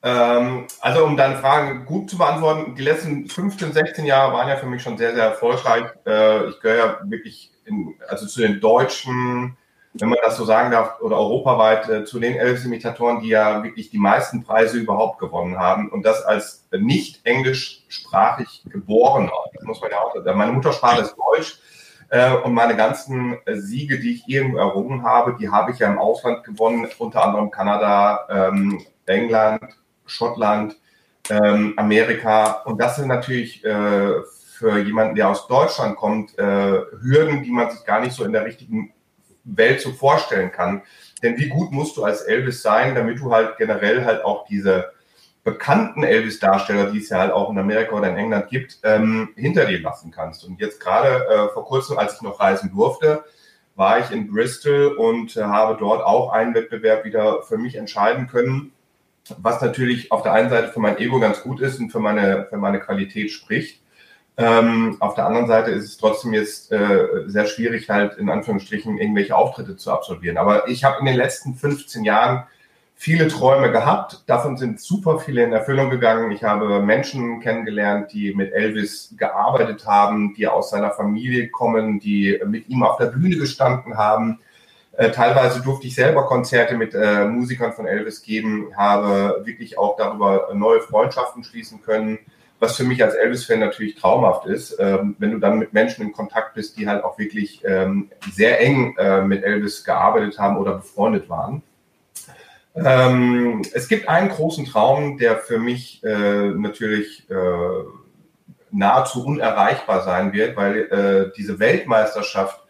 Ähm, 0.02 0.66
also 0.80 1.04
um 1.06 1.16
deine 1.16 1.37
Fragen 1.37 1.87
gut 1.87 2.10
zu 2.10 2.18
beantworten, 2.18 2.74
die 2.74 2.82
letzten 2.82 3.26
15, 3.26 3.72
16 3.72 4.04
Jahre 4.04 4.34
waren 4.34 4.48
ja 4.48 4.56
für 4.56 4.66
mich 4.66 4.82
schon 4.82 4.98
sehr, 4.98 5.14
sehr 5.14 5.24
erfolgreich. 5.24 5.84
Äh, 6.06 6.50
ich 6.50 6.60
gehöre 6.60 6.76
ja 6.76 7.00
wirklich 7.10 7.50
in, 7.64 7.94
also 8.06 8.26
zu 8.26 8.42
den 8.42 8.60
deutschen, 8.60 9.56
wenn 9.94 10.09
man 10.09 10.18
das 10.24 10.37
so 10.37 10.44
sagen 10.44 10.72
darf, 10.72 11.00
oder 11.00 11.16
europaweit 11.16 11.88
äh, 11.88 12.04
zu 12.04 12.18
den 12.18 12.35
Elvis-Imitatoren, 12.35 13.20
die 13.20 13.28
ja 13.28 13.62
wirklich 13.62 13.90
die 13.90 13.98
meisten 13.98 14.42
Preise 14.42 14.78
überhaupt 14.78 15.20
gewonnen 15.20 15.59
haben. 15.59 15.88
Und 15.88 16.04
das 16.04 16.22
als 16.22 16.66
nicht 16.72 17.24
englischsprachig 17.24 18.64
geborener. 18.66 19.33
Das 19.54 19.62
muss 19.62 19.80
man 19.80 19.92
ja 19.92 19.98
auch 20.00 20.12
sagen. 20.12 20.38
Meine 20.38 20.52
Muttersprache 20.52 21.02
ist 21.02 21.14
Deutsch. 21.16 21.61
Äh, 22.11 22.35
und 22.38 22.54
meine 22.54 22.76
ganzen 22.76 23.38
Siege, 23.52 24.00
die 24.00 24.14
ich 24.14 24.28
irgendwo 24.28 24.59
errungen 24.59 25.04
habe, 25.04 25.37
die 25.38 25.48
habe 25.48 25.70
ich 25.70 25.78
ja 25.78 25.88
im 25.88 25.98
Ausland 25.98 26.42
gewonnen, 26.42 26.88
unter 26.98 27.24
anderem 27.24 27.50
Kanada, 27.50 28.26
ähm, 28.28 28.85
England, 29.07 29.62
Schottland, 30.07 30.76
ähm, 31.30 31.74
Amerika. 31.76 32.62
Und 32.64 32.80
das 32.80 32.96
sind 32.96 33.09
natürlich 33.09 33.64
äh, 33.64 34.12
für 34.59 34.78
jemanden, 34.78 35.14
der 35.14 35.28
aus 35.28 35.46
Deutschland 35.46 35.96
kommt, 35.96 36.37
äh, 36.38 36.80
Hürden, 37.00 37.42
die 37.42 37.50
man 37.50 37.70
sich 37.70 37.85
gar 37.85 38.00
nicht 38.00 38.12
so 38.12 38.24
in 38.24 38.33
der 38.33 38.44
richtigen 38.44 38.92
Welt 39.44 39.80
so 39.80 39.92
vorstellen 39.92 40.50
kann. 40.52 40.83
Denn 41.22 41.38
wie 41.38 41.48
gut 41.48 41.72
musst 41.72 41.96
du 41.96 42.04
als 42.04 42.22
Elvis 42.22 42.62
sein, 42.62 42.94
damit 42.94 43.20
du 43.20 43.33
halt 43.33 43.57
generell 43.57 44.04
halt 44.04 44.24
auch 44.24 44.46
diese 44.46 44.92
bekannten 45.42 46.02
Elvis-Darsteller, 46.02 46.90
die 46.90 46.98
es 46.98 47.11
ja 47.11 47.18
halt 47.18 47.33
auch 47.33 47.50
in 47.50 47.59
Amerika 47.59 47.94
oder 47.94 48.09
in 48.09 48.16
England 48.16 48.48
gibt, 48.48 48.78
ähm, 48.83 49.30
hinter 49.37 49.66
dir 49.66 49.80
lassen 49.80 50.11
kannst. 50.11 50.44
Und 50.44 50.61
jetzt 50.61 50.80
gerade 50.80 51.26
äh, 51.26 51.48
vor 51.52 51.64
kurzem, 51.66 51.98
als 51.98 52.14
ich 52.14 52.22
noch 52.22 52.40
reisen 52.40 52.70
durfte, 52.74 53.24
war 53.76 53.98
ich 53.98 54.11
in 54.11 54.30
Bristol 54.30 54.96
und 54.96 55.37
äh, 55.37 55.42
habe 55.42 55.76
dort 55.78 56.02
auch 56.02 56.33
einen 56.33 56.54
Wettbewerb 56.54 57.04
wieder 57.04 57.42
für 57.42 57.59
mich 57.59 57.76
entscheiden 57.76 58.26
können 58.26 58.72
was 59.38 59.61
natürlich 59.62 60.12
auf 60.12 60.22
der 60.22 60.33
einen 60.33 60.50
Seite 60.50 60.68
für 60.68 60.80
mein 60.80 60.98
Ego 60.98 61.18
ganz 61.18 61.42
gut 61.42 61.61
ist 61.61 61.80
und 61.80 61.90
für 61.90 62.00
meine, 62.00 62.46
für 62.48 62.57
meine 62.57 62.80
Qualität 62.80 63.30
spricht. 63.30 63.80
Ähm, 64.37 64.97
auf 64.99 65.14
der 65.14 65.27
anderen 65.27 65.47
Seite 65.47 65.70
ist 65.70 65.85
es 65.85 65.97
trotzdem 65.97 66.35
jetzt 66.35 66.73
äh, 66.73 67.07
sehr 67.27 67.47
schwierig, 67.47 67.88
halt 67.88 68.16
in 68.18 68.29
Anführungsstrichen 68.29 68.99
irgendwelche 68.99 69.37
Auftritte 69.37 69.76
zu 69.76 69.93
absolvieren. 69.93 70.39
Aber 70.39 70.68
ich 70.68 70.82
habe 70.82 70.99
in 71.01 71.07
den 71.07 71.16
letzten 71.16 71.55
15 71.55 72.05
Jahren 72.05 72.45
viele 72.97 73.28
Träume 73.28 73.70
gehabt. 73.70 74.22
Davon 74.26 74.57
sind 74.57 74.80
super 74.80 75.18
viele 75.18 75.45
in 75.45 75.53
Erfüllung 75.53 75.91
gegangen. 75.91 76.30
Ich 76.32 76.43
habe 76.43 76.80
Menschen 76.80 77.41
kennengelernt, 77.41 78.12
die 78.12 78.35
mit 78.35 78.53
Elvis 78.53 79.14
gearbeitet 79.16 79.87
haben, 79.87 80.35
die 80.35 80.49
aus 80.49 80.70
seiner 80.70 80.91
Familie 80.91 81.49
kommen, 81.51 82.01
die 82.01 82.41
mit 82.47 82.68
ihm 82.68 82.82
auf 82.82 82.97
der 82.97 83.07
Bühne 83.07 83.37
gestanden 83.37 83.97
haben. 83.97 84.41
Äh, 84.97 85.11
teilweise 85.11 85.61
durfte 85.61 85.87
ich 85.87 85.95
selber 85.95 86.26
Konzerte 86.26 86.76
mit 86.76 86.95
äh, 86.95 87.24
Musikern 87.24 87.72
von 87.72 87.87
Elvis 87.87 88.22
geben, 88.22 88.72
habe 88.76 89.43
wirklich 89.45 89.76
auch 89.76 89.97
darüber 89.97 90.51
neue 90.55 90.80
Freundschaften 90.80 91.43
schließen 91.43 91.82
können, 91.82 92.18
was 92.64 92.76
für 92.76 92.84
mich 92.84 93.02
als 93.04 93.14
Elvis-Fan 93.14 93.60
natürlich 93.60 93.94
traumhaft 93.94 94.46
ist, 94.46 94.76
ähm, 94.80 95.16
wenn 95.18 95.32
du 95.32 95.38
dann 95.38 95.58
mit 95.58 95.74
Menschen 95.74 96.02
in 96.02 96.12
Kontakt 96.12 96.54
bist, 96.54 96.78
die 96.78 96.88
halt 96.88 97.04
auch 97.04 97.18
wirklich 97.18 97.62
ähm, 97.64 98.10
sehr 98.32 98.60
eng 98.60 98.96
äh, 98.96 99.20
mit 99.20 99.44
Elvis 99.44 99.84
gearbeitet 99.84 100.38
haben 100.38 100.56
oder 100.56 100.76
befreundet 100.76 101.28
waren. 101.28 101.62
Ähm, 102.74 103.62
es 103.74 103.86
gibt 103.88 104.08
einen 104.08 104.30
großen 104.30 104.64
Traum, 104.64 105.18
der 105.18 105.36
für 105.36 105.58
mich 105.58 106.02
äh, 106.04 106.48
natürlich 106.48 107.28
äh, 107.30 107.34
nahezu 108.70 109.24
unerreichbar 109.24 110.02
sein 110.02 110.32
wird, 110.32 110.56
weil 110.56 110.78
äh, 110.90 111.32
diese 111.36 111.60
Weltmeisterschaft, 111.60 112.60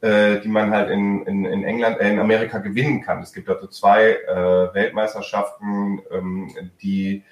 äh, 0.00 0.38
die 0.40 0.48
man 0.48 0.70
halt 0.70 0.90
in, 0.90 1.26
in, 1.26 1.44
in 1.44 1.64
England, 1.64 1.98
äh, 2.00 2.08
in 2.08 2.20
Amerika 2.20 2.58
gewinnen 2.58 3.02
kann. 3.02 3.20
Es 3.20 3.32
gibt 3.32 3.50
also 3.50 3.66
zwei 3.66 4.12
äh, 4.12 4.74
Weltmeisterschaften, 4.74 6.00
ähm, 6.10 6.54
die 6.80 7.24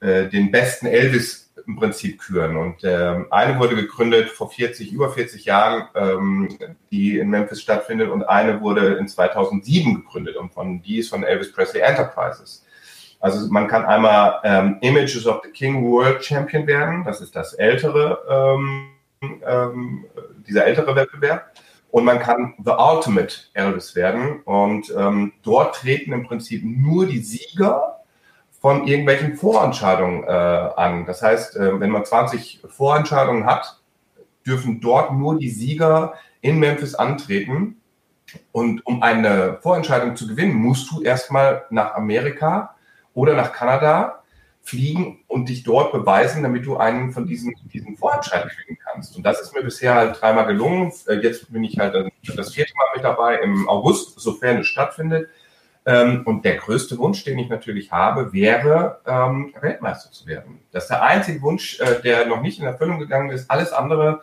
äh, 0.00 0.26
den 0.28 0.50
besten 0.50 0.86
Elvis 0.86 1.43
im 1.66 1.76
Prinzip 1.76 2.20
küren. 2.20 2.56
Und 2.56 2.76
ähm, 2.84 3.26
eine 3.30 3.58
wurde 3.58 3.76
gegründet 3.76 4.28
vor 4.28 4.50
40, 4.50 4.92
über 4.92 5.10
40 5.10 5.44
Jahren, 5.44 5.88
ähm, 5.94 6.56
die 6.90 7.18
in 7.18 7.30
Memphis 7.30 7.62
stattfindet, 7.62 8.10
und 8.10 8.24
eine 8.24 8.60
wurde 8.60 8.94
in 8.94 9.08
2007 9.08 9.94
gegründet 9.94 10.36
und 10.36 10.52
von 10.52 10.82
die 10.82 10.98
ist 10.98 11.10
von 11.10 11.24
Elvis 11.24 11.52
Presley 11.52 11.80
Enterprises. 11.80 12.64
Also 13.20 13.50
man 13.50 13.68
kann 13.68 13.84
einmal 13.86 14.40
ähm, 14.44 14.78
Images 14.82 15.26
of 15.26 15.40
the 15.44 15.50
King 15.50 15.82
World 15.90 16.22
Champion 16.22 16.66
werden, 16.66 17.04
das 17.04 17.20
ist 17.20 17.34
das 17.34 17.54
ältere, 17.54 18.18
ähm, 18.28 18.88
ähm, 19.46 20.04
dieser 20.46 20.66
ältere 20.66 20.94
Wettbewerb. 20.94 21.52
Und 21.90 22.04
man 22.04 22.18
kann 22.18 22.54
The 22.64 22.72
Ultimate 22.72 23.36
Elvis 23.52 23.94
werden. 23.94 24.42
Und 24.42 24.92
ähm, 24.98 25.32
dort 25.44 25.76
treten 25.76 26.12
im 26.12 26.26
Prinzip 26.26 26.64
nur 26.64 27.06
die 27.06 27.20
Sieger 27.20 27.93
von 28.64 28.86
irgendwelchen 28.86 29.36
Vorentscheidungen 29.36 30.24
äh, 30.24 30.26
an. 30.26 31.04
Das 31.04 31.20
heißt, 31.20 31.56
äh, 31.56 31.78
wenn 31.80 31.90
man 31.90 32.06
20 32.06 32.62
Vorentscheidungen 32.66 33.44
hat, 33.44 33.78
dürfen 34.46 34.80
dort 34.80 35.12
nur 35.12 35.38
die 35.38 35.50
Sieger 35.50 36.14
in 36.40 36.60
Memphis 36.60 36.94
antreten. 36.94 37.76
Und 38.52 38.86
um 38.86 39.02
eine 39.02 39.58
Vorentscheidung 39.60 40.16
zu 40.16 40.26
gewinnen, 40.26 40.54
musst 40.54 40.90
du 40.90 41.02
erstmal 41.02 41.66
nach 41.68 41.94
Amerika 41.94 42.74
oder 43.12 43.34
nach 43.34 43.52
Kanada 43.52 44.22
fliegen 44.62 45.22
und 45.28 45.50
dich 45.50 45.62
dort 45.62 45.92
beweisen, 45.92 46.42
damit 46.42 46.64
du 46.64 46.78
einen 46.78 47.12
von 47.12 47.26
diesen, 47.26 47.54
diesen 47.70 47.98
Vorentscheidungen 47.98 48.54
kriegen 48.64 48.78
kannst. 48.82 49.14
Und 49.14 49.24
das 49.24 49.42
ist 49.42 49.54
mir 49.54 49.62
bisher 49.62 49.94
halt 49.94 50.18
dreimal 50.18 50.46
gelungen. 50.46 50.90
Äh, 51.06 51.16
jetzt 51.16 51.52
bin 51.52 51.64
ich 51.64 51.78
halt 51.78 51.94
das 52.34 52.54
vierte 52.54 52.72
Mal 52.76 52.86
mit 52.94 53.04
dabei 53.04 53.40
im 53.40 53.68
August, 53.68 54.18
sofern 54.18 54.60
es 54.60 54.68
stattfindet. 54.68 55.28
Ähm, 55.86 56.22
und 56.24 56.44
der 56.44 56.56
größte 56.56 56.96
Wunsch, 56.98 57.24
den 57.24 57.38
ich 57.38 57.48
natürlich 57.48 57.92
habe, 57.92 58.32
wäre, 58.32 59.00
ähm, 59.06 59.52
Weltmeister 59.60 60.10
zu 60.10 60.26
werden. 60.26 60.60
Das 60.72 60.84
ist 60.84 60.90
der 60.90 61.02
einzige 61.02 61.42
Wunsch, 61.42 61.78
äh, 61.80 62.00
der 62.02 62.26
noch 62.26 62.40
nicht 62.40 62.58
in 62.58 62.64
Erfüllung 62.64 62.98
gegangen 62.98 63.30
ist. 63.30 63.50
Alles 63.50 63.72
andere 63.72 64.22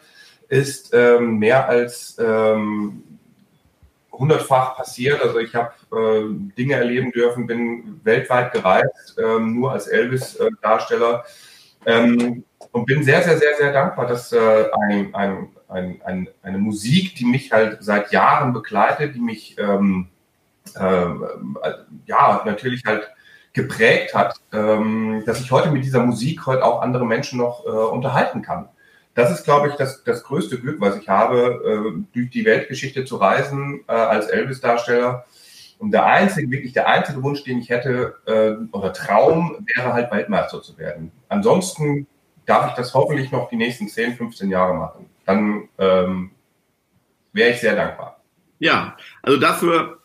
ist 0.49 0.91
ähm, 0.93 1.37
mehr 1.37 1.69
als 1.69 2.17
ähm, 2.19 3.03
hundertfach 4.11 4.75
passiert. 4.75 5.21
Also 5.21 5.39
ich 5.39 5.53
habe 5.53 5.71
äh, 5.91 6.55
Dinge 6.57 6.75
erleben 6.75 7.11
dürfen, 7.11 7.45
bin 7.45 8.01
weltweit 8.03 8.53
gereist, 8.53 9.17
ähm, 9.23 9.59
nur 9.59 9.71
als 9.71 9.87
Elvis-Darsteller. 9.87 11.23
Ähm, 11.85 12.43
und 12.71 12.85
bin 12.85 13.03
sehr, 13.03 13.21
sehr, 13.23 13.37
sehr, 13.37 13.55
sehr 13.57 13.73
dankbar, 13.73 14.07
dass 14.07 14.31
äh, 14.31 14.65
ein, 14.87 15.13
ein, 15.13 15.49
ein, 15.67 16.01
ein, 16.03 16.29
eine 16.41 16.57
Musik, 16.57 17.15
die 17.15 17.25
mich 17.25 17.51
halt 17.51 17.77
seit 17.81 18.11
Jahren 18.11 18.53
begleitet, 18.53 19.15
die 19.15 19.19
mich 19.19 19.57
ähm, 19.57 20.07
äh, 20.07 20.20
ja, 20.75 22.41
natürlich 22.45 22.83
halt 22.85 23.09
geprägt 23.53 24.13
hat, 24.13 24.35
ähm, 24.53 25.23
dass 25.25 25.41
ich 25.41 25.51
heute 25.51 25.71
mit 25.71 25.83
dieser 25.83 26.05
Musik 26.05 26.45
heute 26.45 26.63
auch 26.63 26.81
andere 26.81 27.05
Menschen 27.05 27.37
noch 27.37 27.65
äh, 27.65 27.69
unterhalten 27.69 28.41
kann. 28.41 28.69
Das 29.13 29.29
ist, 29.29 29.43
glaube 29.43 29.67
ich, 29.67 29.75
das, 29.75 30.03
das 30.03 30.23
größte 30.23 30.59
Glück, 30.59 30.79
was 30.79 30.95
ich 30.97 31.09
habe, 31.09 31.61
äh, 31.65 32.03
durch 32.13 32.29
die 32.29 32.45
Weltgeschichte 32.45 33.03
zu 33.03 33.17
reisen 33.17 33.81
äh, 33.87 33.91
als 33.91 34.27
Elvis-Darsteller. 34.27 35.25
Und 35.79 35.91
der 35.91 36.05
einzige, 36.05 36.49
wirklich 36.49 36.73
der 36.73 36.87
einzige 36.87 37.21
Wunsch, 37.23 37.43
den 37.43 37.59
ich 37.59 37.69
hätte, 37.69 38.15
äh, 38.25 38.53
oder 38.71 38.93
Traum, 38.93 39.65
wäre 39.75 39.91
halt 39.93 40.11
Weltmeister 40.11 40.61
zu 40.61 40.77
werden. 40.77 41.11
Ansonsten 41.27 42.07
darf 42.45 42.69
ich 42.69 42.73
das 42.75 42.93
hoffentlich 42.93 43.31
noch 43.31 43.49
die 43.49 43.57
nächsten 43.57 43.89
10, 43.89 44.15
15 44.15 44.49
Jahre 44.49 44.75
machen. 44.75 45.07
Dann 45.25 45.67
ähm, 45.77 46.31
wäre 47.33 47.49
ich 47.49 47.59
sehr 47.59 47.75
dankbar. 47.75 48.21
Ja, 48.59 48.95
also 49.23 49.39
dafür 49.39 50.00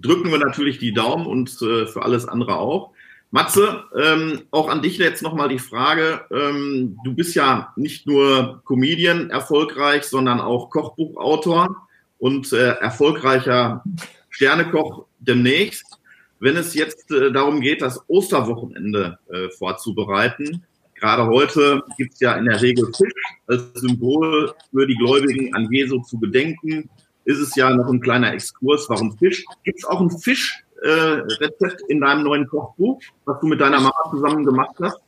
drücken 0.00 0.30
wir 0.30 0.38
natürlich 0.38 0.78
die 0.78 0.92
Daumen 0.92 1.26
und 1.26 1.60
äh, 1.62 1.86
für 1.86 2.02
alles 2.02 2.26
andere 2.26 2.56
auch. 2.56 2.92
Matze, 3.30 3.84
ähm, 3.94 4.42
auch 4.50 4.68
an 4.68 4.80
dich 4.80 4.96
jetzt 4.96 5.22
nochmal 5.22 5.50
die 5.50 5.58
Frage. 5.58 6.22
Ähm, 6.30 6.96
du 7.04 7.14
bist 7.14 7.34
ja 7.34 7.72
nicht 7.76 8.06
nur 8.06 8.62
Comedian 8.64 9.28
erfolgreich, 9.28 10.04
sondern 10.04 10.40
auch 10.40 10.70
Kochbuchautor 10.70 11.88
und 12.18 12.52
äh, 12.52 12.76
erfolgreicher 12.76 13.84
Sternekoch 14.30 15.06
demnächst. 15.18 15.98
Wenn 16.40 16.56
es 16.56 16.74
jetzt 16.74 17.10
äh, 17.10 17.30
darum 17.30 17.60
geht, 17.60 17.82
das 17.82 18.02
Osterwochenende 18.08 19.18
äh, 19.30 19.50
vorzubereiten, 19.50 20.64
gerade 20.94 21.26
heute 21.26 21.82
gibt 21.98 22.14
es 22.14 22.20
ja 22.20 22.34
in 22.34 22.46
der 22.46 22.62
Regel 22.62 22.86
Fisch 22.96 23.12
als 23.46 23.62
Symbol 23.74 24.54
für 24.70 24.86
die 24.86 24.96
Gläubigen 24.96 25.54
an 25.54 25.70
Jesu 25.70 26.00
zu 26.00 26.18
gedenken 26.18 26.88
ist 27.28 27.40
es 27.40 27.54
ja 27.56 27.68
noch 27.70 27.88
ein 27.88 28.00
kleiner 28.00 28.32
Exkurs. 28.32 28.88
Warum 28.88 29.16
Fisch? 29.18 29.44
Gibt 29.62 29.80
es 29.80 29.84
auch 29.84 30.00
ein 30.00 30.10
Fischrezept 30.10 31.62
äh, 31.62 31.84
in 31.88 32.00
deinem 32.00 32.24
neuen 32.24 32.48
Kochbuch, 32.48 33.02
was 33.26 33.38
du 33.40 33.46
mit 33.46 33.60
deiner 33.60 33.80
Mama 33.80 34.10
zusammen 34.10 34.44
gemacht 34.44 34.74
hast? 34.80 34.98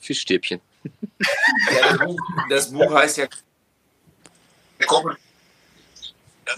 Fischstäbchen. 0.00 0.60
Ja, 0.84 1.96
das, 1.96 1.98
Buch, 1.98 2.16
das 2.50 2.72
Buch 2.72 2.94
heißt 2.94 3.18
ja 3.18 3.26
Kochen. 4.86 5.16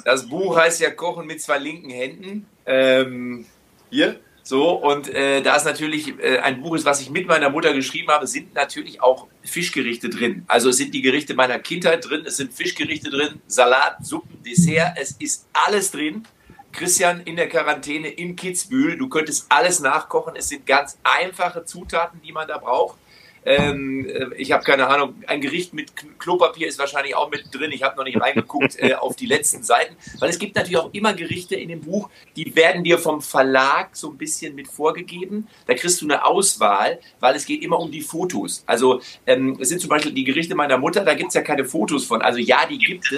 Das 0.05 0.27
Buch 0.27 0.57
heißt 0.57 0.81
ja 0.81 0.91
Kochen 0.91 1.27
mit 1.27 1.43
zwei 1.43 1.59
linken 1.59 1.91
Händen. 1.91 2.47
Ähm, 2.65 3.45
hier. 3.91 4.21
So, 4.51 4.73
und 4.73 5.09
äh, 5.15 5.43
da 5.43 5.55
es 5.55 5.65
natürlich 5.65 6.19
äh, 6.19 6.39
ein 6.39 6.61
Buch 6.61 6.75
ist, 6.75 6.85
was 6.85 7.01
ich 7.01 7.09
mit 7.09 7.29
meiner 7.29 7.51
Mutter 7.51 7.73
geschrieben 7.73 8.09
habe, 8.09 8.27
sind 8.27 8.53
natürlich 8.53 9.01
auch 9.01 9.29
Fischgerichte 9.45 10.09
drin. 10.09 10.45
Also 10.49 10.71
es 10.71 10.77
sind 10.79 10.93
die 10.93 11.03
Gerichte 11.03 11.35
meiner 11.35 11.61
Kindheit 11.61 12.11
drin, 12.11 12.25
es 12.27 12.39
sind 12.39 12.53
Fischgerichte 12.53 13.11
drin, 13.11 13.41
Salat, 13.47 14.05
Suppen, 14.05 14.43
Dessert, 14.43 14.99
es 15.01 15.13
ist 15.21 15.47
alles 15.53 15.93
drin. 15.93 16.27
Christian 16.73 17.21
in 17.21 17.37
der 17.37 17.49
Quarantäne 17.49 18.09
in 18.09 18.35
Kitzbühel, 18.35 18.99
du 18.99 19.09
könntest 19.09 19.47
alles 19.51 19.79
nachkochen. 19.79 20.35
Es 20.35 20.49
sind 20.49 20.67
ganz 20.67 20.99
einfache 21.05 21.65
Zutaten, 21.65 22.21
die 22.21 22.33
man 22.33 22.49
da 22.49 22.59
braucht. 22.59 22.99
Ähm, 23.45 24.07
äh, 24.07 24.35
ich 24.37 24.53
habe 24.53 24.65
keine 24.65 24.89
Ahnung, 24.89 25.15
ein 25.27 25.41
Gericht 25.41 25.73
mit 25.73 25.93
Klopapier 26.19 26.69
ist 26.69 26.79
wahrscheinlich 26.79 27.17
auch 27.17 27.31
mit 27.31 27.55
drin. 27.55 27.73
Ich 27.73 27.83
habe 27.83 27.97
noch 27.97 28.05
nicht 28.05 28.21
reingeguckt 28.21 28.79
äh, 28.79 28.95
auf 28.95 29.17
die 29.17 29.27
letzten 29.27 29.63
Seiten, 29.63 29.97
weil 30.19 30.29
es 30.29 30.39
gibt 30.39 30.57
natürlich 30.57 30.77
auch 30.77 30.93
immer 30.93 31.15
Gerichte 31.15 31.55
in 31.55 31.71
dem 31.71 31.81
Buch, 31.81 32.11
die 32.37 32.55
werden 32.55 32.85
dir 32.85 32.99
vom 32.99 33.23
Verlag 33.23 33.97
so 33.97 34.11
ein 34.11 34.19
bisschen 34.19 34.55
mit 34.55 34.69
vorgegeben. 34.69 35.49
Da 35.67 35.75
kriegst 35.75 36.01
du 36.03 36.07
eine 36.07 36.25
Auswahl, 36.25 37.01
weil 37.21 37.35
es 37.35 37.47
geht 37.47 37.63
immer 37.63 37.79
um 37.79 37.91
die 37.91 38.03
Fotos. 38.03 38.63
Also 38.67 39.01
ähm, 39.27 39.57
es 39.61 39.71
sind 39.71 39.81
zum 39.81 39.89
Beispiel 39.89 40.13
die 40.13 40.25
Gerichte 40.25 40.55
meiner 40.55 40.77
Mutter, 40.77 41.05
da 41.05 41.15
gibt 41.15 41.29
es 41.29 41.35
ja 41.35 41.43
keine 41.43 41.65
Fotos 41.65 42.05
von. 42.05 42.21
Also 42.21 42.39
ja, 42.39 42.67
die 42.67 42.79
gibt 42.79 43.11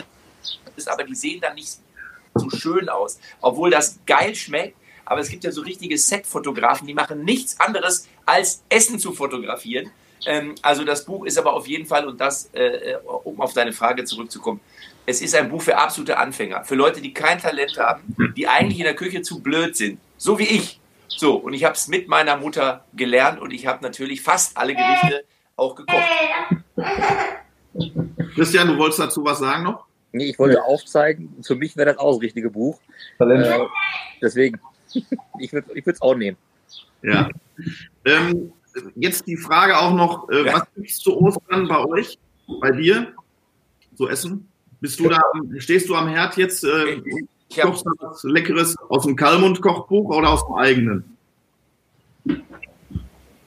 es, 0.77 0.87
aber 0.87 1.05
die 1.05 1.14
sehen 1.14 1.41
dann 1.41 1.55
nicht 1.57 1.79
so 2.35 2.49
schön 2.51 2.89
aus, 2.89 3.18
obwohl 3.41 3.70
das 3.70 3.99
geil 4.07 4.35
schmeckt. 4.35 4.77
Aber 5.05 5.20
es 5.20 5.29
gibt 5.29 5.43
ja 5.43 5.51
so 5.51 5.62
richtige 5.62 5.99
Set-Fotografen, 5.99 6.87
die 6.87 6.95
machen 6.95 7.25
nichts 7.25 7.59
anderes 7.59 8.09
als 8.25 8.62
Essen 8.68 9.01
zu 9.01 9.12
fotografieren. 9.12 9.91
Ähm, 10.27 10.55
also 10.62 10.85
das 10.85 11.05
Buch 11.05 11.25
ist 11.25 11.39
aber 11.39 11.55
auf 11.55 11.66
jeden 11.66 11.87
Fall, 11.87 12.07
und 12.07 12.20
das, 12.20 12.51
äh, 12.55 12.93
äh, 12.93 12.97
um 13.25 13.41
auf 13.41 13.53
deine 13.53 13.73
Frage 13.73 14.05
zurückzukommen, 14.05 14.61
es 15.07 15.20
ist 15.20 15.35
ein 15.35 15.49
Buch 15.49 15.62
für 15.62 15.77
absolute 15.77 16.16
Anfänger, 16.16 16.64
für 16.64 16.77
Leute, 16.77 17.01
die 17.01 17.12
kein 17.12 17.39
Talent 17.39 17.77
haben, 17.77 18.33
die 18.37 18.47
eigentlich 18.47 18.79
in 18.79 18.85
der 18.85 18.95
Küche 18.95 19.23
zu 19.23 19.41
blöd 19.41 19.77
sind, 19.77 19.99
so 20.16 20.39
wie 20.39 20.45
ich. 20.45 20.81
So, 21.09 21.35
und 21.37 21.53
ich 21.53 21.64
habe 21.64 21.75
es 21.75 21.89
mit 21.89 22.09
meiner 22.09 22.37
Mutter 22.37 22.85
gelernt 22.95 23.41
und 23.41 23.53
ich 23.53 23.66
habe 23.66 23.83
natürlich 23.83 24.23
fast 24.23 24.57
alle 24.57 24.75
Gerichte 24.75 25.25
auch 25.57 25.75
gekocht. 25.75 26.03
Christian, 28.35 28.68
du 28.68 28.79
wolltest 28.79 29.01
dazu 29.01 29.25
was 29.25 29.39
sagen 29.39 29.64
noch? 29.64 29.87
Nee, 30.12 30.27
ich 30.27 30.39
wollte 30.39 30.57
ja. 30.57 30.62
aufzeigen, 30.62 31.35
für 31.43 31.55
mich 31.55 31.77
wäre 31.77 31.93
das 31.93 31.99
auch 31.99 32.12
das 32.12 32.23
richtige 32.23 32.51
Buch. 32.51 32.81
Äh, 33.18 33.59
deswegen, 34.20 34.61
ich 35.39 35.53
würde 35.53 35.70
es 35.87 36.03
auch 36.03 36.14
nehmen. 36.14 36.37
Ja. 37.03 37.29
Ähm, 38.05 38.53
jetzt 38.97 39.27
die 39.27 39.37
Frage 39.37 39.79
auch 39.79 39.95
noch, 39.95 40.29
äh, 40.31 40.47
ja. 40.47 40.55
was 40.55 40.62
gibt's 40.75 40.99
zu 40.99 41.20
Ostern 41.20 41.68
bei 41.68 41.85
euch, 41.85 42.18
bei 42.61 42.70
dir, 42.70 43.12
so 43.95 44.09
Essen? 44.09 44.49
Bist 44.81 44.99
du 44.99 45.09
da, 45.09 45.20
stehst 45.59 45.89
du 45.89 45.95
am 45.95 46.09
Herd 46.09 46.37
jetzt, 46.37 46.64
äh, 46.64 47.01
kochst 47.61 47.87
du 47.87 47.91
was 48.01 48.25
Leckeres 48.25 48.77
aus 48.89 49.05
dem 49.05 49.14
Kalmund-Kochbuch 49.14 50.14
oder 50.14 50.31
aus 50.31 50.45
dem 50.47 50.55
eigenen? 50.55 51.16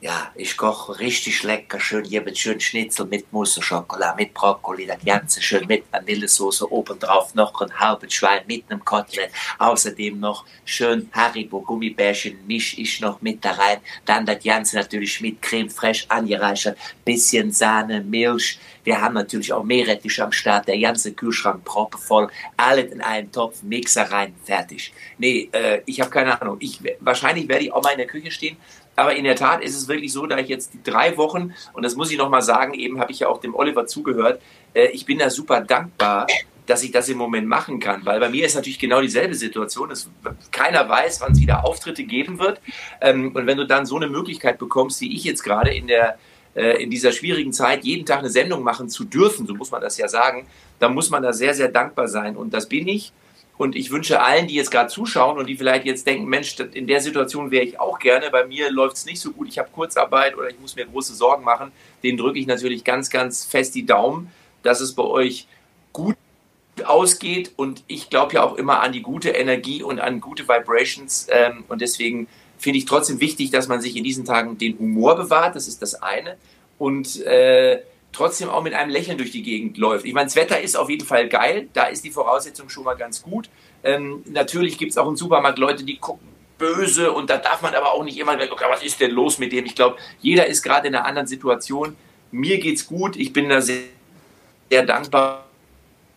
Ja, 0.02 0.30
ich 0.34 0.58
koche 0.58 1.00
richtig 1.00 1.42
lecker, 1.42 1.80
schön 1.80 2.04
hier 2.04 2.20
mit 2.20 2.36
schön 2.36 2.60
Schnitzel, 2.60 3.06
mit 3.06 3.32
Mousse 3.32 3.62
Schokolade, 3.62 4.16
mit 4.18 4.34
Brokkoli, 4.34 4.86
das 4.86 5.02
Ganze 5.02 5.40
schön 5.40 5.66
mit 5.66 5.84
Vanillesoße, 5.90 6.70
obendrauf 6.70 7.34
noch 7.34 7.58
ein 7.62 7.80
halbes 7.80 8.12
Schwein 8.12 8.42
mit 8.46 8.70
einem 8.70 8.84
Kotelett, 8.84 9.30
außerdem 9.58 10.20
noch 10.20 10.44
schön 10.66 11.08
Haribo 11.12 11.62
Gummibärchen, 11.62 12.46
misch 12.46 12.76
ich 12.76 13.00
noch 13.00 13.22
mit 13.22 13.42
da 13.42 13.52
rein, 13.52 13.78
dann 14.04 14.26
das 14.26 14.44
Ganze 14.44 14.76
natürlich 14.76 15.18
mit 15.22 15.40
Creme 15.40 15.70
fraiche 15.70 16.10
angereichert, 16.10 16.76
bisschen 17.02 17.50
Sahne, 17.50 18.02
Milch, 18.02 18.58
wir 18.84 19.00
haben 19.00 19.14
natürlich 19.14 19.50
auch 19.50 19.64
Meerrettich 19.64 20.22
am 20.22 20.30
Start, 20.30 20.68
der 20.68 20.78
ganze 20.78 21.14
Kühlschrank 21.14 21.64
proppevoll, 21.64 22.28
alles 22.58 22.92
in 22.92 23.00
einen 23.00 23.32
Topf, 23.32 23.62
Mixer 23.62 24.02
rein, 24.12 24.34
fertig. 24.44 24.92
Nee, 25.16 25.48
äh, 25.52 25.80
ich 25.86 26.00
habe 26.00 26.10
keine 26.10 26.40
Ahnung, 26.40 26.58
ich, 26.60 26.80
wahrscheinlich 27.00 27.48
werde 27.48 27.64
ich 27.64 27.72
auch 27.72 27.82
mal 27.82 27.92
in 27.92 27.98
der 27.98 28.06
Küche 28.06 28.30
stehen, 28.30 28.58
aber 28.96 29.14
in 29.14 29.24
der 29.24 29.36
Tat 29.36 29.62
ist 29.62 29.76
es 29.76 29.88
wirklich 29.88 30.12
so, 30.12 30.26
da 30.26 30.38
ich 30.38 30.48
jetzt 30.48 30.72
drei 30.84 31.16
Wochen, 31.16 31.54
und 31.74 31.84
das 31.84 31.94
muss 31.94 32.10
ich 32.10 32.18
nochmal 32.18 32.42
sagen, 32.42 32.74
eben 32.74 32.98
habe 32.98 33.12
ich 33.12 33.20
ja 33.20 33.28
auch 33.28 33.40
dem 33.40 33.54
Oliver 33.54 33.86
zugehört, 33.86 34.40
äh, 34.74 34.88
ich 34.88 35.04
bin 35.04 35.18
da 35.18 35.30
super 35.30 35.60
dankbar, 35.60 36.26
dass 36.66 36.82
ich 36.82 36.90
das 36.90 37.08
im 37.08 37.18
Moment 37.18 37.46
machen 37.46 37.78
kann, 37.78 38.04
weil 38.04 38.18
bei 38.18 38.28
mir 38.28 38.44
ist 38.44 38.56
natürlich 38.56 38.78
genau 38.78 39.00
dieselbe 39.00 39.34
Situation. 39.34 39.90
Es, 39.90 40.10
keiner 40.50 40.88
weiß, 40.88 41.20
wann 41.20 41.32
es 41.32 41.40
wieder 41.40 41.64
Auftritte 41.64 42.04
geben 42.04 42.38
wird. 42.38 42.60
Ähm, 43.00 43.32
und 43.34 43.46
wenn 43.46 43.56
du 43.56 43.66
dann 43.66 43.86
so 43.86 43.96
eine 43.96 44.08
Möglichkeit 44.08 44.58
bekommst, 44.58 45.00
wie 45.00 45.14
ich 45.14 45.22
jetzt 45.24 45.44
gerade 45.44 45.72
in 45.72 45.86
der 45.86 46.18
äh, 46.56 46.82
in 46.82 46.90
dieser 46.90 47.12
schwierigen 47.12 47.52
Zeit 47.52 47.84
jeden 47.84 48.06
Tag 48.06 48.20
eine 48.20 48.30
Sendung 48.30 48.62
machen 48.62 48.88
zu 48.88 49.04
dürfen, 49.04 49.46
so 49.46 49.54
muss 49.54 49.70
man 49.70 49.82
das 49.82 49.98
ja 49.98 50.08
sagen, 50.08 50.46
dann 50.78 50.94
muss 50.94 51.10
man 51.10 51.22
da 51.22 51.32
sehr, 51.32 51.54
sehr 51.54 51.68
dankbar 51.68 52.08
sein. 52.08 52.36
Und 52.36 52.52
das 52.54 52.68
bin 52.68 52.88
ich. 52.88 53.12
Und 53.58 53.74
ich 53.74 53.90
wünsche 53.90 54.22
allen, 54.22 54.48
die 54.48 54.54
jetzt 54.54 54.70
gerade 54.70 54.88
zuschauen 54.88 55.38
und 55.38 55.46
die 55.46 55.56
vielleicht 55.56 55.86
jetzt 55.86 56.06
denken, 56.06 56.26
Mensch, 56.26 56.58
in 56.60 56.86
der 56.86 57.00
Situation 57.00 57.50
wäre 57.50 57.64
ich 57.64 57.80
auch 57.80 57.98
gerne. 57.98 58.30
Bei 58.30 58.46
mir 58.46 58.70
läuft 58.70 58.96
es 58.96 59.06
nicht 59.06 59.20
so 59.20 59.32
gut. 59.32 59.48
Ich 59.48 59.58
habe 59.58 59.70
Kurzarbeit 59.72 60.36
oder 60.36 60.50
ich 60.50 60.60
muss 60.60 60.76
mir 60.76 60.84
große 60.84 61.14
Sorgen 61.14 61.42
machen. 61.42 61.72
Den 62.02 62.16
drücke 62.16 62.38
ich 62.38 62.46
natürlich 62.46 62.84
ganz, 62.84 63.08
ganz 63.08 63.44
fest 63.46 63.74
die 63.74 63.86
Daumen, 63.86 64.30
dass 64.62 64.80
es 64.80 64.94
bei 64.94 65.04
euch 65.04 65.46
gut 65.92 66.16
ausgeht. 66.84 67.52
Und 67.56 67.82
ich 67.86 68.10
glaube 68.10 68.34
ja 68.34 68.42
auch 68.42 68.56
immer 68.56 68.82
an 68.82 68.92
die 68.92 69.02
gute 69.02 69.30
Energie 69.30 69.82
und 69.82 70.00
an 70.00 70.20
gute 70.20 70.46
Vibrations. 70.46 71.26
Ähm, 71.30 71.64
und 71.68 71.80
deswegen 71.80 72.28
finde 72.58 72.78
ich 72.78 72.84
trotzdem 72.84 73.20
wichtig, 73.20 73.50
dass 73.50 73.68
man 73.68 73.80
sich 73.80 73.96
in 73.96 74.04
diesen 74.04 74.26
Tagen 74.26 74.58
den 74.58 74.78
Humor 74.78 75.16
bewahrt. 75.16 75.56
Das 75.56 75.66
ist 75.66 75.80
das 75.80 76.02
eine. 76.02 76.36
Und 76.78 77.22
äh, 77.24 77.80
trotzdem 78.16 78.48
auch 78.48 78.62
mit 78.62 78.74
einem 78.74 78.90
Lächeln 78.90 79.18
durch 79.18 79.30
die 79.30 79.42
Gegend 79.42 79.76
läuft. 79.76 80.06
Ich 80.06 80.14
meine, 80.14 80.26
das 80.26 80.36
Wetter 80.36 80.60
ist 80.60 80.76
auf 80.76 80.88
jeden 80.88 81.06
Fall 81.06 81.28
geil, 81.28 81.68
da 81.72 81.84
ist 81.84 82.04
die 82.04 82.10
Voraussetzung 82.10 82.68
schon 82.68 82.84
mal 82.84 82.94
ganz 82.94 83.22
gut. 83.22 83.50
Ähm, 83.84 84.22
natürlich 84.26 84.78
gibt 84.78 84.92
es 84.92 84.98
auch 84.98 85.06
im 85.06 85.16
Supermarkt 85.16 85.58
Leute, 85.58 85.84
die 85.84 85.98
gucken 85.98 86.26
böse 86.58 87.12
und 87.12 87.28
da 87.28 87.36
darf 87.36 87.60
man 87.60 87.74
aber 87.74 87.92
auch 87.92 88.02
nicht 88.02 88.18
immer, 88.18 88.32
okay, 88.32 88.64
was 88.68 88.82
ist 88.82 89.00
denn 89.00 89.10
los 89.10 89.38
mit 89.38 89.52
dem? 89.52 89.66
Ich 89.66 89.74
glaube, 89.74 89.98
jeder 90.20 90.46
ist 90.46 90.62
gerade 90.62 90.88
in 90.88 90.94
einer 90.94 91.04
anderen 91.04 91.26
Situation. 91.26 91.96
Mir 92.30 92.58
geht's 92.58 92.86
gut, 92.86 93.16
ich 93.16 93.32
bin 93.32 93.50
da 93.50 93.60
sehr, 93.60 93.82
sehr 94.70 94.86
dankbar 94.86 95.44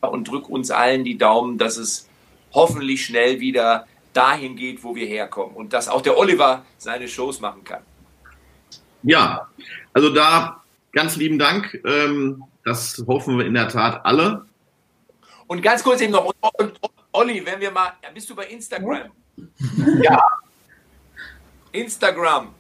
und 0.02 0.28
drücke 0.30 0.48
uns 0.48 0.72
allen 0.72 1.04
die 1.04 1.18
Daumen, 1.18 1.58
dass 1.58 1.76
es 1.76 2.08
hoffentlich 2.54 3.06
schnell 3.06 3.42
wieder 3.42 3.86
dahin 4.14 4.56
geht, 4.56 4.84
wo 4.84 4.96
wir 4.96 5.06
herkommen 5.06 5.56
und 5.56 5.74
dass 5.74 5.90
auch 5.90 6.02
der 6.02 6.18
Oliver 6.18 6.66
seine 6.78 7.08
Shows 7.08 7.42
machen 7.42 7.64
kann. 7.64 7.84
Ja, 9.04 9.48
also 9.94 10.10
da 10.10 10.64
ganz 10.92 11.16
lieben 11.16 11.40
Dank. 11.40 11.82
Ähm, 11.86 12.44
das 12.66 13.04
hoffen 13.08 13.38
wir 13.38 13.46
in 13.46 13.54
der 13.54 13.68
Tat 13.68 14.06
alle. 14.06 14.46
Und 15.48 15.62
ganz 15.62 15.84
kurz 15.84 16.02
eben 16.02 16.12
noch, 16.12 16.26
und, 16.26 16.36
und, 16.42 16.84
und, 16.84 16.92
Olli, 17.12 17.44
wenn 17.46 17.60
wir 17.60 17.72
mal, 17.72 17.94
bist 18.14 18.30
du 18.30 18.36
bei 18.36 18.46
Instagram? 18.46 19.12
Ja. 20.02 20.22
Instagram. 21.72 22.54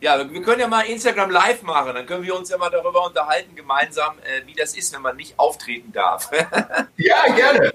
Ja, 0.00 0.30
wir 0.30 0.42
können 0.42 0.60
ja 0.60 0.68
mal 0.68 0.82
Instagram 0.82 1.30
live 1.30 1.62
machen, 1.62 1.94
dann 1.94 2.04
können 2.04 2.22
wir 2.22 2.36
uns 2.36 2.50
ja 2.50 2.58
mal 2.58 2.68
darüber 2.68 3.06
unterhalten, 3.06 3.54
gemeinsam, 3.54 4.18
äh, 4.18 4.46
wie 4.46 4.54
das 4.54 4.76
ist, 4.76 4.92
wenn 4.92 5.02
man 5.02 5.16
nicht 5.16 5.38
auftreten 5.38 5.92
darf. 5.92 6.30
ja, 6.96 7.34
gerne. 7.34 7.72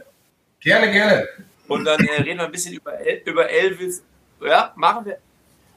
Gerne, 0.59 0.91
gerne. 0.91 1.27
Und 1.67 1.85
dann 1.85 1.99
äh, 2.05 2.21
reden 2.21 2.37
wir 2.37 2.45
ein 2.45 2.51
bisschen 2.51 2.73
über, 2.73 2.93
El 2.99 3.21
über 3.25 3.49
Elvis. 3.49 4.03
Ja, 4.41 4.73
machen 4.75 5.05
wir. 5.05 5.17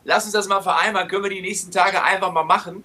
Lass 0.05 0.25
uns 0.25 0.33
das 0.33 0.49
mal 0.49 0.61
vereinbaren, 0.61 1.09
können 1.09 1.23
wir 1.23 1.31
die 1.31 1.41
nächsten 1.41 1.71
Tage 1.71 2.03
einfach 2.03 2.31
mal 2.33 2.45
machen. 2.45 2.85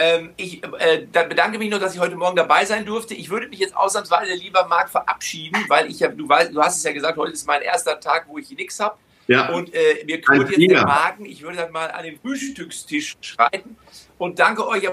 Ähm, 0.00 0.32
ich 0.36 0.62
äh, 0.62 1.06
bedanke 1.10 1.58
mich 1.58 1.70
nur, 1.70 1.80
dass 1.80 1.92
ich 1.92 2.00
heute 2.00 2.14
Morgen 2.14 2.36
dabei 2.36 2.64
sein 2.64 2.86
durfte. 2.86 3.14
Ich 3.14 3.30
würde 3.30 3.48
mich 3.48 3.58
jetzt 3.58 3.76
ausnahmsweise, 3.76 4.32
lieber 4.34 4.64
Marc, 4.68 4.88
verabschieden, 4.90 5.64
weil 5.66 5.90
ich 5.90 5.98
ja, 5.98 6.08
du, 6.08 6.28
weißt, 6.28 6.54
du 6.54 6.62
hast 6.62 6.76
es 6.76 6.84
ja 6.84 6.92
gesagt, 6.92 7.18
heute 7.18 7.32
ist 7.32 7.48
mein 7.48 7.62
erster 7.62 7.98
Tag, 7.98 8.26
wo 8.28 8.38
ich 8.38 8.48
nichts 8.50 8.78
habe. 8.78 8.96
Ja. 9.26 9.48
Und 9.50 9.74
äh, 9.74 10.04
mir 10.06 10.20
knurrt 10.20 10.50
jetzt 10.50 10.70
der 10.70 10.86
Magen. 10.86 11.26
Ich 11.26 11.42
würde 11.42 11.56
dann 11.56 11.72
mal 11.72 11.90
an 11.90 12.04
den 12.04 12.16
Frühstückstisch 12.20 13.16
schreiten 13.20 13.76
und 14.18 14.38
danke 14.38 14.66
euch, 14.68 14.88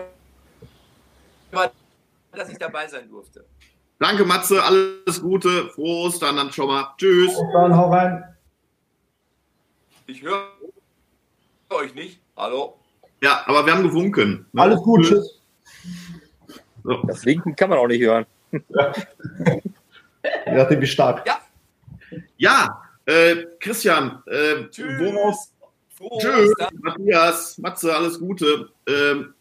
dass 2.32 2.50
ich 2.50 2.58
dabei 2.58 2.88
sein 2.88 3.08
durfte. 3.08 3.46
Danke, 4.00 4.26
Matze. 4.26 4.62
Alles 4.64 5.22
Gute. 5.22 5.70
Frohes 5.70 6.18
dann, 6.18 6.36
dann 6.36 6.52
schon 6.52 6.68
mal. 6.68 6.96
Tschüss. 6.98 7.32
Dann 7.54 7.78
hau 7.78 7.92
rein. 7.92 8.36
Ich 10.08 10.24
höre 10.24 10.50
euch 11.70 11.94
nicht. 11.94 12.20
Hallo? 12.36 12.80
Ja, 13.26 13.42
aber 13.48 13.66
wir 13.66 13.74
haben 13.74 13.82
gewunken. 13.82 14.46
Ne? 14.54 14.62
Alles 14.62 14.80
gut, 14.84 15.04
tschüss. 15.04 15.42
So. 16.84 17.02
Das 17.08 17.26
Winken 17.26 17.56
kann 17.56 17.72
man 17.72 17.80
auch 17.80 17.88
nicht 17.88 18.02
hören. 18.02 18.28
Ja. 18.52 18.94
Je 20.46 20.54
nachdem, 20.54 20.80
wie 20.80 20.86
stark. 20.86 21.26
Ja. 21.26 21.40
Ja, 22.38 22.84
äh, 23.08 23.48
Christian, 23.60 24.22
äh, 24.28 24.70
Tschüss. 24.70 25.00
worauf. 25.00 25.36
Tschüss, 26.20 26.54
Matthias, 26.82 27.58
Matze, 27.58 27.96
alles 27.96 28.20
Gute. 28.20 28.70
Ähm, 28.88 29.34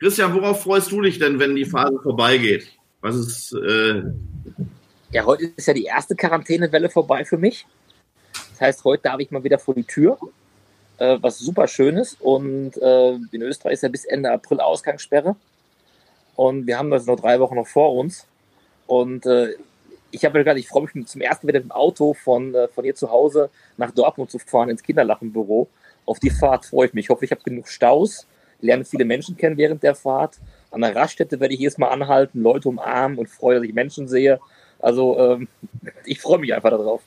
Christian, 0.00 0.34
worauf 0.34 0.64
freust 0.64 0.90
du 0.90 1.00
dich 1.00 1.20
denn, 1.20 1.38
wenn 1.38 1.54
die 1.54 1.66
Phase 1.66 2.00
vorbeigeht? 2.02 2.66
Was 3.00 3.14
ist. 3.14 3.52
Äh 3.52 4.02
ja, 5.12 5.24
heute 5.24 5.52
ist 5.54 5.68
ja 5.68 5.74
die 5.74 5.84
erste 5.84 6.16
Quarantänewelle 6.16 6.90
vorbei 6.90 7.24
für 7.24 7.38
mich. 7.38 7.64
Das 8.32 8.60
heißt, 8.60 8.84
heute 8.84 9.04
darf 9.04 9.20
ich 9.20 9.30
mal 9.30 9.44
wieder 9.44 9.60
vor 9.60 9.74
die 9.76 9.84
Tür 9.84 10.18
äh, 11.00 11.18
was 11.20 11.38
super 11.38 11.66
schön 11.66 11.96
ist. 11.96 12.20
Und 12.20 12.76
äh, 12.76 13.14
in 13.32 13.42
Österreich 13.42 13.74
ist 13.74 13.82
ja 13.82 13.88
bis 13.88 14.04
Ende 14.04 14.30
April 14.30 14.60
Ausgangssperre. 14.60 15.34
Und 16.36 16.66
wir 16.66 16.78
haben 16.78 16.90
das 16.90 17.06
noch 17.06 17.18
drei 17.18 17.40
Wochen 17.40 17.56
noch 17.56 17.66
vor 17.66 17.94
uns. 17.96 18.26
Und 18.86 19.26
äh, 19.26 19.54
ich 20.10 20.24
habe 20.24 20.44
gerade, 20.44 20.60
ich 20.60 20.68
freue 20.68 20.88
mich 20.92 21.06
zum 21.06 21.20
ersten 21.20 21.48
wieder 21.48 21.60
im 21.60 21.70
Auto 21.70 22.14
von, 22.14 22.54
äh, 22.54 22.68
von 22.68 22.84
ihr 22.84 22.94
zu 22.94 23.10
Hause 23.10 23.50
nach 23.76 23.90
Dortmund 23.90 24.30
zu 24.30 24.38
fahren, 24.38 24.68
ins 24.68 24.82
Kinderlachenbüro. 24.82 25.68
Auf 26.06 26.18
die 26.18 26.30
Fahrt 26.30 26.66
freue 26.66 26.88
ich 26.88 26.94
mich. 26.94 27.06
Ich 27.06 27.10
hoffe, 27.10 27.24
ich 27.24 27.30
habe 27.30 27.42
genug 27.42 27.68
Staus, 27.68 28.26
lerne 28.60 28.84
viele 28.84 29.04
Menschen 29.04 29.36
kennen 29.36 29.56
während 29.56 29.82
der 29.82 29.94
Fahrt. 29.94 30.38
An 30.70 30.82
der 30.82 30.94
Raststätte 30.94 31.40
werde 31.40 31.54
ich 31.54 31.60
jedes 31.60 31.78
Mal 31.78 31.88
anhalten, 31.88 32.42
Leute 32.42 32.68
umarmen 32.68 33.18
und 33.18 33.28
freue, 33.28 33.56
dass 33.56 33.64
ich 33.64 33.74
Menschen 33.74 34.06
sehe. 34.06 34.40
Also 34.80 35.18
ähm, 35.18 35.48
ich 36.04 36.20
freue 36.20 36.38
mich 36.38 36.52
einfach 36.52 36.70
darauf. 36.70 37.02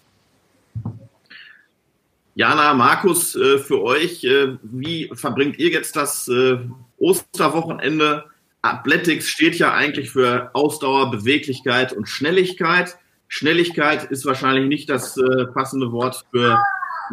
Jana, 2.36 2.74
Markus, 2.74 3.36
äh, 3.36 3.60
für 3.60 3.84
euch, 3.84 4.24
äh, 4.24 4.58
wie 4.64 5.12
verbringt 5.14 5.60
ihr 5.60 5.70
jetzt 5.70 5.96
das 5.96 6.28
äh, 6.28 6.58
Osterwochenende? 6.98 8.24
Athletics 8.64 9.28
steht 9.28 9.56
ja 9.60 9.74
eigentlich 9.74 10.10
für 10.10 10.50
Ausdauer, 10.54 11.12
Beweglichkeit 11.12 11.94
und 11.94 12.10
Schnelligkeit. 12.10 12.98
Schnelligkeit 13.28 14.06
ist 14.06 14.26
wahrscheinlich 14.26 14.68
nicht 14.68 14.90
das 14.90 15.20
passende 15.54 15.92
Wort 15.92 16.24
für 16.32 16.58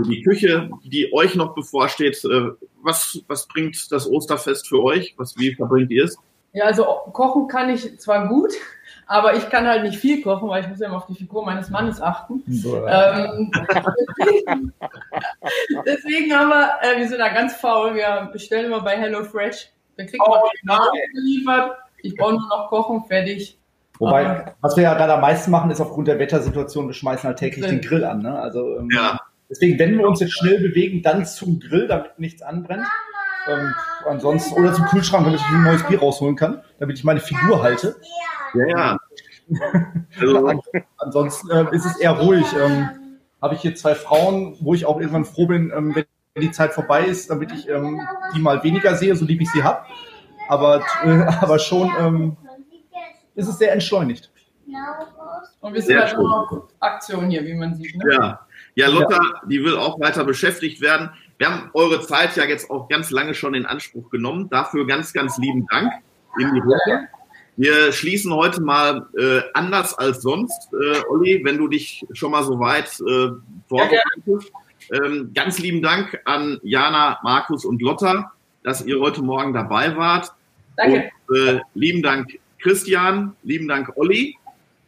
die 0.04 0.22
Küche, 0.22 0.70
die 0.84 1.12
euch 1.12 1.34
noch 1.34 1.54
bevorsteht. 1.54 2.22
Was, 2.82 3.20
was 3.26 3.48
bringt 3.48 3.90
das 3.90 4.08
Osterfest 4.08 4.68
für 4.68 4.80
euch? 4.80 5.14
Was, 5.16 5.36
wie 5.38 5.54
verbringt 5.54 5.90
ihr 5.90 6.04
es? 6.04 6.18
Ja, 6.52 6.66
also 6.66 6.84
kochen 7.12 7.48
kann 7.48 7.70
ich 7.70 7.98
zwar 7.98 8.28
gut, 8.28 8.52
aber 9.10 9.34
ich 9.34 9.50
kann 9.50 9.66
halt 9.66 9.82
nicht 9.82 9.98
viel 9.98 10.22
kochen, 10.22 10.48
weil 10.48 10.62
ich 10.62 10.68
muss 10.68 10.78
ja 10.78 10.86
immer 10.86 10.98
auf 10.98 11.06
die 11.06 11.16
Figur 11.16 11.44
meines 11.44 11.68
Mannes 11.68 12.00
achten. 12.00 12.44
Ähm, 12.46 13.50
deswegen, 13.58 14.72
deswegen, 15.84 16.32
haben 16.32 16.50
wir, 16.50 16.70
äh, 16.80 16.96
wir 16.96 17.08
sind 17.08 17.18
da 17.18 17.28
ganz 17.30 17.56
faul, 17.56 17.96
wir 17.96 18.30
bestellen 18.32 18.66
immer 18.66 18.82
bei 18.82 18.96
HelloFresh. 18.96 19.68
Dann 19.96 20.06
kriegt 20.06 20.24
man 20.24 20.38
oh, 20.78 20.92
geliefert. 21.12 21.72
Ich 22.02 22.14
brauche 22.14 22.34
nur 22.34 22.48
noch 22.48 22.68
kochen, 22.68 23.04
fertig. 23.06 23.58
Wobei, 23.98 24.22
ähm, 24.22 24.42
was 24.60 24.76
wir 24.76 24.84
ja 24.84 24.94
gerade 24.94 25.14
am 25.14 25.22
meisten 25.22 25.50
machen, 25.50 25.72
ist 25.72 25.80
aufgrund 25.80 26.06
der 26.06 26.20
Wettersituation, 26.20 26.86
wir 26.86 26.94
schmeißen 26.94 27.26
halt 27.26 27.40
täglich 27.40 27.66
den 27.66 27.80
Grill 27.80 28.04
an. 28.04 28.22
Ne? 28.22 28.38
Also 28.38 28.78
ähm, 28.78 28.90
ja. 28.94 29.18
deswegen, 29.50 29.76
wenn 29.80 29.98
wir 29.98 30.06
uns 30.06 30.20
jetzt 30.20 30.38
schnell 30.38 30.60
bewegen, 30.60 31.02
dann 31.02 31.26
zum 31.26 31.58
Grill, 31.58 31.88
damit 31.88 32.16
nichts 32.20 32.42
anbrennt. 32.42 32.86
Ähm, 33.48 33.74
ansonsten, 34.06 34.54
oder 34.54 34.72
zum 34.72 34.84
Kühlschrank, 34.84 35.24
damit 35.24 35.40
ich 35.40 35.46
ein 35.48 35.64
neues 35.64 35.82
Bier 35.82 35.98
rausholen 35.98 36.36
kann, 36.36 36.62
damit 36.78 36.96
ich 36.96 37.02
meine 37.02 37.18
Figur 37.18 37.60
halte. 37.60 37.96
Ja, 38.54 38.66
ja. 38.66 38.98
Also, 40.18 40.62
ansonsten 40.98 41.50
äh, 41.50 41.66
ist 41.74 41.84
es 41.84 41.96
eher 41.98 42.12
ruhig. 42.12 42.46
Ähm, 42.58 42.88
Habe 43.40 43.54
ich 43.54 43.60
hier 43.60 43.74
zwei 43.74 43.94
Frauen, 43.94 44.56
wo 44.60 44.74
ich 44.74 44.84
auch 44.86 44.98
irgendwann 44.98 45.24
froh 45.24 45.46
bin, 45.46 45.72
ähm, 45.74 45.94
wenn 45.94 46.04
die 46.36 46.50
Zeit 46.50 46.72
vorbei 46.72 47.04
ist, 47.04 47.30
damit 47.30 47.52
ich 47.52 47.68
ähm, 47.68 48.00
die 48.34 48.40
mal 48.40 48.62
weniger 48.62 48.94
sehe, 48.94 49.14
so 49.16 49.24
lieb 49.24 49.40
ich 49.40 49.50
sie 49.50 49.62
habe. 49.62 49.84
Aber, 50.48 50.82
äh, 51.04 51.08
aber 51.40 51.58
schon 51.58 51.90
ähm, 51.98 52.36
ist 53.34 53.48
es 53.48 53.58
sehr 53.58 53.72
entschleunigt. 53.72 54.30
Und 55.60 55.74
wir 55.74 55.82
sind 55.82 55.98
halt 55.98 56.12
immer 56.12 56.48
auf 56.50 56.68
Aktion 56.78 57.28
hier, 57.28 57.44
wie 57.44 57.54
man 57.54 57.74
sieht. 57.74 57.96
Ne? 57.96 58.14
Ja. 58.14 58.46
ja, 58.74 58.88
Lotta, 58.88 59.20
die 59.46 59.62
will 59.64 59.76
auch 59.76 59.98
weiter 60.00 60.24
beschäftigt 60.24 60.80
werden. 60.80 61.10
wir 61.38 61.50
haben 61.50 61.70
eure 61.74 62.00
Zeit 62.00 62.36
ja 62.36 62.44
jetzt 62.44 62.70
auch 62.70 62.88
ganz 62.88 63.10
lange 63.10 63.34
schon 63.34 63.54
in 63.54 63.66
Anspruch 63.66 64.10
genommen. 64.10 64.48
Dafür 64.48 64.86
ganz, 64.86 65.12
ganz 65.12 65.38
lieben 65.38 65.66
Dank 65.66 65.92
in 66.38 66.54
die 66.54 66.60
Runde. 66.60 67.08
Wir 67.60 67.92
schließen 67.92 68.32
heute 68.32 68.62
mal 68.62 69.06
äh, 69.18 69.42
anders 69.52 69.92
als 69.92 70.22
sonst. 70.22 70.72
Äh, 70.72 71.02
Olli, 71.10 71.44
wenn 71.44 71.58
du 71.58 71.68
dich 71.68 72.06
schon 72.14 72.30
mal 72.30 72.42
so 72.42 72.58
weit 72.58 72.88
äh, 73.00 73.32
vorbereitest. 73.68 74.50
Ähm, 74.90 75.32
ganz 75.34 75.58
lieben 75.58 75.82
Dank 75.82 76.18
an 76.24 76.58
Jana, 76.62 77.18
Markus 77.22 77.66
und 77.66 77.82
Lotta, 77.82 78.32
dass 78.62 78.86
ihr 78.86 78.98
heute 78.98 79.20
Morgen 79.20 79.52
dabei 79.52 79.94
wart. 79.94 80.32
Danke. 80.78 81.10
Und, 81.28 81.36
äh, 81.36 81.60
lieben 81.74 82.02
Dank 82.02 82.38
Christian, 82.62 83.36
lieben 83.42 83.68
Dank 83.68 83.92
Olli. 83.96 84.38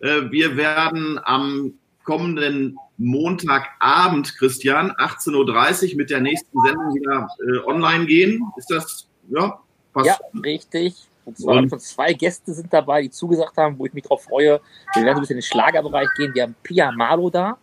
Äh, 0.01 0.31
wir 0.31 0.57
werden 0.57 1.21
am 1.25 1.75
kommenden 2.05 2.79
Montagabend, 2.97 4.35
Christian, 4.39 4.93
18.30 4.93 5.91
Uhr 5.91 5.97
mit 5.99 6.09
der 6.09 6.21
nächsten 6.23 6.59
Sendung 6.65 6.95
wieder 6.95 7.29
äh, 7.47 7.67
online 7.67 8.07
gehen. 8.07 8.43
Ist 8.57 8.71
das, 8.71 9.07
ja, 9.29 9.61
passt? 9.93 10.07
Ja, 10.07 10.19
richtig. 10.43 11.12
Und 11.25 11.39
zwar 11.39 11.57
Und- 11.57 11.69
von 11.71 11.79
zwei 11.79 12.13
Gäste 12.13 12.53
sind 12.53 12.73
dabei, 12.73 13.03
die 13.03 13.11
zugesagt 13.11 13.57
haben, 13.57 13.79
wo 13.79 13.87
ich 13.87 13.93
mich 13.93 14.05
drauf 14.05 14.25
freue. 14.25 14.61
Wir 14.95 15.03
werden 15.05 15.15
so 15.17 15.19
ein 15.19 15.21
bisschen 15.21 15.37
in 15.37 15.41
den 15.41 15.43
Schlagerbereich 15.43 16.09
gehen. 16.17 16.35
Wir 16.35 16.43
haben 16.45 16.55
Pia 16.63 16.91
Malo 16.93 17.31
da, 17.31 17.57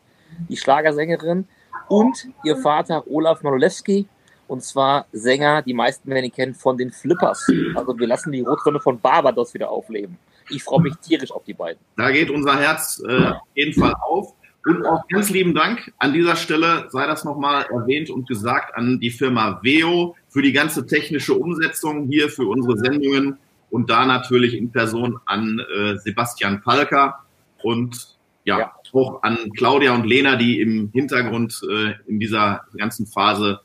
die 0.48 0.58
Schlagersängerin, 0.58 1.48
und 1.88 2.28
ihr 2.44 2.56
Vater 2.58 3.04
Olaf 3.10 3.42
Malolewski. 3.44 4.08
Und 4.48 4.64
zwar 4.64 5.06
Sänger, 5.12 5.62
die 5.62 5.74
meisten 5.74 6.10
werden 6.10 6.26
ihn 6.26 6.32
kennen, 6.32 6.56
von 6.56 6.78
den 6.78 6.92
Flippers. 6.92 7.48
Also 7.76 7.98
wir 8.00 8.08
lassen 8.08 8.32
die 8.32 8.42
Rotsonne 8.42 8.80
von 8.80 9.00
Barbados 9.00 9.54
wieder 9.54 9.70
aufleben. 9.70 10.18
Ich 10.50 10.64
freue 10.64 10.82
mich 10.82 10.96
tierisch 10.96 11.32
auf 11.32 11.44
die 11.44 11.54
beiden. 11.54 11.80
Da 11.98 12.10
geht 12.10 12.32
unser 12.32 12.58
Herz 12.60 13.04
äh, 13.08 13.28
auf 13.28 13.42
jeden 13.54 13.80
Fall 13.80 13.94
auf. 14.02 14.34
Und 14.66 14.86
auch 14.86 15.08
ganz 15.08 15.30
lieben 15.30 15.54
Dank 15.54 15.92
an 16.00 16.14
dieser 16.14 16.36
Stelle, 16.36 16.88
sei 16.90 17.06
das 17.08 17.24
nochmal 17.24 17.66
erwähnt 17.72 18.10
und 18.10 18.28
gesagt, 18.28 18.76
an 18.76 19.00
die 19.00 19.10
Firma 19.12 19.60
Veo 19.64 20.16
für 20.30 20.42
die 20.42 20.52
ganze 20.52 20.86
technische 20.86 21.34
Umsetzung 21.36 22.08
hier 22.08 22.30
für 22.30 22.48
unsere 22.48 22.78
Sendungen 22.78 23.38
und 23.72 23.90
da 23.90 24.06
natürlich 24.06 24.56
in 24.56 24.72
Person 24.72 25.20
an 25.26 25.60
äh, 25.60 25.98
Sebastian 25.98 26.62
Palker 26.62 27.24
und 27.64 28.18
ja, 28.46 28.60
Ja. 28.60 28.74
auch 28.94 29.22
an 29.24 29.38
Claudia 29.56 29.94
und 29.94 30.06
Lena, 30.06 30.36
die 30.36 30.60
im 30.62 30.90
Hintergrund 30.94 31.62
äh, 31.70 31.94
in 32.08 32.20
dieser 32.20 32.62
ganzen 32.78 33.06
Phase 33.06 33.60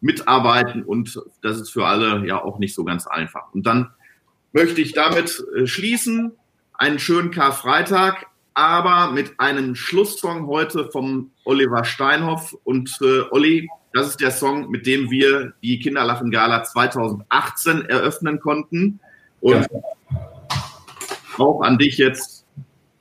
mitarbeiten 0.00 0.82
und 0.82 1.20
das 1.42 1.60
ist 1.60 1.70
für 1.70 1.86
alle 1.86 2.26
ja 2.26 2.42
auch 2.42 2.58
nicht 2.58 2.74
so 2.74 2.84
ganz 2.84 3.06
einfach. 3.06 3.52
Und 3.52 3.66
dann 3.66 3.90
möchte 4.52 4.80
ich 4.80 4.92
damit 4.92 5.42
äh, 5.56 5.66
schließen. 5.66 6.32
Einen 6.72 6.98
schönen 6.98 7.30
Karfreitag, 7.30 8.26
aber 8.54 9.10
mit 9.12 9.38
einem 9.38 9.74
Schlusssong 9.74 10.46
heute 10.46 10.86
vom 10.90 11.30
Oliver 11.44 11.84
Steinhoff. 11.84 12.56
Und 12.64 12.98
äh, 13.02 13.20
Olli, 13.30 13.68
das 13.92 14.06
ist 14.08 14.20
der 14.22 14.30
Song, 14.30 14.70
mit 14.70 14.86
dem 14.86 15.10
wir 15.10 15.52
die 15.62 15.78
Kinderlachen 15.78 16.30
Gala 16.30 16.64
2018 16.64 17.84
eröffnen 17.84 18.40
konnten. 18.40 19.00
Und 19.40 19.66
auch 21.38 21.62
an 21.62 21.78
dich 21.78 21.98
jetzt. 21.98 22.46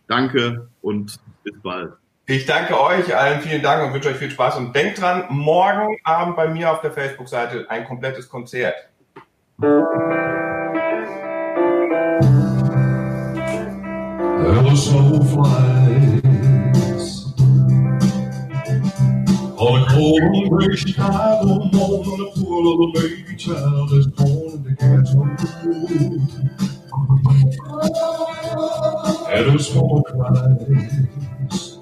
Danke 0.07 0.69
und 0.81 1.19
bis 1.43 1.53
bald. 1.61 1.93
Ich 2.25 2.45
danke 2.45 2.79
euch 2.79 3.15
allen, 3.15 3.41
vielen 3.41 3.61
Dank 3.61 3.85
und 3.85 3.93
wünsche 3.93 4.09
euch 4.09 4.17
viel 4.17 4.29
Spaß. 4.31 4.57
Und 4.57 4.75
denkt 4.75 5.01
dran, 5.01 5.25
morgen 5.29 5.97
Abend 6.03 6.35
bei 6.35 6.47
mir 6.47 6.71
auf 6.71 6.81
der 6.81 6.91
Facebook-Seite 6.91 7.65
ein 7.69 7.85
komplettes 7.85 8.29
Konzert. 8.29 8.75
There 14.41 14.63
was 14.63 14.85
snowflakes 14.85 15.88
on 19.69 19.83
a 19.83 19.85
cold 19.93 20.21
and 20.21 20.49
gray 20.49 20.75
Chicago 20.75 21.45
morning. 21.45 22.17
The 22.17 22.31
poor 22.35 22.63
little 22.63 22.91
baby 22.91 23.35
child 23.35 23.91
is 23.93 24.07
born 24.07 24.49
in 24.49 24.63
the 24.63 24.71
ghetto. 24.71 25.21
And 29.29 29.47
it 29.47 29.53
was 29.53 29.67
small 29.67 30.01
cries. 30.03 31.77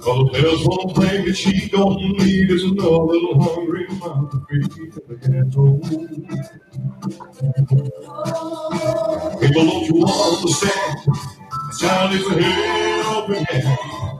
Cause 0.00 0.30
there's 0.32 0.64
one 0.64 0.94
thing 0.94 1.26
that 1.26 1.36
she 1.36 1.68
don't 1.68 2.00
need 2.00 2.50
is 2.50 2.64
another 2.64 2.90
little 2.90 3.42
hungry 3.42 3.86
mouth 3.88 4.30
to 4.32 4.38
feed 4.48 4.70
the 5.06 5.16
ghetto. 5.16 5.78
People 9.40 9.64
don't 9.64 9.86
you 9.86 10.06
understand? 10.06 10.98
It's 11.68 11.80
time 11.80 12.10
to 12.12 12.42
help 12.42 13.28
again. 13.28 14.15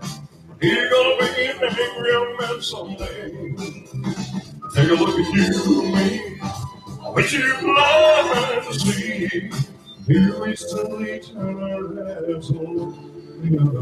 You're 0.67 0.91
gonna 0.91 1.33
be 1.37 1.47
an 1.47 1.63
angry 1.63 2.11
young 2.11 2.37
man 2.41 2.61
someday. 2.61 3.31
Take 4.75 4.91
a 4.91 4.95
look 4.95 5.17
at 5.17 5.33
you 5.33 5.47
and 5.81 5.95
me. 5.95 6.41
But 7.15 7.33
you 7.33 7.55
blind 7.61 8.65
to 8.65 8.73
see. 8.75 9.51
You 10.09 10.45
recently 10.45 11.21
turn 11.21 11.63
our 11.63 11.85
heads 12.05 12.49
the 12.49 12.59
other 13.61 13.81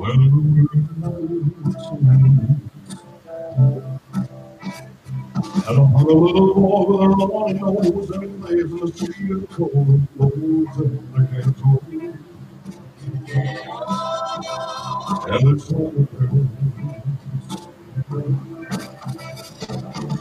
way. 0.00 0.16
World's 0.16 0.52
and 5.68 5.78
a 5.78 5.82
little 5.82 6.86
with 6.86 7.00
a 7.00 7.08
runny 7.08 7.52
nose 7.52 8.10
and 8.10 8.44
lays 8.44 8.64
in 8.64 8.76
the 8.78 8.86
street 8.94 9.30
of 9.30 9.42
cold 9.50 10.00
blows 10.16 10.76
in 10.78 10.90
the 11.12 11.20
ghetto. 11.30 11.72
And 15.28 15.56
it's 15.56 15.72
over. 15.72 16.06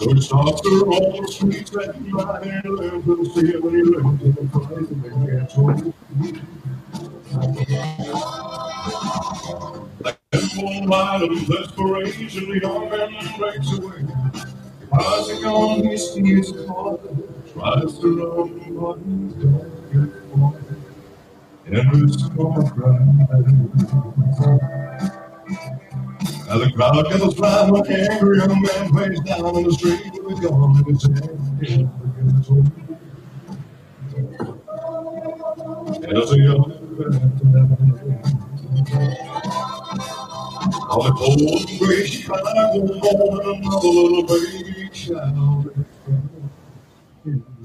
So 0.02 0.40
after 0.40 0.86
all 0.88 1.22
the 1.22 1.28
sweet 1.32 1.72
and 1.74 2.08
my 2.08 2.40
lives 2.40 3.08
and 3.08 3.28
see 3.34 3.50
if 3.50 3.62
they 3.62 3.84
live 3.84 4.06
in 4.06 4.36
the 4.36 4.44
place 4.60 4.90
and 4.90 5.04
they 5.04 5.10
can't 5.10 5.52
Like 10.02 10.18
that 10.32 10.42
full 10.42 10.86
light 10.88 11.24
of 11.24 11.32
desperation, 11.48 12.50
the 12.50 12.60
young 12.62 12.90
man 12.90 13.12
breaks 13.38 13.72
away. 13.78 14.02
Rising 14.92 15.46
on 15.46 15.84
his 15.86 16.16
knees, 16.18 16.52
tries 16.52 18.00
to 18.00 18.08
run, 18.18 18.50
but 18.76 18.98
he 19.00 19.14
can't 19.42 19.94
get 19.94 20.71
it's 21.72 22.24
gonna 22.30 22.70
cry. 22.72 23.00
Now 26.48 26.58
the 26.58 26.72
crowd 26.76 27.10
goes 27.12 27.38
wild 27.40 27.72
when 27.72 27.92
angry 27.92 28.38
young 28.40 28.62
man 28.62 28.90
plays 28.90 29.20
down 29.22 29.56
in 29.56 29.64
the 29.64 29.72
street 29.72 30.12
with 30.24 30.38
a 30.38 30.50
gun 30.50 30.78
in 30.78 30.86
his 30.94 31.04
hand. 31.04 31.90
As 36.18 36.32
a 36.32 36.38
young 36.38 36.72
on 40.90 41.06
the 41.06 41.12
cold 41.14 41.80
gray 41.80 42.06
Chicago 42.06 42.86
morning, 42.86 43.64
another 43.64 43.88
little 43.88 44.24
baby 44.24 44.90
child 44.92 45.86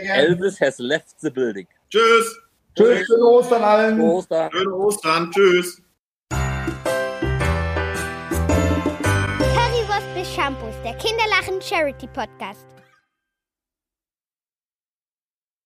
ghetto. 0.00 0.32
Elvis 0.32 0.60
has 0.60 0.78
left 0.78 1.20
the 1.20 1.30
building. 1.30 1.66
Tschüss. 1.90 2.40
Tschüss, 2.76 3.06
schöne 3.06 3.24
Ostern 3.24 3.62
allen. 3.62 4.00
Ostern. 4.00 4.50
Schöne 4.52 4.74
Ostern. 4.74 5.30
Tschüss. 5.30 5.80
Currywurst 9.38 10.14
bis 10.14 10.34
Shampoos, 10.34 10.74
der 10.84 10.94
Kinderlachen 10.94 11.60
Charity 11.62 12.08
Podcast. 12.08 12.73